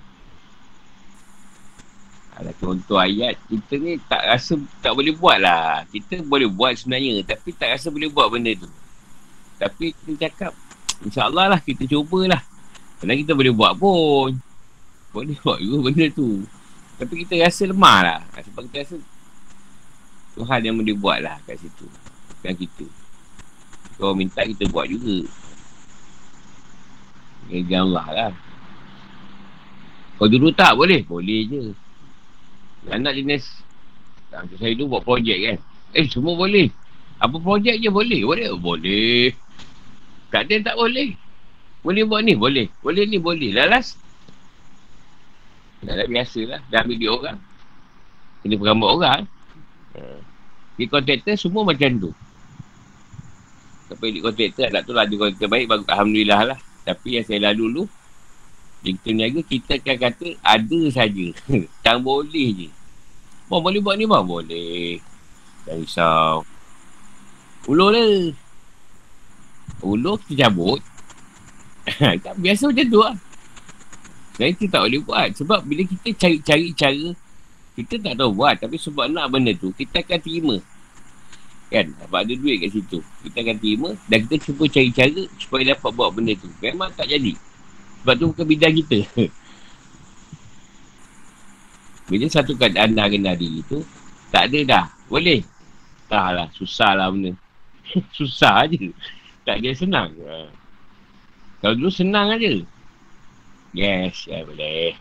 Ada 2.35 2.51
contoh 2.59 2.99
ayat 2.99 3.39
Kita 3.47 3.79
ni 3.79 3.95
tak 4.11 4.27
rasa 4.27 4.59
Tak 4.83 4.91
boleh 4.91 5.15
buat 5.15 5.39
lah. 5.39 5.87
Kita 5.87 6.19
boleh 6.27 6.51
buat 6.51 6.75
sebenarnya 6.75 7.23
Tapi 7.23 7.49
tak 7.55 7.79
rasa 7.79 7.87
boleh 7.89 8.11
buat 8.11 8.27
benda 8.27 8.51
tu. 8.59 8.67
Tapi 9.55 9.95
kita 9.95 10.27
cakap 10.27 10.51
InsyaAllah 10.99 11.55
lah 11.55 11.59
kita 11.63 11.87
cubalah 11.87 12.43
Kerana 12.99 13.15
kita 13.15 13.31
boleh 13.31 13.53
buat 13.55 13.73
pun. 13.79 14.35
Boleh 15.15 15.35
buat 15.43 15.59
juga 15.63 15.77
benda 15.89 16.05
tu. 16.11 16.43
Tapi 16.99 17.13
kita 17.23 17.39
rasa 17.39 17.63
lemah 17.63 17.99
lah. 18.03 18.19
Sebab 18.43 18.67
kita 18.67 18.83
rasa 18.83 18.95
Tuhan 20.35 20.59
yang 20.67 20.75
boleh 20.75 20.95
buat 20.99 21.19
lah 21.23 21.39
kat 21.47 21.55
situ. 21.63 21.87
Bukan 22.39 22.53
kita. 22.59 22.85
Kalau 23.95 24.15
minta 24.15 24.43
kita 24.43 24.67
buat 24.67 24.87
juga. 24.91 25.27
Ya 27.49 27.81
Allah 27.81 28.07
lah. 28.11 28.31
Kalau 30.19 30.29
dulu 30.29 30.51
tak? 30.51 30.75
Boleh? 30.75 31.01
Boleh 31.07 31.47
je. 31.47 31.63
Anak 32.91 33.15
jenis 33.15 33.43
Macam 34.31 34.55
saya 34.55 34.71
dulu 34.75 34.99
buat 34.99 35.03
projek 35.07 35.37
kan. 35.39 35.57
Eh 35.95 36.05
semua 36.05 36.35
boleh. 36.35 36.67
Apa 37.19 37.35
projek 37.39 37.79
je 37.79 37.89
boleh? 37.89 38.21
Boleh? 38.27 38.47
Boleh. 38.59 39.31
Tak 40.29 40.45
ada 40.45 40.71
tak 40.71 40.75
boleh 40.77 41.28
Boleh 41.79 42.03
buat 42.03 42.21
ni 42.23 42.35
Boleh 42.35 42.67
Boleh 42.83 43.03
ni 43.07 43.17
boleh 43.19 43.55
Lalas 43.55 43.95
Dah 45.79 46.07
biasa 46.07 46.39
lah 46.43 46.61
Dah 46.67 46.83
ambil 46.83 46.97
dia 46.99 47.09
orang 47.09 47.37
Kena 48.43 48.55
perambat 48.59 48.89
orang 48.89 49.21
Di 50.75 50.85
kontraktor 50.87 51.35
semua 51.39 51.63
macam 51.63 51.91
tu 51.99 52.11
tapi 53.89 54.13
di 54.13 54.19
kontraktor 54.21 54.69
tak 54.69 54.85
tu 54.85 54.93
lah 54.93 55.09
di 55.09 55.17
kontraktor 55.17 55.49
baik 55.49 55.65
bagus. 55.65 55.89
Alhamdulillah 55.89 56.41
lah. 56.53 56.59
Tapi 56.85 57.17
yang 57.17 57.25
saya 57.25 57.49
lalu 57.49 57.57
dulu 57.57 57.83
di 58.79 58.95
niaga 59.11 59.41
kita 59.43 59.81
akan 59.81 59.97
kata 59.97 60.27
ada 60.45 60.81
saja. 60.93 61.27
tak 61.83 61.97
boleh 61.99 62.47
je. 62.53 62.69
Bang 63.49 63.65
boleh 63.65 63.81
buat 63.81 63.97
ni 63.97 64.05
bang? 64.05 64.23
Boleh. 64.23 65.01
Tak 65.65 65.75
risau. 65.81 66.45
Ulur 67.65 67.89
lah. 67.91 68.29
Ulur 69.81 70.21
kita 70.21 70.47
cabut. 70.47 70.79
tak 72.25 72.35
biasa 72.37 72.63
macam 72.69 72.87
tu 72.87 72.99
lah. 73.01 73.15
Saya 74.39 74.55
kita 74.55 74.79
tak 74.79 74.81
boleh 74.87 75.01
buat. 75.03 75.27
Sebab 75.35 75.59
bila 75.67 75.83
kita 75.83 76.09
cari-cari 76.15 76.71
cara, 76.71 77.07
kita 77.75 77.93
tak 77.99 78.13
tahu 78.15 78.31
buat. 78.31 78.55
Tapi 78.55 78.79
sebab 78.79 79.11
nak 79.11 79.27
benda 79.27 79.51
tu, 79.51 79.75
kita 79.75 79.99
akan 79.99 80.19
terima. 80.23 80.55
Kan? 81.69 81.93
Sebab 81.93 82.19
ada 82.23 82.33
duit 82.33 82.57
kat 82.63 82.71
situ. 82.73 82.99
Kita 83.27 83.37
akan 83.45 83.57
terima 83.61 83.89
dan 84.09 84.25
kita 84.25 84.35
cuba 84.49 84.65
cari 84.71 84.89
cara 84.89 85.23
supaya 85.37 85.63
dapat 85.75 85.91
buat 85.93 86.09
benda 86.15 86.33
tu. 86.39 86.49
Memang 86.63 86.89
tak 86.95 87.11
jadi. 87.11 87.35
Sebab 88.01 88.13
tu 88.15 88.25
bukan 88.31 88.45
bidang 88.47 88.73
kita. 88.79 88.99
Bila 92.09 92.25
satu 92.25 92.57
keadaan 92.57 92.97
dah 92.97 93.05
rendah 93.05 93.37
diri 93.37 93.61
tu, 93.69 93.85
tak 94.33 94.49
ada 94.49 94.59
dah. 94.65 94.85
Boleh. 95.05 95.45
Tak 96.09 96.27
lah. 96.33 96.47
Susah 96.57 96.97
lah 96.97 97.13
benda. 97.13 97.37
susah 98.17 98.65
aja. 98.65 98.81
Tak 99.45 99.61
dia 99.61 99.77
senang. 99.77 100.09
Ha. 100.25 100.58
Kalau 101.59 101.75
dulu 101.75 101.91
senang 101.91 102.31
aja. 102.31 102.63
Yes, 103.75 104.25
ya 104.25 104.41
boleh. 104.47 104.95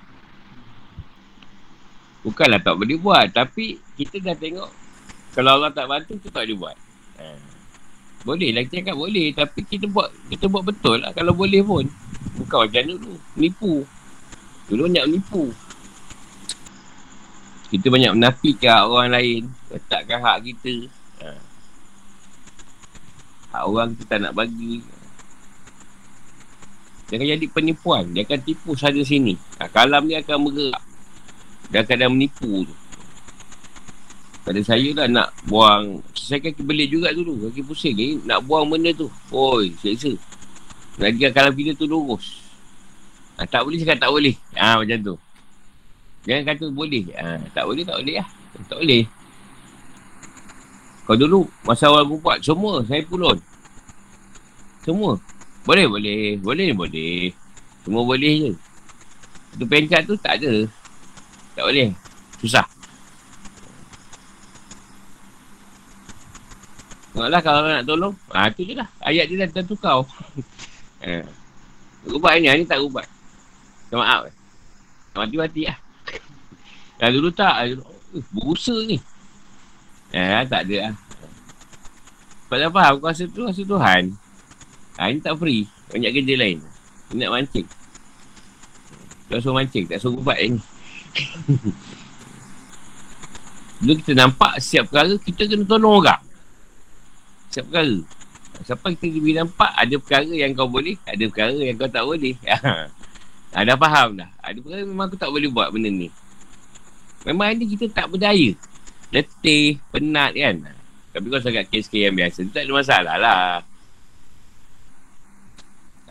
Bukanlah 2.26 2.60
tak 2.60 2.74
boleh 2.76 2.98
buat. 2.98 3.30
Tapi 3.30 3.78
kita 3.96 4.20
dah 4.20 4.36
tengok 4.36 4.70
kalau 5.38 5.54
Allah 5.54 5.70
tak 5.70 5.86
bantu, 5.86 6.18
kita 6.18 6.34
tak 6.34 6.50
boleh 6.50 6.58
buat. 6.58 6.76
Ha. 7.22 7.26
Boleh 8.26 8.50
lah, 8.50 8.66
kita 8.66 8.82
cakap 8.82 8.96
boleh. 8.98 9.30
Tapi 9.30 9.60
kita 9.62 9.86
buat 9.86 10.10
kita 10.26 10.50
buat 10.50 10.66
betul 10.66 10.98
lah 10.98 11.14
kalau 11.14 11.30
boleh 11.30 11.62
pun. 11.62 11.86
Bukan 12.42 12.66
macam 12.66 12.82
dulu. 12.90 13.14
Nipu. 13.38 13.86
Dulu 14.66 14.80
banyak 14.90 15.04
menipu. 15.06 15.54
Kita 17.70 17.86
banyak 17.86 18.12
menafikan 18.18 18.90
orang 18.90 19.14
lain. 19.14 19.42
Letakkan 19.70 20.18
hak 20.26 20.38
kita. 20.42 20.74
Ha. 21.22 21.28
Hak 23.54 23.62
orang 23.62 23.94
kita 23.94 24.04
tak 24.10 24.18
nak 24.26 24.34
bagi. 24.34 24.82
Jangan 27.08 27.24
jadi 27.24 27.46
penipuan. 27.48 28.04
Dia 28.12 28.28
akan 28.28 28.40
tipu 28.44 28.76
saja 28.76 29.00
sini. 29.00 29.32
Ha, 29.56 29.68
kalam 29.72 30.04
dia 30.04 30.20
akan 30.20 30.44
bergerak. 30.44 30.84
Dia 31.72 31.80
akan 31.80 32.12
menipu 32.12 32.68
tu. 32.68 32.74
Pada 34.44 34.60
saya 34.64 34.88
lah 34.92 35.08
nak 35.08 35.28
buang. 35.48 36.04
Saya 36.12 36.40
kaki 36.44 36.60
belit 36.64 36.92
juga 36.92 37.12
dulu. 37.12 37.48
Kaki 37.48 37.64
pusing 37.64 37.96
ni 37.96 38.20
Nak 38.24 38.44
buang 38.44 38.68
benda 38.68 38.92
tu. 38.92 39.08
Oi 39.32 39.72
Seksa. 39.80 40.12
Lagi 41.00 41.20
kalau 41.32 41.52
bila 41.52 41.72
tu 41.72 41.88
lurus. 41.88 42.44
Ha, 43.40 43.48
Tak 43.48 43.64
boleh 43.64 43.80
cakap 43.80 44.04
tak 44.04 44.12
boleh. 44.12 44.36
Ha, 44.56 44.80
Macam 44.80 44.98
tu. 45.00 45.16
Jangan 46.28 46.44
kata 46.44 46.64
boleh. 46.72 47.04
Ha, 47.16 47.40
Tak 47.56 47.64
boleh 47.64 47.84
tak 47.88 47.96
boleh 48.04 48.14
lah. 48.20 48.28
Tak 48.68 48.78
boleh. 48.84 49.04
Kau 51.08 51.16
dulu 51.16 51.48
Masa 51.64 51.88
awal 51.88 52.04
aku 52.04 52.20
buat 52.20 52.36
Semua 52.44 52.84
saya 52.84 53.00
pulun. 53.08 53.40
Semua 54.84 55.16
Boleh 55.68 55.84
boleh 55.84 56.40
Boleh 56.40 56.72
boleh 56.72 57.28
Semua 57.84 58.02
boleh 58.08 58.34
je 58.48 58.52
Tu 59.60 59.68
pengkat 59.68 60.08
tu 60.08 60.16
tak 60.16 60.40
ada 60.40 60.64
Tak 61.52 61.68
boleh 61.68 61.92
Susah 62.40 62.64
Tengoklah 67.18 67.42
kalau 67.42 67.66
nak 67.66 67.82
tolong. 67.82 68.14
Ha, 68.30 68.46
tu 68.54 68.62
je 68.62 68.78
lah. 68.78 68.86
Ayat 69.02 69.26
dia 69.26 69.42
dah 69.42 69.50
kau. 69.74 70.06
ha. 71.02 71.26
Ubat 72.06 72.38
ni, 72.38 72.46
ni 72.46 72.62
tak 72.62 72.78
ubat. 72.78 73.10
Minta 73.90 73.98
maaf. 73.98 74.30
Mati-mati 75.18 75.66
lah. 75.66 75.74
Dah 77.02 77.10
dulu 77.10 77.34
tak. 77.34 77.74
Uh, 77.74 78.22
berusa 78.30 78.70
ni. 78.86 79.02
Eh, 80.14 80.46
tak 80.46 80.70
ada 80.70 80.76
lah. 80.78 80.94
Sebab 82.46 82.70
faham, 82.70 82.92
aku 83.02 83.06
rasa 83.10 83.24
tu 83.26 83.42
rasa 83.42 83.62
Tuhan. 83.66 84.14
Ha, 84.98 85.14
ini 85.14 85.22
tak 85.22 85.38
free. 85.38 85.70
Banyak 85.94 86.10
kerja 86.10 86.34
lain. 86.34 86.58
Ini 87.14 87.22
nak 87.22 87.32
mancing. 87.38 87.66
Tak 89.30 89.38
suruh 89.38 89.54
mancing, 89.54 89.84
tak 89.86 90.02
suruh 90.02 90.18
ubat 90.18 90.42
ni. 90.42 90.58
Dulu 93.78 93.94
kita 94.02 94.12
nampak 94.18 94.58
setiap 94.58 94.90
perkara, 94.90 95.14
kita 95.22 95.46
kena 95.46 95.62
tolong 95.62 96.02
orang. 96.02 96.18
Setiap 97.46 97.70
perkara. 97.70 97.96
Siapa 98.58 98.90
kita 98.98 99.22
boleh 99.22 99.36
nampak 99.38 99.70
ada 99.70 99.94
perkara 100.02 100.32
yang 100.34 100.50
kau 100.50 100.66
boleh, 100.66 100.98
ada 101.06 101.24
perkara 101.30 101.54
yang 101.54 101.78
kau 101.78 101.86
tak 101.86 102.02
boleh. 102.02 102.34
ha, 103.54 103.62
dah 103.62 103.76
faham 103.78 104.18
dah. 104.18 104.30
Ada 104.42 104.58
perkara 104.58 104.82
memang 104.82 105.06
aku 105.06 105.14
tak 105.14 105.30
boleh 105.30 105.46
buat 105.46 105.70
benda 105.70 105.94
ni. 105.94 106.10
Memang 107.22 107.54
ni 107.54 107.70
kita 107.70 107.86
tak 107.94 108.10
berdaya. 108.10 108.50
Letih, 109.14 109.78
penat 109.94 110.34
kan. 110.34 110.74
Tapi 111.14 111.24
kau 111.30 111.38
sangat 111.38 111.70
kes-kes 111.70 112.10
yang 112.10 112.18
biasa, 112.18 112.50
tak 112.50 112.66
ada 112.66 112.72
masalah 112.74 113.16
lah. 113.16 113.67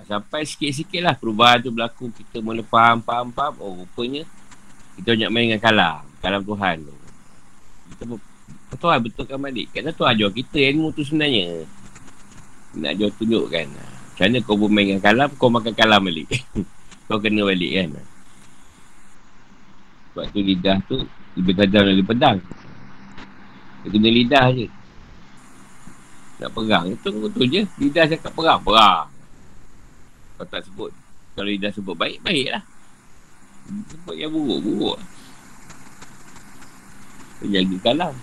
Sampai 0.07 0.47
sikit-sikit 0.47 1.03
lah 1.03 1.13
perubahan 1.19 1.59
tu 1.59 1.69
berlaku. 1.69 2.07
Kita 2.15 2.39
mula 2.39 2.63
faham, 2.63 3.03
faham, 3.03 3.27
faham. 3.35 3.53
Oh, 3.59 3.83
rupanya 3.83 4.23
kita 4.95 5.13
banyak 5.13 5.29
main 5.29 5.45
dengan 5.51 5.61
kalam. 5.61 6.01
Kalam 6.23 6.41
Tuhan 6.47 6.75
tu. 6.87 6.95
Kita 7.91 8.03
Tuhan 8.79 8.97
betulkan 9.03 9.37
balik. 9.37 9.67
Kerana 9.75 9.91
Tuhan 9.91 10.11
ajar 10.15 10.29
kita 10.31 10.57
ilmu 10.71 10.95
tu 10.95 11.03
sebenarnya. 11.03 11.67
Nak 12.79 12.91
ajar 12.95 13.09
tunjukkan. 13.19 13.67
Macam 13.67 14.25
mana 14.25 14.37
kau 14.41 14.57
bermain 14.57 14.85
dengan 14.89 15.03
kalam, 15.03 15.29
kau 15.35 15.51
makan 15.51 15.73
kalam 15.75 16.01
balik. 16.01 16.27
kau 17.11 17.19
kena 17.19 17.43
balik 17.43 17.71
kan. 17.75 17.87
Sebab 20.15 20.25
tu 20.31 20.39
lidah 20.41 20.77
tu 20.87 20.97
lebih 21.35 21.53
tajam 21.53 21.83
dari 21.83 22.03
pedang. 22.07 22.37
Dia 23.83 23.87
kena 23.91 24.09
lidah 24.09 24.45
je. 24.55 24.67
Nak 26.41 26.49
perang. 26.55 26.85
Itu 26.95 27.09
betul 27.11 27.45
je. 27.51 27.61
Lidah 27.77 28.07
cakap 28.07 28.31
perang. 28.33 28.63
Perang. 28.63 29.16
Kau 30.37 30.45
tak 30.45 30.63
sebut. 30.69 30.93
Kalau 31.33 31.49
lidah 31.49 31.73
sebut 31.73 31.97
baik, 31.97 32.21
baiklah. 32.21 32.63
Sebut 33.89 34.15
yang 34.15 34.31
buruk, 34.31 34.61
buruk. 34.63 34.97
Jaga 37.45 37.77
kalam. 37.81 38.13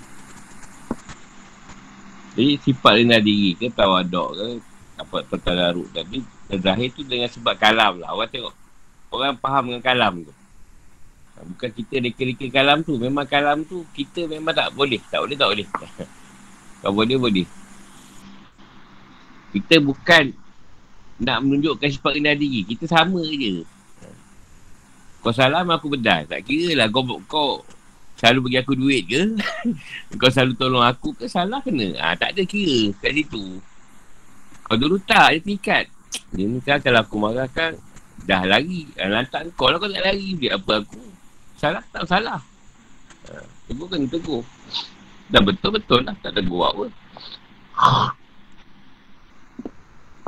Jadi 2.34 2.58
sifat 2.66 2.92
rendah 2.98 3.22
diri 3.22 3.54
ke 3.54 3.70
tawadok 3.70 4.28
ke 4.34 4.46
apa 4.94 5.16
tertadaruk 5.26 5.86
tapi 5.94 6.22
terakhir 6.50 6.90
tu 6.94 7.06
dengan 7.06 7.30
sebab 7.30 7.54
kalam 7.54 8.02
lah. 8.02 8.10
Orang 8.10 8.30
tengok 8.30 8.54
orang 9.14 9.38
faham 9.38 9.70
dengan 9.70 9.82
kalam 9.86 10.14
tu. 10.26 10.34
Bukan 11.54 11.70
kita 11.70 12.02
reka-reka 12.02 12.46
kalam 12.50 12.82
tu. 12.82 12.98
Memang 12.98 13.26
kalam 13.26 13.62
tu 13.62 13.86
kita 13.94 14.26
memang 14.26 14.54
tak 14.54 14.74
boleh. 14.74 14.98
Tak 15.10 15.22
boleh, 15.22 15.36
tak 15.38 15.48
boleh. 15.50 15.66
Kalau 16.82 16.94
boleh, 16.94 17.16
boleh. 17.18 17.46
Kita 19.54 19.78
bukan 19.78 20.34
nak 21.22 21.38
menunjukkan 21.46 21.88
sifat 21.90 22.18
rendah 22.18 22.34
diri. 22.34 22.66
Kita 22.66 22.90
sama 22.90 23.22
je. 23.22 23.62
Kau 25.24 25.32
salam 25.32 25.64
aku 25.70 25.94
bedah. 25.94 26.26
Tak 26.28 26.44
kira 26.44 26.76
lah 26.76 26.86
kau, 26.90 27.06
kau 27.24 27.64
selalu 28.18 28.50
bagi 28.50 28.58
aku 28.60 28.72
duit 28.76 29.02
ke? 29.08 29.22
kau 30.20 30.28
selalu 30.28 30.52
tolong 30.58 30.84
aku 30.84 31.14
ke? 31.14 31.30
Salah 31.30 31.62
kena. 31.62 31.96
Ha, 32.02 32.18
tak 32.18 32.36
ada 32.36 32.42
kira 32.44 32.92
kat 32.98 33.14
situ. 33.14 33.62
Kau 34.64 34.76
dulu 34.76 35.00
tak, 35.00 35.38
dia 35.38 35.40
tingkat. 35.40 35.84
Dia 36.34 36.46
ni 36.46 36.62
kan 36.62 36.78
kalau 36.78 37.02
aku 37.02 37.18
marah 37.18 37.50
kan, 37.50 37.74
dah 38.26 38.42
lari. 38.46 38.86
Ha, 38.98 39.08
lantak 39.08 39.48
kau 39.54 39.70
lah 39.70 39.78
kau 39.78 39.88
tak 39.88 40.02
lari. 40.02 40.36
Dia 40.36 40.60
apa 40.60 40.82
aku? 40.82 41.00
Salah 41.56 41.82
tak 41.88 42.04
salah. 42.04 42.40
Ha, 43.30 43.40
tegur 43.70 43.86
kena 43.88 44.06
tegur. 44.10 44.42
Dah 45.32 45.40
betul-betul 45.40 46.04
lah. 46.04 46.14
Tak 46.20 46.36
tegur 46.36 46.68
apa. 46.68 46.84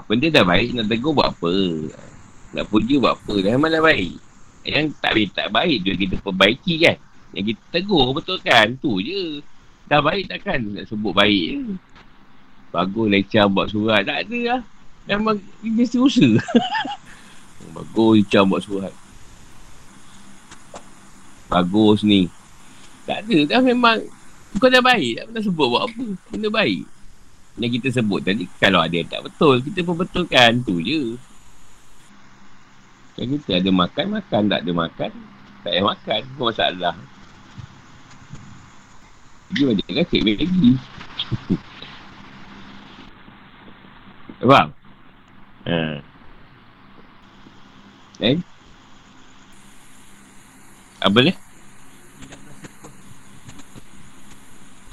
Benda 0.06 0.26
dah 0.30 0.44
baik, 0.46 0.70
nak 0.78 0.86
tegur 0.86 1.12
buat 1.18 1.34
apa? 1.34 1.54
Nak 2.54 2.64
puji 2.70 3.02
buat 3.02 3.18
apa? 3.18 3.34
Dah 3.42 3.50
memang 3.58 3.70
dah 3.74 3.82
baik. 3.82 4.14
Yang 4.62 4.86
tak 5.02 5.12
baik, 5.18 5.30
tak 5.34 5.48
baik 5.50 5.76
tu 5.82 5.90
kita 5.98 6.14
perbaiki 6.22 6.74
kan? 6.78 6.96
Yang 7.34 7.44
kita 7.54 7.62
tegur 7.74 8.14
betul 8.14 8.38
kan? 8.38 8.78
Tu 8.78 8.92
je. 9.02 9.22
Dah 9.86 9.98
baik 10.02 10.30
takkan 10.30 10.62
nak 10.62 10.86
sebut 10.86 11.10
baik 11.10 11.42
je. 11.50 11.58
Bagus 12.70 13.06
lecah 13.10 13.46
buat 13.50 13.66
surat. 13.70 14.02
Tak 14.06 14.26
ada 14.26 14.38
lah. 14.46 14.60
Memang 15.06 15.38
mesti 15.62 15.98
usaha. 15.98 16.38
Bagus 17.76 18.10
lecah 18.22 18.42
buat 18.46 18.62
surat. 18.62 18.94
Bagus 21.50 22.06
ni. 22.06 22.30
Tak 23.06 23.26
ada. 23.26 23.38
Dah 23.46 23.60
memang 23.62 24.02
kau 24.58 24.70
dah 24.70 24.82
baik. 24.82 25.18
Tak 25.18 25.24
pernah 25.30 25.42
sebut 25.42 25.66
buat 25.66 25.82
apa. 25.86 26.04
Benda 26.30 26.48
baik. 26.50 26.95
Yang 27.56 27.80
kita 27.80 27.88
sebut 28.00 28.20
tadi. 28.20 28.44
Kalau 28.60 28.84
ada 28.84 28.92
yang 28.92 29.08
tak 29.08 29.24
betul. 29.24 29.64
Kita 29.64 29.80
pun 29.80 29.96
betulkan. 29.96 30.60
Tu 30.60 30.76
je. 30.84 31.00
Kan 33.16 33.32
kita 33.32 33.64
ada 33.64 33.70
makan, 33.72 34.06
makan. 34.20 34.42
Tak 34.52 34.60
ada 34.60 34.72
makan. 34.76 35.10
Tak 35.64 35.70
payah 35.72 35.84
makan. 35.84 36.20
Bukan 36.36 36.46
masalah. 36.52 36.96
Dia 39.56 39.64
balik 39.72 39.86
kan 39.88 40.04
cik 40.10 40.22
lagi. 40.26 40.72
Faham? 44.46 44.68
Ha. 45.64 45.98
Eh? 48.20 48.36
Apa 51.00 51.18
ni? 51.24 51.32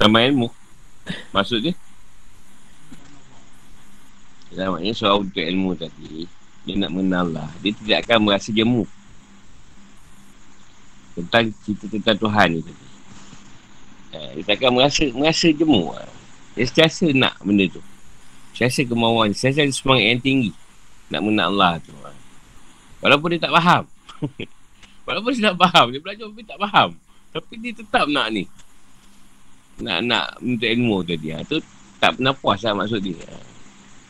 Tambah 0.00 0.20
ilmu. 0.20 0.48
Maksud 1.32 1.60
dia? 1.60 1.74
Ya, 4.54 4.70
maknanya 4.70 4.94
soal 4.94 5.26
untuk 5.26 5.42
ilmu 5.42 5.74
tadi, 5.74 6.30
dia 6.62 6.74
nak 6.78 6.90
mengenal 6.94 7.26
lah. 7.34 7.50
Dia 7.58 7.74
tidak 7.74 7.98
akan 8.06 8.18
merasa 8.30 8.54
jemu. 8.54 8.86
Tentang 11.18 11.50
cerita 11.66 11.84
tentang 11.90 12.18
Tuhan 12.22 12.48
ni 12.54 12.60
tadi. 12.62 12.86
Eh, 14.14 14.30
dia 14.38 14.54
takkan 14.54 14.70
merasa, 14.70 15.10
merasa 15.10 15.50
jemu. 15.50 15.90
Dia 16.54 16.64
sentiasa 16.70 17.10
nak 17.10 17.34
benda 17.42 17.66
tu. 17.66 17.82
Sentiasa 18.54 18.86
kemauan. 18.86 19.34
Sentiasa 19.34 19.66
ada 19.66 19.74
semangat 19.74 20.06
yang 20.06 20.22
tinggi. 20.22 20.50
Nak 21.10 21.20
mengenal 21.26 21.50
Allah 21.50 21.74
tu. 21.82 21.90
Walaupun 23.02 23.34
dia 23.34 23.42
tak 23.42 23.54
faham. 23.58 23.84
Walaupun 25.06 25.30
dia 25.34 25.50
tak 25.50 25.58
faham. 25.58 25.86
Dia 25.90 26.00
belajar 26.00 26.24
tapi 26.30 26.42
tak 26.46 26.58
faham. 26.62 26.88
Tapi 27.34 27.54
dia 27.58 27.72
tetap 27.74 28.06
nak 28.06 28.30
ni. 28.30 28.46
Nak 29.82 29.98
nak 30.06 30.38
minta 30.38 30.70
ilmu 30.70 31.02
tadi. 31.02 31.34
Ha. 31.34 31.42
Tu 31.42 31.58
tak 31.98 32.14
pernah 32.14 32.32
puas 32.38 32.62
lah 32.62 32.78
maksud 32.78 33.02
dia. 33.02 33.18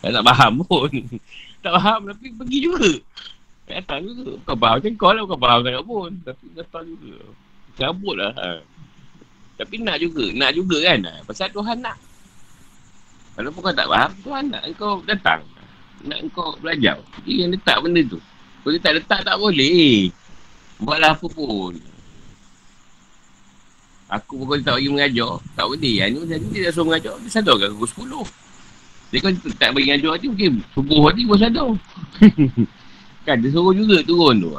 Tak 0.04 0.12
nak 0.12 0.24
faham 0.28 0.52
pun. 0.68 0.92
tak 1.64 1.72
faham 1.80 2.00
tapi 2.12 2.26
pergi 2.36 2.58
juga. 2.60 2.92
Datang 3.64 4.04
juga. 4.04 4.36
Kau 4.44 4.52
faham 4.52 4.76
macam 4.76 4.92
kau 5.00 5.12
lah. 5.16 5.24
Kau 5.24 5.40
faham 5.40 5.60
sangat 5.64 5.84
pun. 5.88 6.10
Tapi 6.20 6.44
datang 6.52 6.84
juga. 6.84 7.14
Cabut 7.80 8.14
lah. 8.20 8.32
Ha. 8.36 8.60
Tapi 9.56 9.74
nak 9.80 9.96
juga. 10.04 10.28
Nak 10.36 10.50
juga 10.52 10.76
kan. 10.84 11.00
Pasal 11.24 11.48
Tuhan 11.56 11.80
nak. 11.80 11.96
Walaupun 13.40 13.60
kau 13.64 13.74
tak 13.74 13.88
faham, 13.88 14.10
Tuhan 14.20 14.44
nak 14.52 14.62
kau 14.76 15.00
datang. 15.08 15.40
Nak 16.04 16.20
kau 16.36 16.52
belajar. 16.60 17.00
Dia 17.24 17.48
yang 17.48 17.56
letak 17.56 17.80
benda 17.80 18.04
tu. 18.04 18.20
Kalau 18.60 18.80
tak 18.84 18.92
letak, 19.00 19.20
tak 19.24 19.36
boleh. 19.40 20.12
Buatlah 20.84 21.16
apa 21.16 21.26
pun. 21.32 21.80
Aku 24.12 24.44
pun 24.44 24.46
kalau 24.52 24.62
tak 24.68 24.74
bagi 24.76 24.92
mengajar, 24.92 25.32
tak 25.56 25.64
boleh. 25.64 25.94
Yang 25.96 26.28
ni 26.28 26.36
dia 26.52 26.68
dah 26.68 26.72
suruh 26.76 26.92
mengajar, 26.92 27.16
dia 27.24 27.40
kan 27.40 27.72
pukul 27.72 28.28
10. 28.28 28.43
Dia 29.14 29.22
kan 29.22 29.32
tak 29.62 29.70
bagi 29.78 29.94
mengajar 29.94 30.18
nanti, 30.18 30.26
mungkin 30.26 30.52
subuh 30.74 31.06
nanti 31.06 31.22
pun 31.22 31.38
sadar. 31.38 31.70
kan, 33.30 33.36
dia 33.38 33.54
suruh 33.54 33.70
juga 33.70 34.02
turun 34.02 34.42
tu. 34.42 34.50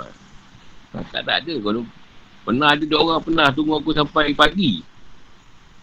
Tak, 0.96 1.04
tak, 1.12 1.22
tak 1.28 1.38
ada. 1.44 1.54
Kalau 1.60 1.84
Pernah 2.46 2.78
ada 2.78 2.84
dua 2.86 3.02
orang 3.02 3.22
pernah 3.26 3.50
tunggu 3.50 3.74
aku 3.74 3.90
sampai 3.90 4.38
pagi. 4.38 4.86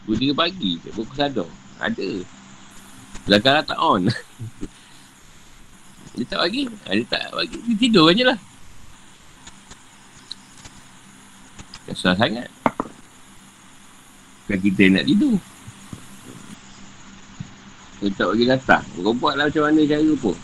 Dua 0.07 0.15
tiga 0.15 0.47
pagi. 0.47 0.79
Buku 0.95 1.11
sadar. 1.19 1.51
Ada. 1.83 2.23
Belakang 3.27 3.67
tak 3.67 3.79
on. 3.83 4.07
dia 6.15 6.25
tak 6.31 6.39
bagi. 6.39 6.71
Ha, 6.71 6.95
dia 6.95 7.07
tak 7.11 7.35
bagi. 7.35 7.59
Dia 7.67 7.75
tidur 7.75 8.15
je 8.15 8.23
lah. 8.23 8.39
Kesal 11.91 12.15
sangat. 12.15 12.47
Bukan 14.47 14.59
kita 14.63 14.83
nak 14.87 15.05
tidur. 15.11 15.35
Dia 18.03 18.11
tak 18.19 18.35
bagi 18.35 18.51
datang. 18.51 18.83
Kau 18.99 19.15
buat 19.15 19.39
lah 19.39 19.47
macam 19.47 19.63
mana 19.71 19.87
cara 19.87 20.13
pun. 20.19 20.35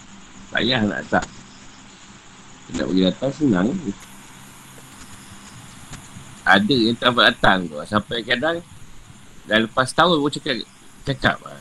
Tak 0.54 0.62
payah 0.62 0.80
nak 0.86 1.02
tak. 1.10 1.26
Dia 2.70 2.70
nak 2.78 2.86
bagi 2.86 3.02
datang 3.02 3.30
senang. 3.34 3.68
Ada 6.46 6.74
yang 6.78 6.94
tak 6.94 7.10
dapat 7.10 7.24
datang 7.34 7.58
tu. 7.66 7.74
Sampai 7.82 8.22
kadang 8.22 8.62
dah 9.50 9.58
lepas 9.58 9.90
tahun 9.90 10.22
pun 10.22 10.30
cakap 10.30 10.54
cakap 11.02 11.36
lah. 11.42 11.58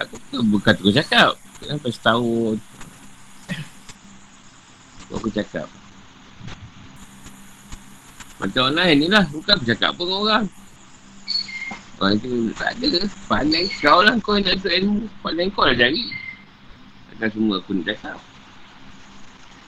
Aku 0.00 0.16
tu 0.32 0.40
bukan 0.40 0.72
tu 0.80 0.88
cakap. 0.88 1.36
Sampai 1.60 1.92
setahun. 1.92 2.56
Aku 5.12 5.28
cakap. 5.28 5.68
Macam 8.40 8.72
lain 8.72 8.96
ni 8.96 9.06
lah. 9.12 9.28
Bukan 9.28 9.52
aku 9.60 9.68
cakap 9.68 9.92
pun 10.00 10.08
orang. 10.08 10.48
Orang 12.00 12.16
tu 12.24 12.48
tak 12.56 12.72
ada. 12.80 13.04
Pandai 13.28 13.68
kau 13.76 14.00
lah 14.00 14.16
kau 14.24 14.40
nak 14.40 14.56
tu 14.64 14.72
ilmu. 14.72 15.04
Pandai 15.20 15.52
kau 15.52 15.68
lah 15.68 15.76
cari. 15.76 16.08
Takkan 17.12 17.28
semua 17.36 17.60
aku 17.60 17.76
nak 17.76 17.92
cakap. 17.92 18.16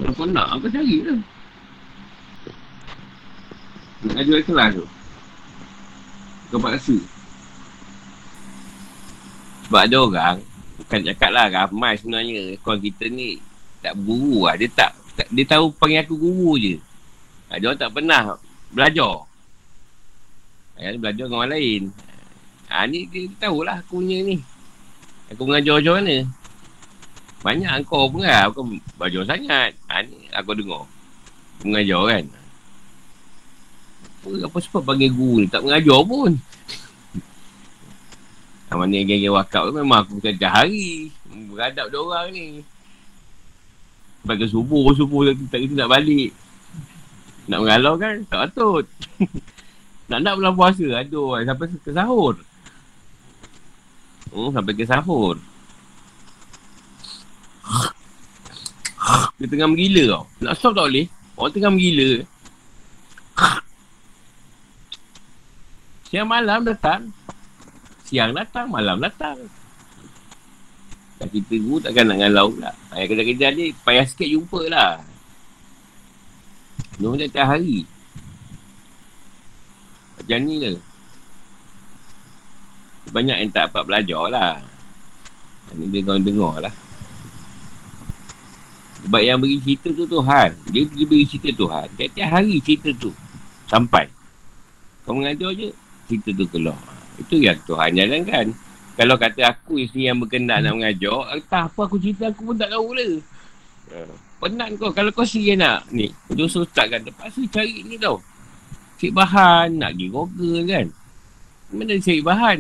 Kalau 0.01 0.13
kau 0.17 0.25
nak, 0.25 0.49
aku 0.57 0.67
cari 0.73 1.05
lah. 1.05 1.21
Nak 4.09 4.17
ajar 4.17 4.41
kelas 4.49 4.71
tu. 4.81 4.87
Kau 6.49 6.59
paksa. 6.65 6.97
Sebab 9.69 9.81
ada 9.85 9.97
orang, 10.01 10.37
bukan 10.81 11.01
cakap 11.13 11.31
lah 11.37 11.53
ramai 11.53 12.01
sebenarnya. 12.01 12.57
Kawan 12.65 12.81
kita 12.81 13.13
ni 13.13 13.37
tak 13.85 13.93
guru 14.01 14.49
lah. 14.49 14.57
Dia 14.57 14.73
tak, 14.73 14.97
tak, 15.21 15.29
dia 15.29 15.45
tahu 15.45 15.69
panggil 15.77 16.01
aku 16.01 16.17
guru 16.17 16.57
je. 16.57 16.81
Dia 17.53 17.69
orang 17.69 17.77
tak 17.77 17.93
pernah 17.93 18.41
belajar. 18.73 19.29
Dia 20.81 20.97
belajar 20.97 21.29
dengan 21.29 21.45
orang 21.45 21.53
lain. 21.53 21.83
Ha, 22.73 22.89
ni 22.89 23.05
dia 23.13 23.29
tahulah 23.37 23.85
aku 23.85 24.01
punya 24.01 24.25
ni. 24.25 24.41
Aku 25.29 25.45
mengajar 25.45 25.77
macam 25.77 25.95
mana. 26.01 26.17
Banyak 27.45 27.73
kau 27.85 28.09
pun 28.09 28.25
lah. 28.25 28.49
Bukan 28.49 28.81
belajar 28.97 29.23
sangat. 29.29 29.77
Ha, 29.93 30.01
ni 30.01 30.25
aku 30.33 30.57
dengar. 30.57 30.89
Aku 31.61 31.65
mengajar 31.69 32.01
kan. 32.09 32.25
Apa, 34.01 34.29
apa 34.49 34.57
sebab 34.65 34.83
panggil 34.89 35.13
guru 35.13 35.45
ni? 35.45 35.47
Tak 35.53 35.61
mengajar 35.61 36.01
pun. 36.01 36.33
Ha, 38.73 38.81
mana 38.81 38.93
yang 38.97 39.05
geng-geng 39.05 39.37
wakab 39.37 39.69
tu 39.69 39.73
memang 39.77 40.09
aku 40.09 40.17
kerja 40.25 40.49
hari. 40.49 41.13
Beradab 41.29 41.93
dia 41.93 42.01
orang 42.01 42.33
ni. 42.33 42.65
Bagi 44.25 44.49
subuh, 44.49 44.97
subuh 44.97 45.29
tak 45.53 45.61
kita 45.61 45.77
nak 45.77 45.93
balik. 45.93 46.33
Nak 47.53 47.59
mengalau 47.69 48.01
kan? 48.01 48.25
Tak 48.33 48.49
patut. 48.49 48.89
nak-nak 50.09 50.41
bulan 50.41 50.55
puasa. 50.57 50.87
Aduh, 51.05 51.37
sampai 51.45 51.69
ke 51.69 51.93
sahur. 51.93 52.41
Hmm, 54.33 54.49
sampai 54.49 54.73
ke 54.73 54.85
sahur. 54.89 55.37
Dia 59.37 59.47
tengah 59.51 59.69
menggila 59.69 60.03
tau. 60.09 60.25
Nak 60.41 60.55
stop 60.57 60.73
tak 60.73 60.89
boleh. 60.89 61.07
Orang 61.37 61.53
tengah 61.53 61.71
menggila. 61.73 62.11
Siang 66.09 66.29
malam 66.29 66.61
datang. 66.65 67.13
Siang 68.09 68.33
datang, 68.33 68.67
malam 68.73 68.97
datang. 69.05 69.37
Tak 71.21 71.29
kita 71.29 71.55
guru 71.61 71.81
takkan 71.85 72.09
nak 72.09 72.25
ngalau 72.25 72.57
pula. 72.57 72.73
Ayah 72.97 73.07
kerja-kerja 73.13 73.47
ni 73.53 73.77
payah 73.85 74.07
sikit 74.09 74.29
jumpa 74.29 74.61
lah. 74.73 75.05
Macam 76.97 77.21
tiap 77.21 77.47
hari. 77.53 77.85
Macam 80.17 80.39
ni 80.41 80.57
lah 80.63 80.92
banyak 83.13 83.37
yang 83.45 83.51
tak 83.53 83.71
dapat 83.71 83.83
belajar 83.85 84.23
lah. 84.33 84.57
Ini 85.77 85.85
dia 85.89 86.01
kau 86.05 86.17
dengar 86.17 86.55
lah. 86.65 86.75
Sebab 89.03 89.21
yang 89.21 89.39
beri 89.43 89.59
cerita 89.59 89.91
tu 89.93 90.05
Tuhan. 90.07 90.51
Dia, 90.71 90.83
dia 90.87 91.05
beri 91.07 91.25
cerita 91.27 91.51
Tuhan. 91.53 91.87
Tiap-tiap 91.99 92.29
hari 92.29 92.57
cerita 92.63 92.89
tu. 92.97 93.11
Sampai. 93.69 94.07
Kau 95.03 95.19
mengajar 95.19 95.51
je, 95.53 95.69
cerita 96.07 96.31
tu 96.33 96.47
keluar. 96.49 96.79
Itu 97.19 97.37
yang 97.37 97.59
Tuhan 97.67 97.99
jalankan. 97.99 98.47
Kalau 98.93 99.17
kata 99.17 99.41
aku 99.49 99.81
isteri 99.81 100.07
yang 100.07 100.21
berkendak 100.21 100.63
nak 100.63 100.77
mengajar, 100.77 101.33
entah 101.33 101.67
apa 101.67 101.81
aku 101.89 101.97
cerita 101.99 102.29
aku 102.29 102.53
pun 102.53 102.57
tak 102.57 102.71
tahu 102.71 102.93
lah. 102.93 103.13
Penat 104.39 104.69
kau. 104.79 104.93
Kalau 104.95 105.11
kau 105.11 105.27
sendiri 105.27 105.59
nak 105.59 105.89
ni, 105.91 106.13
dosa 106.31 106.63
ustaz 106.63 106.87
kan, 106.87 107.03
terpaksa 107.03 107.41
cari 107.51 107.83
ni 107.89 107.97
tau. 107.99 108.21
Cik 109.03 109.11
bahan, 109.17 109.83
nak 109.83 109.99
pergi 109.99 110.63
kan. 110.69 110.87
Mana 111.73 111.97
cari 111.99 112.23
bahan? 112.23 112.59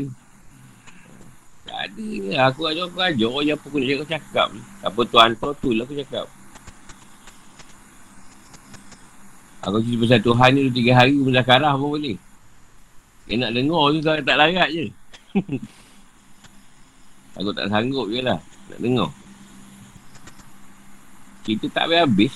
Tak 1.63 1.79
ada. 1.89 2.11
Aku 2.51 2.67
ajar 2.67 2.85
aku 2.91 2.99
ajar 2.99 3.33
je 3.47 3.53
apa 3.55 3.65
aku 3.67 3.77
nak 3.79 3.89
cakap, 3.89 4.09
cakap 4.11 4.47
ni. 4.51 4.61
Apa 4.83 5.01
tu 5.07 5.17
tu 5.63 5.69
lah 5.75 5.85
aku 5.87 5.95
cakap. 5.95 6.27
Aku 9.63 9.79
cerita 9.79 10.03
pasal 10.03 10.21
Tuhan 10.27 10.49
ni 10.59 10.61
dua 10.67 10.75
tiga 10.75 10.93
hari 10.99 11.15
pun 11.23 11.39
karah 11.39 11.75
pun 11.79 11.89
boleh. 11.95 12.19
Dia 13.31 13.39
nak 13.39 13.55
dengar 13.55 13.83
tu 13.95 13.99
tak, 14.03 14.27
tak 14.27 14.35
larat 14.35 14.69
je. 14.75 14.87
aku 17.39 17.51
tak 17.55 17.71
sanggup 17.71 18.11
je 18.11 18.21
lah 18.27 18.43
nak 18.43 18.79
dengar. 18.83 19.11
Kita 21.47 21.67
tak 21.71 21.85
habis-habis. 21.91 22.35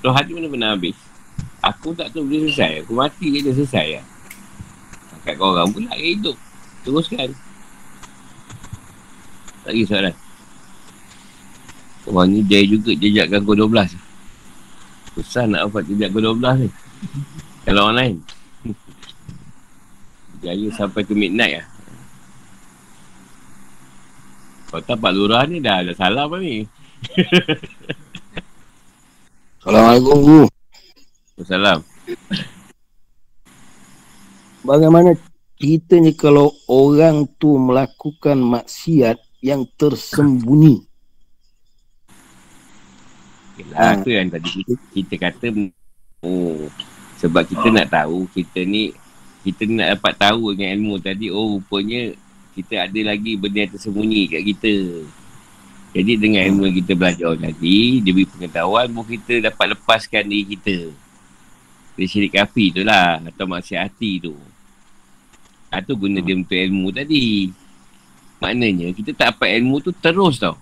Tuhan 0.00 0.24
ni 0.24 0.32
mana 0.36 0.48
pernah 0.48 0.70
habis. 0.72 0.96
Aku 1.64 1.92
tak 1.92 2.16
tahu 2.16 2.28
dia 2.28 2.48
selesai. 2.48 2.72
Aku 2.84 2.96
mati 2.96 3.28
je 3.28 3.40
dia 3.44 3.52
selesai 3.52 4.00
lah. 4.00 4.04
Kat 5.28 5.36
korang 5.36 5.68
pula 5.68 5.92
hidup. 6.00 6.36
Teruskan. 6.84 7.47
Tak 9.68 9.76
lagi 9.76 9.84
soalan. 9.84 10.16
Orang 12.08 12.32
ni 12.32 12.40
dia 12.40 12.64
juga 12.64 12.88
jejakkan 12.96 13.44
kau 13.44 13.52
12. 13.52 14.00
Susah 15.12 15.44
nak 15.44 15.68
dapat 15.68 15.84
jejak 15.92 16.08
kau 16.08 16.24
12 16.24 16.64
ni. 16.64 16.68
Kalau 17.68 17.84
orang 17.84 17.96
lain. 18.00 18.16
Jaya 20.40 20.72
sampai 20.72 21.04
ke 21.04 21.12
midnight 21.12 21.60
lah. 21.60 21.68
Kau 24.72 24.80
tak 24.80 25.04
Pak 25.04 25.12
Lurah 25.12 25.44
ni 25.44 25.60
dah 25.60 25.84
ada 25.84 25.92
salah 25.92 26.24
apa 26.24 26.40
ni? 26.40 26.64
Assalamualaikum 29.60 30.16
Guru. 30.24 30.46
Assalamualaikum. 31.44 31.84
Bagaimana 34.64 35.12
ceritanya 35.60 36.16
kalau 36.16 36.56
orang 36.72 37.28
tu 37.36 37.60
melakukan 37.60 38.40
maksiat 38.40 39.27
yang 39.38 39.62
tersembunyi. 39.78 40.84
Yalah, 43.58 43.98
ha. 43.98 44.02
tu 44.02 44.10
yang 44.14 44.30
tadi 44.30 44.62
kita, 44.62 44.74
kita 44.94 45.14
kata 45.18 45.46
oh, 46.22 46.70
sebab 47.18 47.42
kita 47.42 47.74
nak 47.74 47.90
tahu 47.90 48.30
kita 48.30 48.62
ni 48.62 48.94
kita 49.42 49.66
ni 49.66 49.82
nak 49.82 49.98
dapat 49.98 50.14
tahu 50.14 50.54
dengan 50.54 50.78
ilmu 50.78 50.94
tadi 51.02 51.26
oh 51.34 51.58
rupanya 51.58 52.14
kita 52.58 52.90
ada 52.90 53.00
lagi 53.14 53.38
benda 53.38 53.62
yang 53.62 53.72
tersembunyi 53.74 54.22
kat 54.26 54.42
kita. 54.42 54.74
Jadi 55.94 56.12
dengan 56.20 56.42
ilmu 56.52 56.62
yang 56.68 56.76
kita 56.84 56.92
belajar 56.98 57.32
tadi, 57.38 58.02
dia 58.02 58.12
beri 58.12 58.26
pengetahuan 58.26 58.86
pun 58.92 59.06
kita 59.06 59.40
dapat 59.40 59.78
lepaskan 59.78 60.26
diri 60.26 60.44
kita. 60.58 60.78
Dari 61.96 62.06
syirik 62.06 62.34
api 62.36 62.64
tu 62.74 62.82
lah, 62.84 63.22
atau 63.22 63.46
maksiat 63.48 63.80
hati 63.88 64.20
tu. 64.20 64.34
Itu 65.68 65.92
ha, 65.94 65.98
guna 65.98 66.18
dia 66.20 66.34
untuk 66.36 66.58
ilmu 66.58 66.92
tadi. 66.92 67.50
Maknanya 68.38 68.94
kita 68.94 69.10
tak 69.14 69.34
dapat 69.34 69.58
ilmu 69.58 69.82
tu 69.82 69.90
terus 69.90 70.38
tau. 70.38 70.54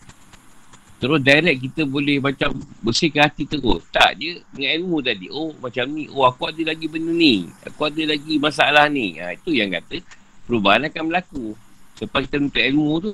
Terus 0.96 1.20
direct 1.20 1.60
kita 1.60 1.84
boleh 1.84 2.16
macam 2.24 2.56
bersihkan 2.80 3.28
hati 3.28 3.44
terus. 3.44 3.84
Tak 3.92 4.16
je 4.16 4.40
dengan 4.56 4.80
ilmu 4.80 5.04
tadi. 5.04 5.28
Oh 5.28 5.52
macam 5.60 5.84
ni. 5.92 6.08
Oh 6.08 6.24
aku 6.24 6.48
ada 6.48 6.72
lagi 6.72 6.88
benda 6.88 7.12
ni. 7.12 7.44
Aku 7.68 7.84
ada 7.84 8.02
lagi 8.08 8.40
masalah 8.40 8.88
ni. 8.88 9.20
Ha, 9.20 9.36
itu 9.36 9.52
yang 9.52 9.68
kata 9.76 10.00
perubahan 10.48 10.88
akan 10.88 11.02
berlaku. 11.12 11.52
Sebab 12.00 12.24
kita 12.24 12.40
minta 12.40 12.64
ilmu 12.64 12.92
tu. 13.04 13.12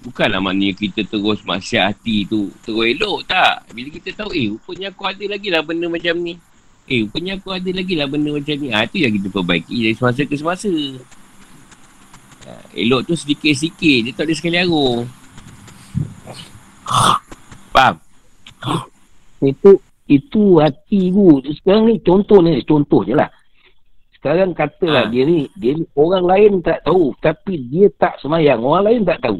Bukanlah 0.00 0.38
maknanya 0.40 0.78
kita 0.78 1.02
terus 1.10 1.42
masyarakat 1.42 1.90
hati 1.90 2.22
tu. 2.30 2.54
Terus 2.62 2.86
elok 2.94 3.26
tak. 3.26 3.66
Bila 3.74 3.90
kita 3.90 4.14
tahu 4.14 4.30
eh 4.30 4.46
rupanya 4.46 4.94
aku 4.94 5.02
ada 5.10 5.24
lagi 5.26 5.48
lah 5.50 5.62
benda 5.66 5.90
macam 5.90 6.14
ni. 6.22 6.38
Eh 6.86 7.02
rupanya 7.02 7.34
aku 7.34 7.50
ada 7.50 7.70
lagi 7.74 7.94
lah 7.98 8.06
benda 8.06 8.30
macam 8.30 8.54
ni. 8.62 8.70
Ha, 8.70 8.86
itu 8.86 9.02
yang 9.02 9.12
kita 9.18 9.26
perbaiki 9.26 9.74
dari 9.90 9.96
semasa 9.98 10.22
ke 10.22 10.34
semasa. 10.38 10.70
Ha, 12.50 12.58
elok 12.74 13.06
tu 13.06 13.14
sedikit-sedikit. 13.14 14.10
Dia 14.10 14.12
tak 14.18 14.26
ada 14.26 14.34
sekali 14.34 14.58
arung. 14.58 15.06
Faham? 17.70 17.94
Itu 19.38 19.78
itu 20.10 20.58
hati 20.58 21.14
tu. 21.14 21.38
Sekarang 21.62 21.86
ni 21.86 22.02
contoh 22.02 22.42
ni. 22.42 22.58
Contoh 22.66 23.06
je 23.06 23.14
lah. 23.14 23.30
Sekarang 24.18 24.50
katalah 24.50 25.06
Ha. 25.06 25.12
dia 25.14 25.22
ni, 25.22 25.46
dia 25.54 25.78
ni 25.78 25.86
orang 25.94 26.26
lain 26.26 26.52
tak 26.60 26.82
tahu. 26.82 27.14
Tapi 27.22 27.54
dia 27.70 27.86
tak 27.94 28.18
semayang. 28.18 28.58
Orang 28.60 28.90
lain 28.90 29.06
tak 29.06 29.22
tahu. 29.22 29.38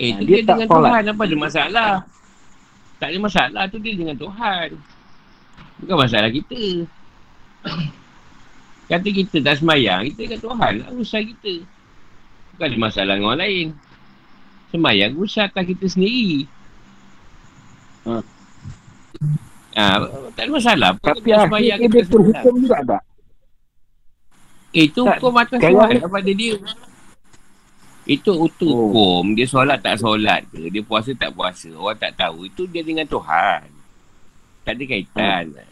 Eh, 0.00 0.16
Ha, 0.16 0.24
dia 0.24 0.40
dia, 0.40 0.48
tak 0.48 0.56
dengan 0.56 0.68
solat. 0.72 0.88
Tuhan. 0.88 1.02
Apa 1.12 1.22
ada 1.28 1.36
masalah? 1.36 1.92
Tak 2.96 3.08
ada 3.12 3.18
masalah. 3.20 3.62
tu 3.68 3.76
dia 3.76 3.92
dengan 3.92 4.16
Tuhan. 4.16 4.68
Bukan 5.84 5.96
masalah 6.00 6.30
kita. 6.32 6.88
Kata 8.90 9.06
kita 9.06 9.36
tak 9.38 9.62
semayang, 9.62 10.02
kita 10.10 10.20
dengan 10.26 10.40
Tuhan 10.42 10.72
lah 10.82 10.88
urusan 10.90 11.22
kita. 11.22 11.54
Bukan 12.58 12.66
ada 12.66 12.76
masalah 12.82 13.12
dengan 13.14 13.28
orang 13.30 13.42
lain. 13.46 13.66
Semayang 14.74 15.10
urusan 15.14 15.46
atas 15.46 15.64
kita 15.70 15.86
sendiri. 15.86 16.50
Ha. 18.10 18.18
Ah, 19.78 19.98
tak 20.34 20.42
ada 20.42 20.50
masalah. 20.50 20.90
Tapi 20.98 21.30
akhirnya 21.30 21.86
dia 21.86 22.02
terhukum 22.02 22.54
juga 22.58 22.82
tak? 22.82 23.02
Eh, 24.74 24.86
itu 24.90 25.02
Tak, 25.02 25.18
hukum 25.22 25.34
atas 25.38 25.58
Tuhan 25.62 25.88
daripada 25.98 26.30
dia. 26.34 26.54
Itu 28.10 28.32
itu 28.42 28.66
Oh. 28.66 28.90
hukum. 28.90 29.38
Dia 29.38 29.46
solat 29.46 29.78
tak 29.78 30.02
solat 30.02 30.42
ke. 30.50 30.66
Dia 30.66 30.82
puasa 30.82 31.14
tak 31.14 31.30
puasa. 31.30 31.70
Orang 31.78 31.94
tak 31.94 32.18
tahu. 32.18 32.50
Itu 32.50 32.66
dia 32.66 32.82
dengan 32.82 33.06
Tuhan. 33.06 33.70
Tak 34.66 34.72
ada 34.74 34.82
kaitan. 34.82 35.44
Cuma, 35.54 35.69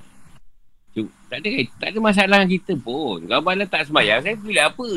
tak 1.28 1.38
ada. 1.44 1.50
Tak 1.78 1.88
ada 1.92 1.98
masalah 2.00 2.40
kita 2.48 2.72
pun. 2.80 3.22
Kalau 3.28 3.42
malam 3.44 3.68
tak 3.68 3.86
semayang, 3.86 4.24
saya 4.24 4.34
pilih 4.34 4.64
apa? 4.64 4.90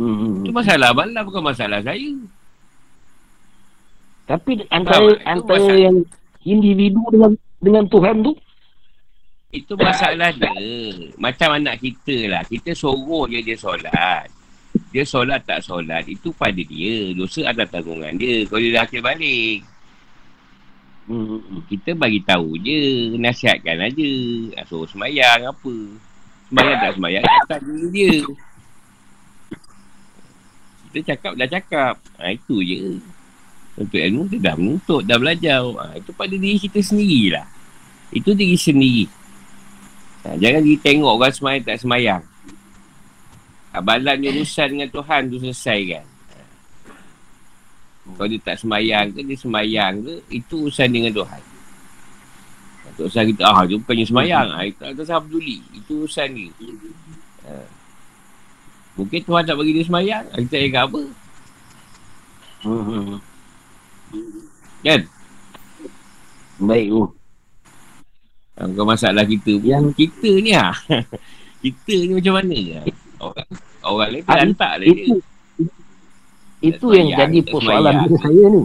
Hmm. 0.00 0.42
Itu 0.42 0.50
masalah 0.50 0.90
malam 0.96 1.22
bukan 1.22 1.44
masalah 1.44 1.80
saya. 1.84 2.10
Tapi 4.26 4.64
antara 4.72 5.12
Faham 5.12 5.28
antara 5.28 5.60
masalah. 5.60 5.84
yang 5.84 5.96
individu 6.42 7.02
dengan 7.12 7.30
dengan 7.62 7.84
Tuhan 7.86 8.16
tu 8.24 8.32
Itu 9.52 9.76
masalah 9.76 10.32
dia. 10.32 10.48
Macam 11.20 11.60
anak 11.60 11.76
kita 11.84 12.32
lah. 12.32 12.42
Kita 12.48 12.72
suruh 12.72 13.28
je 13.28 13.44
dia 13.44 13.52
solat. 13.52 14.32
Dia 14.88 15.04
solat 15.04 15.44
tak 15.44 15.60
solat. 15.60 16.08
Itu 16.08 16.32
pada 16.32 16.56
dia. 16.56 17.12
Dosa 17.12 17.52
ada 17.52 17.68
tanggungan 17.68 18.16
dia. 18.16 18.48
Kalau 18.48 18.64
dia 18.64 18.80
dah 18.80 18.82
akhir 18.88 19.04
balik. 19.04 19.60
Hmm. 21.08 21.66
Kita 21.66 21.96
bagi 21.96 22.20
tahu 22.22 22.58
je, 22.60 23.14
nasihatkan 23.18 23.78
aja. 23.80 24.10
Nak 24.58 24.64
suruh 24.68 24.88
semayang 24.90 25.48
apa. 25.48 25.74
Semayang 26.52 26.76
tak 26.78 26.92
semayang, 27.00 27.24
kata 27.24 27.56
dulu 27.64 27.86
dia. 27.88 28.12
Kita 30.92 30.98
cakap 31.16 31.32
dah 31.40 31.48
cakap. 31.48 31.94
Ha, 32.20 32.36
itu 32.36 32.56
je. 32.60 32.78
Untuk 33.80 33.96
ilmu 33.96 34.28
kita 34.28 34.52
dah 34.52 34.54
menuntut, 34.60 35.02
dah 35.08 35.16
belajar. 35.16 35.64
Ha, 35.64 35.96
itu 35.96 36.10
pada 36.12 36.34
diri 36.36 36.60
kita 36.60 36.78
sendirilah. 36.84 37.46
Itu 38.12 38.36
diri 38.36 38.60
sendiri. 38.60 39.08
Ha, 40.28 40.36
jangan 40.36 40.60
pergi 40.60 40.76
tengok 40.84 41.12
orang 41.16 41.32
semayang 41.32 41.64
tak 41.64 41.80
semayang. 41.80 42.22
Abalan 43.72 44.20
urusan 44.20 44.68
dengan 44.76 44.88
Tuhan 44.92 45.32
tu 45.32 45.40
selesai 45.40 45.80
kan. 45.88 46.04
Kalau 48.12 48.28
dia 48.28 48.40
tak 48.40 48.56
semayang 48.56 49.10
ke, 49.10 49.20
dia 49.22 49.34
semayang 49.34 49.92
ke, 50.00 50.14
itu 50.30 50.54
urusan 50.62 50.88
dengan 50.88 51.12
Tuhan. 51.12 51.42
Tak 52.92 53.08
usah 53.08 53.24
kita, 53.24 53.42
ah 53.42 53.64
dia 53.64 53.76
bukannya 53.76 54.04
semayang. 54.04 54.46
Ah, 54.52 54.62
itu 54.62 54.76
tak 54.76 55.00
usah 55.00 55.18
peduli. 55.18 55.64
Itu 55.72 56.04
urusan 56.04 56.28
dia. 56.30 56.50
Ha. 57.42 57.64
Mungkin 58.92 59.20
Tuhan 59.22 59.42
tak 59.42 59.56
bagi 59.56 59.72
dia 59.72 59.84
semayang. 59.84 60.24
Kita 60.28 60.56
ingat 60.58 60.82
apa? 60.86 61.00
Hmm. 62.62 63.16
Kan? 64.82 65.00
Baik 66.60 66.86
tu. 66.90 67.02
Ha, 68.52 68.68
bukan 68.68 68.86
masalah 68.86 69.24
kita. 69.24 69.56
Yang- 69.58 69.96
Kita 69.96 70.30
ni 70.36 70.52
ah. 70.52 70.76
kita 71.64 71.94
ni 71.96 72.12
macam 72.12 72.34
mana? 72.36 72.58
Orang, 73.18 73.48
orang 73.82 74.08
lain 74.12 74.22
Ah, 74.22 74.36
terlantak 74.36 74.72
lah 74.76 74.84
dia. 74.84 74.92
Itu 74.92 75.14
itu 76.62 76.86
yang 76.94 77.08
jadi 77.18 77.38
persoalan 77.42 77.94
pada 78.06 78.16
saya 78.22 78.44
ni. 78.46 78.62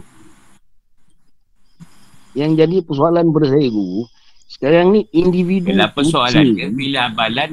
Yang 2.37 2.51
jadi 2.61 2.77
persoalan 2.85 3.25
pada 3.33 3.47
saya 3.49 3.67
tu, 3.73 4.05
sekarang 4.45 4.85
ni 4.93 5.01
individu 5.09 5.73
persoalan 5.91 6.45
kecil. 6.45 6.53
dia, 6.53 6.67
bila 6.69 6.99
abalan, 7.09 7.49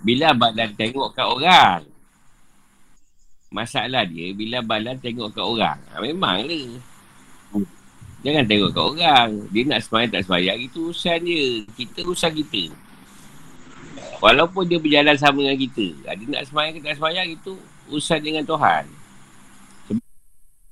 bila 0.00 0.24
abalan 0.32 0.68
tengok 0.72 1.08
kat 1.12 1.26
orang. 1.28 1.82
Masalah 3.52 4.02
dia, 4.08 4.32
bila 4.32 4.64
abalan 4.64 4.96
tengok 4.98 5.28
kat 5.36 5.44
orang. 5.44 5.78
Ha, 5.92 6.00
memang 6.00 6.48
lah. 6.48 6.80
Hmm. 7.52 7.68
Jangan 8.24 8.44
tengok 8.48 8.70
kat 8.72 8.84
orang. 8.88 9.28
Dia 9.52 9.62
nak 9.68 9.80
semayang 9.84 10.10
tak 10.16 10.22
semayang, 10.24 10.58
itu 10.64 10.78
urusan 10.88 11.18
dia. 11.20 11.44
Kita 11.76 11.98
urusan 12.08 12.32
kita. 12.32 12.62
Walaupun 14.24 14.64
dia 14.64 14.80
berjalan 14.80 15.20
sama 15.20 15.44
dengan 15.44 15.60
kita. 15.60 15.86
ha, 16.08 16.16
Dia 16.16 16.26
nak 16.32 16.44
semayang 16.48 16.72
ke 16.72 16.80
tak 16.80 16.96
semayang, 16.96 17.28
itu 17.28 17.52
urusan 17.92 18.20
dengan 18.24 18.48
Tuhan. 18.48 19.03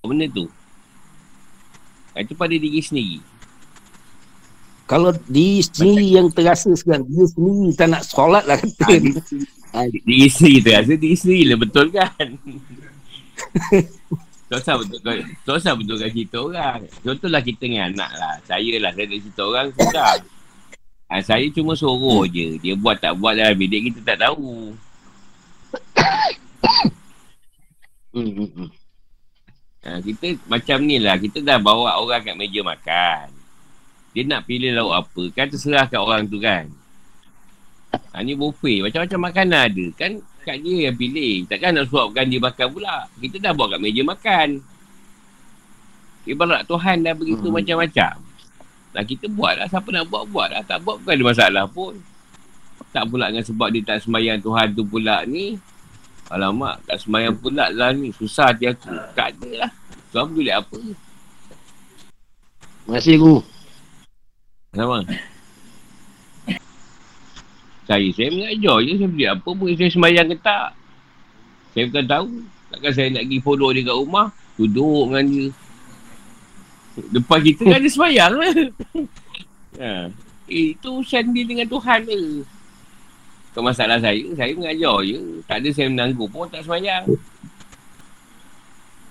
Benda 0.03 0.27
tu. 0.27 0.51
Ha, 2.13 2.27
Itu 2.27 2.35
pada 2.35 2.51
diri 2.51 2.83
sendiri. 2.83 3.23
Kalau 4.91 5.15
diri 5.31 5.63
sendiri 5.63 6.19
yang 6.19 6.27
terasa 6.29 6.75
sekarang, 6.75 7.07
dia 7.07 7.25
sendiri 7.31 7.71
tak 7.79 7.89
nak 7.95 8.03
solat 8.05 8.45
lah 8.45 8.59
kata. 8.59 8.83
Ah, 8.83 8.99
ni. 8.99 9.15
Ah, 9.73 9.89
Diri 9.89 10.29
sendiri 10.29 10.61
tu 10.61 10.71
rasa 10.75 10.93
diri 11.01 11.17
sendiri 11.17 11.49
lah 11.49 11.57
betul 11.57 11.89
kan? 11.89 12.13
tak 14.53 14.61
usah 14.61 14.77
betul 14.77 15.01
tak 15.49 15.55
usah 15.57 15.73
betulkan 15.73 16.13
cerita 16.13 16.37
orang. 16.45 16.85
Contohlah 17.01 17.41
kita 17.41 17.65
dengan 17.65 17.89
anak 17.95 18.11
lah. 18.21 18.37
Saya 18.45 18.77
lah, 18.83 18.93
saya 18.93 19.09
ada 19.09 19.17
cerita 19.17 19.43
orang 19.49 19.73
sudah. 19.73 20.21
Ha, 21.09 21.25
saya 21.25 21.49
cuma 21.55 21.73
suruh 21.73 22.29
je. 22.29 22.61
Dia 22.61 22.77
buat 22.77 23.01
tak 23.01 23.17
buat 23.17 23.33
dalam 23.39 23.57
bilik 23.57 23.95
kita 23.95 24.13
tak 24.13 24.19
tahu. 24.29 24.77
hmm, 28.13 28.29
hmm, 28.29 28.51
hmm. 28.53 28.82
Ha, 29.83 29.99
kita 29.99 30.39
macam 30.47 30.79
ni 30.87 31.03
lah. 31.03 31.19
Kita 31.19 31.43
dah 31.43 31.59
bawa 31.59 31.99
orang 31.99 32.23
kat 32.23 32.39
meja 32.39 32.63
makan. 32.63 33.35
Dia 34.15 34.23
nak 34.29 34.47
pilih 34.47 34.71
lauk 34.79 34.95
apa. 34.95 35.23
Kan 35.35 35.51
terserah 35.51 35.91
kat 35.91 35.99
orang 35.99 36.31
tu 36.31 36.39
kan. 36.39 36.71
Ha, 38.15 38.23
ni 38.23 38.39
buffet. 38.39 38.87
Macam-macam 38.87 39.19
makanan 39.27 39.61
ada. 39.73 39.87
Kan 39.99 40.23
kat 40.47 40.63
dia 40.63 40.91
yang 40.91 40.95
pilih. 40.95 41.51
Takkan 41.51 41.75
nak 41.75 41.91
suapkan 41.91 42.31
dia 42.31 42.39
makan 42.39 42.67
pula. 42.71 43.11
Kita 43.19 43.43
dah 43.43 43.53
bawa 43.53 43.75
kat 43.75 43.81
meja 43.83 44.03
makan. 44.07 44.49
Ibarat 46.23 46.63
Tuhan 46.71 47.03
dah 47.03 47.15
begitu 47.19 47.51
Hmm. 47.51 47.57
macam-macam. 47.59 48.15
Nah 48.93 49.03
kita 49.03 49.27
buat 49.27 49.59
lah. 49.59 49.67
Siapa 49.67 49.89
nak 49.91 50.07
buat, 50.07 50.31
buat 50.31 50.49
lah. 50.55 50.63
Tak 50.63 50.79
buat 50.87 51.03
bukan 51.03 51.15
ada 51.19 51.25
masalah 51.27 51.65
pun. 51.67 51.99
Tak 52.95 53.11
pula 53.11 53.33
dengan 53.33 53.43
sebab 53.43 53.73
dia 53.75 53.83
tak 53.83 54.05
semayang 54.07 54.39
Tuhan 54.39 54.77
tu 54.79 54.87
pula 54.87 55.27
ni. 55.27 55.59
Alamak, 56.31 56.79
tak 56.87 57.03
semayang 57.03 57.35
pula 57.35 57.73
lah 57.73 57.91
ni. 57.91 58.15
Susah 58.15 58.55
hati 58.55 58.71
aku. 58.71 58.93
Tak 59.17 59.35
ada 59.37 59.67
lah. 59.67 59.71
Tuhan 60.13 60.29
boleh 60.29 60.55
apa? 60.55 60.79
Terima 62.83 62.99
kasih 62.99 63.15
Guru. 63.19 63.39
Sama. 64.73 64.99
Saya, 67.89 68.09
saya 68.15 68.29
mengajar 68.31 68.77
je. 68.87 68.93
Saya 68.97 69.09
beli 69.11 69.27
apa 69.29 69.49
pun. 69.51 69.67
Saya 69.75 69.91
semayang 69.91 70.27
ke 70.31 70.37
tak. 70.41 70.71
Saya 71.75 71.85
bukan 71.89 72.07
tahu. 72.07 72.29
Takkan 72.73 72.93
saya 72.97 73.09
nak 73.13 73.25
pergi 73.29 73.39
follow 73.45 73.71
dia 73.73 73.85
kat 73.85 73.97
rumah. 73.97 74.29
Duduk 74.57 75.01
dengan 75.09 75.25
dia. 75.29 75.47
Depan 77.13 77.39
kita 77.41 77.63
kan 77.69 77.81
dia 77.81 77.93
semayang 77.93 78.33
lah. 78.37 78.53
ha. 79.81 79.93
Eh, 80.53 80.77
itu 80.77 80.89
urusan 80.89 81.33
dia 81.33 81.45
dengan 81.49 81.67
Tuhan 81.69 82.05
ke. 82.05 82.45
Bukan 83.53 83.69
masalah 83.69 84.01
saya. 84.01 84.25
Saya 84.33 84.57
mengajar 84.57 84.97
je. 85.05 85.45
Tak 85.45 85.61
ada 85.61 85.69
saya 85.77 85.93
menangguh 85.93 86.25
pun 86.25 86.49
tak 86.49 86.65
semayang. 86.65 87.05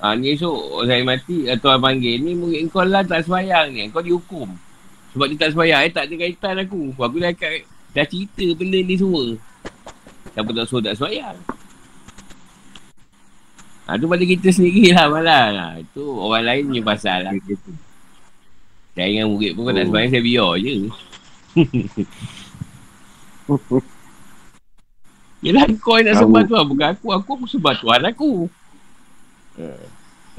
Ha, 0.01 0.17
ni 0.17 0.33
esok 0.33 0.81
saya 0.89 1.05
mati. 1.05 1.45
Tuan 1.61 1.77
panggil. 1.77 2.17
Ni 2.25 2.33
murid 2.33 2.73
kau 2.73 2.81
lah 2.81 3.05
tak 3.05 3.21
semayang 3.21 3.69
ni. 3.69 3.85
Kau 3.93 4.01
dihukum. 4.01 4.49
Sebab 5.13 5.29
dia 5.29 5.45
tak 5.45 5.53
semayang. 5.53 5.85
Eh, 5.85 5.93
tak 5.93 6.09
ada 6.09 6.13
kaitan 6.17 6.57
aku. 6.57 6.89
Aku 6.97 7.21
dah, 7.21 7.29
dah 7.93 8.05
cerita 8.09 8.45
benda 8.57 8.81
ni 8.81 8.97
semua. 8.97 9.37
Siapa 10.33 10.49
tak 10.57 10.65
suruh 10.65 10.81
tak 10.81 10.97
semayang. 10.97 11.37
Ha, 13.85 13.93
tu 14.01 14.09
pada 14.09 14.23
kita 14.25 14.49
sendiri 14.49 14.89
lah 14.97 15.05
malah. 15.05 15.45
Ha, 15.53 15.85
itu 15.85 16.01
orang 16.01 16.49
lain 16.49 16.61
punya 16.65 16.81
pasal 16.81 17.29
lah. 17.29 17.33
Saya 18.97 19.05
dengan 19.05 19.29
murid 19.37 19.53
pun 19.53 19.69
kau 19.69 19.73
tak 19.77 19.85
Oh. 19.85 19.89
semayang, 19.93 20.09
saya 20.09 20.23
biar 20.25 20.51
je. 20.57 20.73
Yelah 25.41 25.65
kau 25.81 25.97
yang 25.97 26.13
nak 26.13 26.21
Tahu. 26.21 26.23
sembah 26.29 26.43
Tuhan. 26.45 26.65
Bukan 26.69 26.87
aku. 26.93 27.07
Aku 27.17 27.29
aku 27.33 27.45
sembah 27.49 27.75
Tuhan 27.81 28.01
aku. 28.05 28.45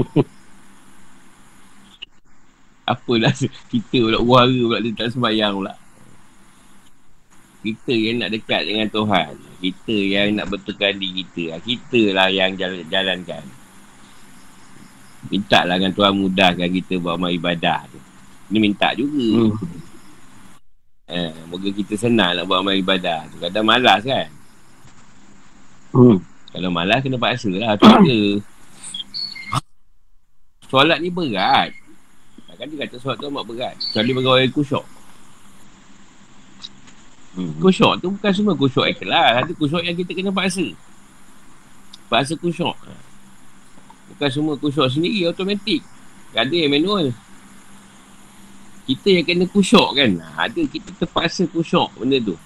Apalah 2.82 3.30
kita 3.70 3.98
pula 4.03 4.18
wara 4.18 4.50
pula 4.50 4.78
dia 4.82 4.94
tak 4.94 5.14
sembahyang 5.14 5.55
pula. 5.55 5.74
Kita 7.62 7.94
yang 7.94 8.26
nak 8.26 8.30
dekat 8.34 8.62
dengan 8.66 8.90
Tuhan. 8.90 9.38
Kita 9.62 9.94
yang 9.94 10.34
nak 10.34 10.50
betulkan 10.50 10.98
diri 10.98 11.22
kita. 11.22 11.62
Kita 11.62 12.11
lah 12.11 12.26
yang 12.26 12.59
jalan, 12.59 12.82
jalankan. 12.90 13.46
Minta 15.30 15.62
lah 15.62 15.78
dengan 15.78 15.94
Tuhan 15.94 16.18
mudahkan 16.18 16.66
kita 16.66 16.98
buat 16.98 17.14
amal 17.14 17.30
ibadah 17.30 17.86
tu. 17.86 18.03
Dia 18.50 18.59
minta 18.59 18.90
juga. 18.98 19.46
Hmm. 19.46 19.55
Eh, 21.07 21.30
moga 21.46 21.70
kita 21.70 21.94
senang 21.94 22.34
nak 22.34 22.50
buat 22.50 22.66
amal 22.66 22.74
ibadah. 22.74 23.30
Kadang 23.38 23.62
malas 23.62 24.03
kan? 24.03 24.41
Hmm. 25.93 26.18
Kalau 26.53 26.68
malas 26.72 27.01
kena 27.05 27.20
paksa 27.20 27.53
lah. 27.53 27.76
Tu 27.76 27.84
ada. 27.88 28.20
Solat 30.68 30.99
ni 31.05 31.12
berat. 31.12 31.72
Kan 32.57 32.68
dia 32.68 32.84
kata 32.84 32.97
solat 33.01 33.16
tu 33.20 33.28
amat 33.28 33.45
berat. 33.45 33.74
Kecuali 33.76 34.11
bagi 34.16 34.28
orang 34.28 34.45
yang 34.45 34.55
kusyuk. 34.57 34.84
Hmm. 37.32 37.53
Kusyuk 37.61 37.93
tu 38.01 38.09
bukan 38.12 38.32
semua 38.32 38.55
kusyuk 38.57 38.86
ikhlas. 38.88 39.45
Ada 39.45 39.53
kusyuk 39.53 39.82
yang 39.84 39.97
kita 39.97 40.12
kena 40.16 40.32
paksa. 40.32 40.64
Paksa 42.09 42.36
kusyuk. 42.40 42.76
Bukan 44.12 44.28
semua 44.32 44.55
kusyuk 44.57 44.88
sendiri 44.88 45.28
automatik. 45.28 45.84
Ada 46.32 46.53
yang 46.53 46.72
manual. 46.72 47.12
Kita 48.88 49.09
yang 49.12 49.24
kena 49.28 49.45
kusyuk 49.49 49.93
kan. 49.93 50.20
Ada 50.40 50.61
kita 50.68 50.88
terpaksa 51.01 51.45
kusyuk 51.49 51.93
benda 52.01 52.16
tu. 52.20 52.36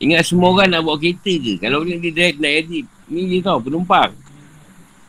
Ingat 0.00 0.24
semua 0.24 0.48
orang 0.48 0.72
nak 0.72 0.80
bawa 0.80 0.96
kereta 0.96 1.28
ke. 1.28 1.60
Kalau 1.60 1.84
dia, 1.84 2.00
dia, 2.00 2.10
dia 2.10 2.26
nak 2.40 2.52
edit. 2.56 2.84
Ni 3.12 3.28
dia 3.28 3.44
tahu 3.44 3.68
penumpang. 3.68 4.16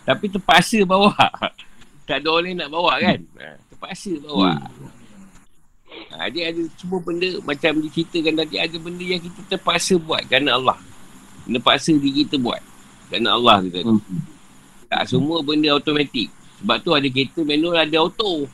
Tapi 0.04 0.26
terpaksa 0.28 0.84
bawa. 0.84 1.16
Tak 2.02 2.28
ada 2.28 2.28
orang 2.28 2.44
lain 2.44 2.58
nak 2.60 2.70
bawa 2.76 3.00
kan. 3.00 3.20
Ha, 3.40 3.56
terpaksa 3.72 4.12
bawa. 4.20 4.60
Ha, 6.12 6.28
dia 6.28 6.52
ada 6.52 6.60
semua 6.76 7.00
benda 7.00 7.40
macam 7.40 7.72
diceritakan 7.80 8.34
tadi. 8.44 8.56
Ada 8.60 8.76
benda 8.84 9.06
yang 9.06 9.22
kita 9.24 9.56
terpaksa 9.56 9.96
buat 9.96 10.20
kerana 10.28 10.60
Allah. 10.60 10.76
Terpaksa 11.48 11.96
diri 11.96 12.28
kita 12.28 12.36
buat. 12.36 12.60
Kerana 13.08 13.40
Allah 13.40 13.64
kita. 13.64 13.88
Hmm. 13.88 14.02
Tak 14.92 15.08
semua 15.08 15.40
benda 15.40 15.72
automatik. 15.72 16.28
Sebab 16.60 16.78
tu 16.84 16.92
ada 16.92 17.08
kereta 17.08 17.40
manual 17.48 17.80
ada 17.80 17.96
auto. 18.04 18.50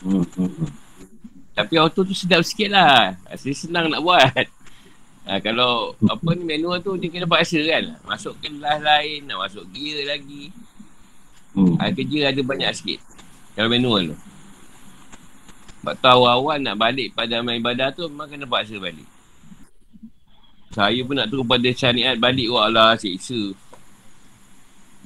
Hmm. 0.00 0.24
Hmm. 0.32 0.70
Tapi 1.52 1.74
auto 1.76 2.08
tu 2.08 2.16
sedap 2.16 2.40
sikit 2.40 2.72
lah. 2.72 3.20
Rasa 3.28 3.52
senang 3.52 3.92
nak 3.92 4.00
buat. 4.00 4.48
Ha, 5.28 5.36
kalau 5.44 5.92
apa 6.08 6.28
ni 6.32 6.56
manual 6.56 6.80
tu 6.80 6.96
dia 6.96 7.12
kena 7.12 7.28
paksa 7.28 7.60
kan. 7.60 8.00
Masuk 8.08 8.32
kelas 8.40 8.80
lain, 8.80 9.28
nak 9.28 9.44
masuk 9.44 9.68
gear 9.76 10.08
lagi. 10.08 10.48
Hmm. 11.52 11.76
Ha, 11.76 11.92
kerja 11.92 12.32
ada 12.32 12.40
banyak 12.40 12.72
sikit. 12.72 12.96
Kalau 13.52 13.68
manual 13.68 14.16
tu. 14.16 14.16
Sebab 15.78 15.94
tu 16.00 16.08
awal-awal 16.08 16.56
nak 16.64 16.80
balik 16.80 17.12
pada 17.12 17.44
amal 17.44 17.60
ibadah 17.60 17.92
tu 17.92 18.08
memang 18.08 18.24
kena 18.32 18.48
paksa 18.48 18.80
balik. 18.80 19.04
Saya 20.72 21.00
pun 21.04 21.12
nak 21.20 21.28
turun 21.28 21.44
pada 21.44 21.68
syariat 21.76 22.16
balik. 22.16 22.48
Wah 22.48 22.72
lah 22.72 22.96
siksa. 22.96 23.52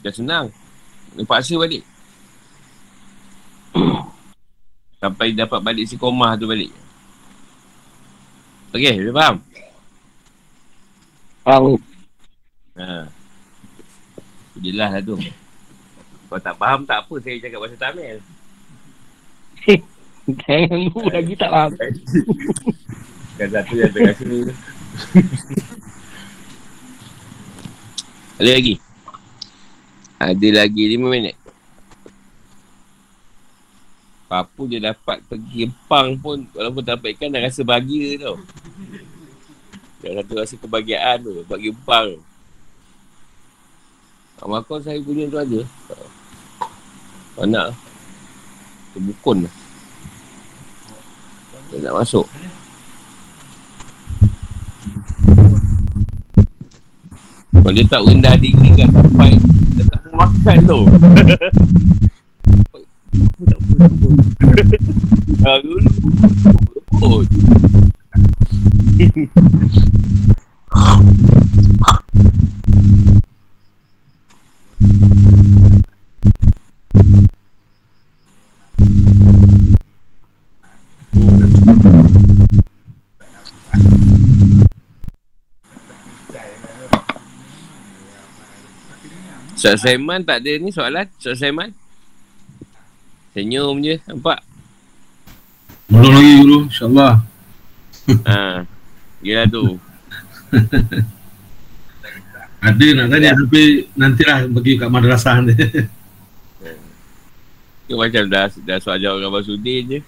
Dah 0.07 0.15
senang. 0.15 0.55
Kena 1.11 1.27
paksa 1.27 1.59
balik. 1.59 1.83
Sampai 5.03 5.35
dapat 5.35 5.59
balik 5.67 5.91
si 5.91 5.99
komah 5.99 6.39
tu 6.39 6.47
balik. 6.47 6.71
Okey, 8.71 9.03
dah 9.03 9.15
faham? 9.19 9.37
Faham. 11.43 11.75
Ha. 12.79 13.11
Jelas 14.63 14.91
lah 14.95 15.03
tu. 15.03 15.19
Kalau 16.31 16.41
tak 16.41 16.57
faham 16.57 16.81
tak 16.87 17.03
apa 17.03 17.15
saya 17.19 17.37
cakap 17.43 17.59
bahasa 17.61 17.77
Tamil. 17.77 18.19
Jangan 20.47 20.79
lu 20.87 21.01
lagi 21.11 21.35
tak 21.35 21.51
faham. 21.51 21.73
Kan 23.39 23.49
satu 23.51 23.75
yang 23.75 23.91
tengah 23.91 24.15
sini 24.15 24.37
tu. 24.47 24.55
Ada 28.39 28.51
lagi? 28.55 28.75
Ada 30.23 30.49
lagi 30.63 30.83
5 30.95 31.11
minit. 31.11 31.37
Apa 34.33 34.63
dia 34.65 34.81
dapat 34.81 35.21
pergi 35.29 35.69
Kempang 35.69 36.17
pun 36.17 36.49
walaupun 36.57 36.81
tak 36.81 36.97
dapat 36.97 37.13
ikan 37.19 37.35
dah 37.35 37.43
rasa 37.43 37.61
bahagia 37.67 38.17
tau. 38.23 38.39
Dah 40.03 40.19
satu 40.19 40.33
rasa 40.35 40.55
kebahagiaan 40.59 41.23
tu. 41.23 41.47
Kempang 41.47 42.19
tu. 42.19 42.23
Amakon 44.43 44.83
saya 44.83 44.99
punya 44.99 45.31
tu 45.31 45.39
ada. 45.39 45.61
Oh, 47.39 47.47
nak. 47.47 47.71
Terbukun 48.91 49.47
lah. 49.47 49.55
Dia 51.71 51.87
nak 51.87 52.03
masuk. 52.03 52.27
Kalau 57.63 57.71
dia 57.79 57.87
tak 57.87 58.03
rendah 58.03 58.35
diri 58.43 58.69
kan 58.75 58.91
sampai 58.91 59.39
dia 59.79 59.87
tak 59.87 60.03
makan 60.11 60.59
tu. 60.67 60.81
Apa 63.13 63.43
tak 63.47 63.59
apa, 63.61 63.73
tak 63.79 63.91
apa. 63.93 64.09
Ustaz 69.03 69.19
Saiman 89.83 90.23
tak 90.23 90.39
ada 90.43 90.59
ni 90.63 90.71
soalan? 90.71 91.11
Ustaz 91.19 91.43
Saiman? 91.43 91.75
Senyum 93.35 93.83
je, 93.83 93.99
nampak? 94.07 94.39
Belum 95.91 96.15
lagi 96.15 96.33
guru, 96.39 96.59
insyaAllah. 96.71 97.15
ha. 98.31 98.63
Yelah 99.23 99.47
tu. 99.49 99.79
Ada 102.63 102.87
nak 102.95 103.11
tanya 103.11 103.35
tapi 103.35 103.91
nantilah 103.99 104.47
bagi 104.47 104.79
kat 104.79 104.87
madrasah 104.87 105.43
nanti. 105.43 105.55
Dia 107.91 107.99
macam 107.99 108.31
dah, 108.31 108.47
dah 108.63 108.79
soal 108.79 109.03
jawab 109.03 109.19
dengan 109.19 109.35
Abang 109.35 109.45
Sudin 109.45 109.83
je. 109.91 109.99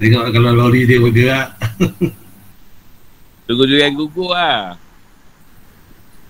Tengok 0.00 0.32
kalau 0.32 0.56
lori 0.56 0.88
dia 0.88 0.96
bergerak. 0.98 1.54
Tunggu 3.46 3.64
durian 3.68 3.94
gugur 3.94 4.32
lah. 4.32 4.74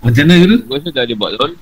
Macam 0.04 0.24
mana 0.28 0.36
guru? 0.42 0.56
Gua 0.68 0.76
rasa 0.76 0.92
dah 0.92 1.04
dia 1.06 1.16
buat 1.16 1.32
lori. 1.38 1.56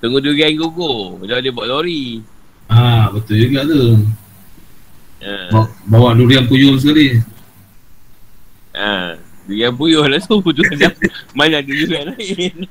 Tunggu 0.00 0.18
durian 0.22 0.56
gugur. 0.56 1.20
Dah 1.28 1.42
dia 1.42 1.52
buat 1.52 1.68
lori. 1.68 2.22
Ah 2.70 3.10
betul 3.12 3.36
juga 3.36 3.66
tu. 3.66 3.98
Ha. 5.20 5.52
Bawa, 5.52 5.68
bawa 5.90 6.08
durian 6.16 6.48
puyuh 6.48 6.80
sekali. 6.80 7.20
Ha. 8.80 9.20
Durian 9.44 9.76
puyuh 9.76 10.08
lah 10.08 10.16
tu. 10.24 10.40
Durian 10.40 10.92
Mana 11.36 11.60
ada 11.60 11.68
durian 11.68 12.16
lain. 12.16 12.64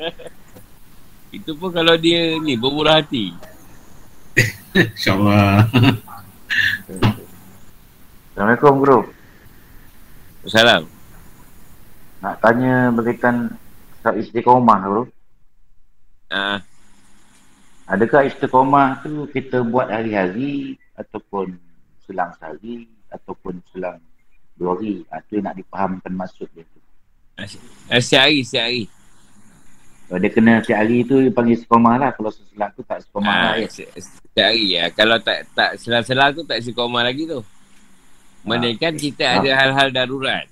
Itu 1.38 1.54
pun 1.54 1.70
kalau 1.70 1.94
dia 2.02 2.34
ni 2.42 2.58
bermurah 2.58 3.06
hati. 3.06 3.30
InsyaAllah. 4.74 5.70
Assalamualaikum 8.34 8.82
guru. 8.82 9.00
Salam. 10.50 10.90
Nak 12.26 12.42
tanya 12.42 12.90
berkaitan 12.90 13.54
soal 14.02 14.18
istiqomah 14.18 14.80
guru. 14.90 15.04
Ha. 16.34 16.66
Adakah 17.86 18.26
istiqomah 18.26 19.06
tu 19.06 19.30
kita 19.30 19.62
buat 19.62 19.94
hari-hari 19.94 20.82
ataupun 20.98 21.54
selang 22.10 22.34
sehari 22.42 22.90
ataupun 23.14 23.62
selang 23.70 24.02
dua 24.60 24.76
hari? 24.76 25.08
Ha, 25.08 25.24
tu 25.24 25.40
nak 25.40 25.56
difahamkan 25.56 26.12
maksud 26.12 26.52
dia 26.52 26.64
tu. 26.66 26.80
Eh, 27.40 27.48
Setiap 27.98 28.22
hari, 28.22 28.44
setiap 28.44 28.68
hari. 28.68 28.84
Kalau 30.06 30.20
dia 30.20 30.30
kena 30.30 30.54
setiap 30.60 30.80
hari 30.80 30.98
tu 31.02 31.16
dia 31.18 31.32
panggil 31.32 31.56
istiqomah 31.56 31.96
lah. 31.96 32.12
Kalau 32.12 32.30
seselang 32.30 32.72
tu 32.74 32.82
tak 32.84 33.00
lah 33.16 33.56
Ha, 33.56 33.58
ya. 33.58 33.68
se- 33.70 33.92
setiap 33.96 34.46
hari 34.46 34.66
ya. 34.70 34.84
Kalau 34.90 35.18
tak 35.18 35.48
tak 35.54 35.70
selang-selang 35.78 36.34
tu 36.34 36.44
tak 36.44 36.60
istiqomah 36.60 37.02
lagi 37.02 37.24
tu. 37.24 37.40
Melainkan 38.42 38.94
kita 38.94 39.24
Ah. 39.26 39.34
ada 39.38 39.50
hal-hal 39.54 39.88
darurat 39.90 40.46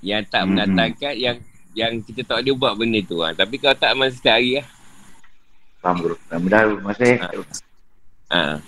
yang 0.00 0.22
tak 0.24 0.42
Mhm. 0.42 0.48
mendatangkan 0.48 1.14
yang 1.14 1.36
yang 1.72 1.92
kita 1.98 2.20
tak 2.22 2.40
boleh 2.40 2.54
buat 2.54 2.74
benda 2.76 3.00
tu. 3.02 3.18
Ha. 3.18 3.32
Tapi 3.32 3.56
kalau 3.56 3.72
tak 3.74 3.92
masa 3.92 4.12
setiap 4.12 4.36
hari 4.36 4.50
lah. 4.54 4.66
Faham 5.80 5.96
guru. 5.98 6.16
Mudah-mudahan 6.22 6.66
masih. 6.80 7.12
Ha. 8.30 8.60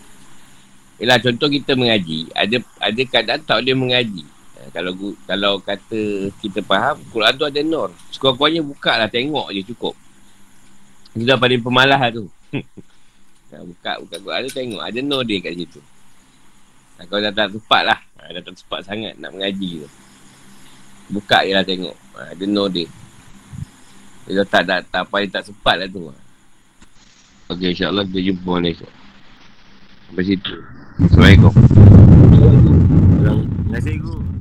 Yelah 1.03 1.19
contoh 1.19 1.51
kita 1.51 1.75
mengaji. 1.75 2.31
Ada 2.31 2.63
ada 2.79 3.03
keadaan 3.03 3.41
tak 3.43 3.59
boleh 3.63 3.77
mengaji. 3.77 4.25
Ha, 4.55 4.71
kalau 4.71 4.93
kalau 5.27 5.53
kata 5.59 6.31
kita 6.39 6.63
faham, 6.63 7.03
Quran 7.11 7.35
tu 7.35 7.47
ada 7.47 7.61
nur. 7.67 7.91
Sekurang-kurangnya 8.15 8.63
buka 8.63 8.93
lah, 8.95 9.11
tengok 9.11 9.51
je 9.51 9.61
cukup. 9.75 9.95
Itu 11.15 11.27
dah 11.27 11.39
paling 11.39 11.63
pemalas 11.63 12.01
tu. 12.11 12.27
Buka, 13.55 14.03
buka 14.03 14.19
Quran 14.19 14.51
tu 14.51 14.53
tengok. 14.59 14.83
Ada 14.83 14.99
nur 14.99 15.23
dia 15.23 15.39
kat 15.39 15.55
situ. 15.55 15.79
Kalau 17.07 17.23
dah 17.23 17.31
tak 17.31 17.55
tepat 17.55 17.83
lah. 17.87 17.99
Dah 18.19 18.43
tak 18.43 18.59
tepat 18.59 18.83
sangat 18.83 19.15
nak 19.15 19.31
mengaji 19.31 19.87
tu. 19.87 19.89
Buka 21.15 21.47
je 21.47 21.55
lah 21.55 21.63
tengok. 21.63 21.95
Ada 22.19 22.45
nur 22.51 22.67
dia. 22.67 22.91
Dia 24.27 24.43
dah 24.43 24.47
tak, 24.51 24.63
tak, 24.67 24.81
tak 24.91 25.03
paling 25.07 25.31
tak 25.31 25.47
sempat 25.47 25.79
lah 25.79 25.87
tu. 25.87 26.11
Okey, 27.53 27.79
insyaAllah 27.79 28.03
kita 28.11 28.35
jumpa 28.35 28.59
esok. 28.65 29.04
Sampai 30.15 30.31
situ. 30.31 30.55
Assalamualaikum. 31.11 31.51
Terima 33.19 33.75
kasih, 33.75 33.99
Guru. 33.99 34.34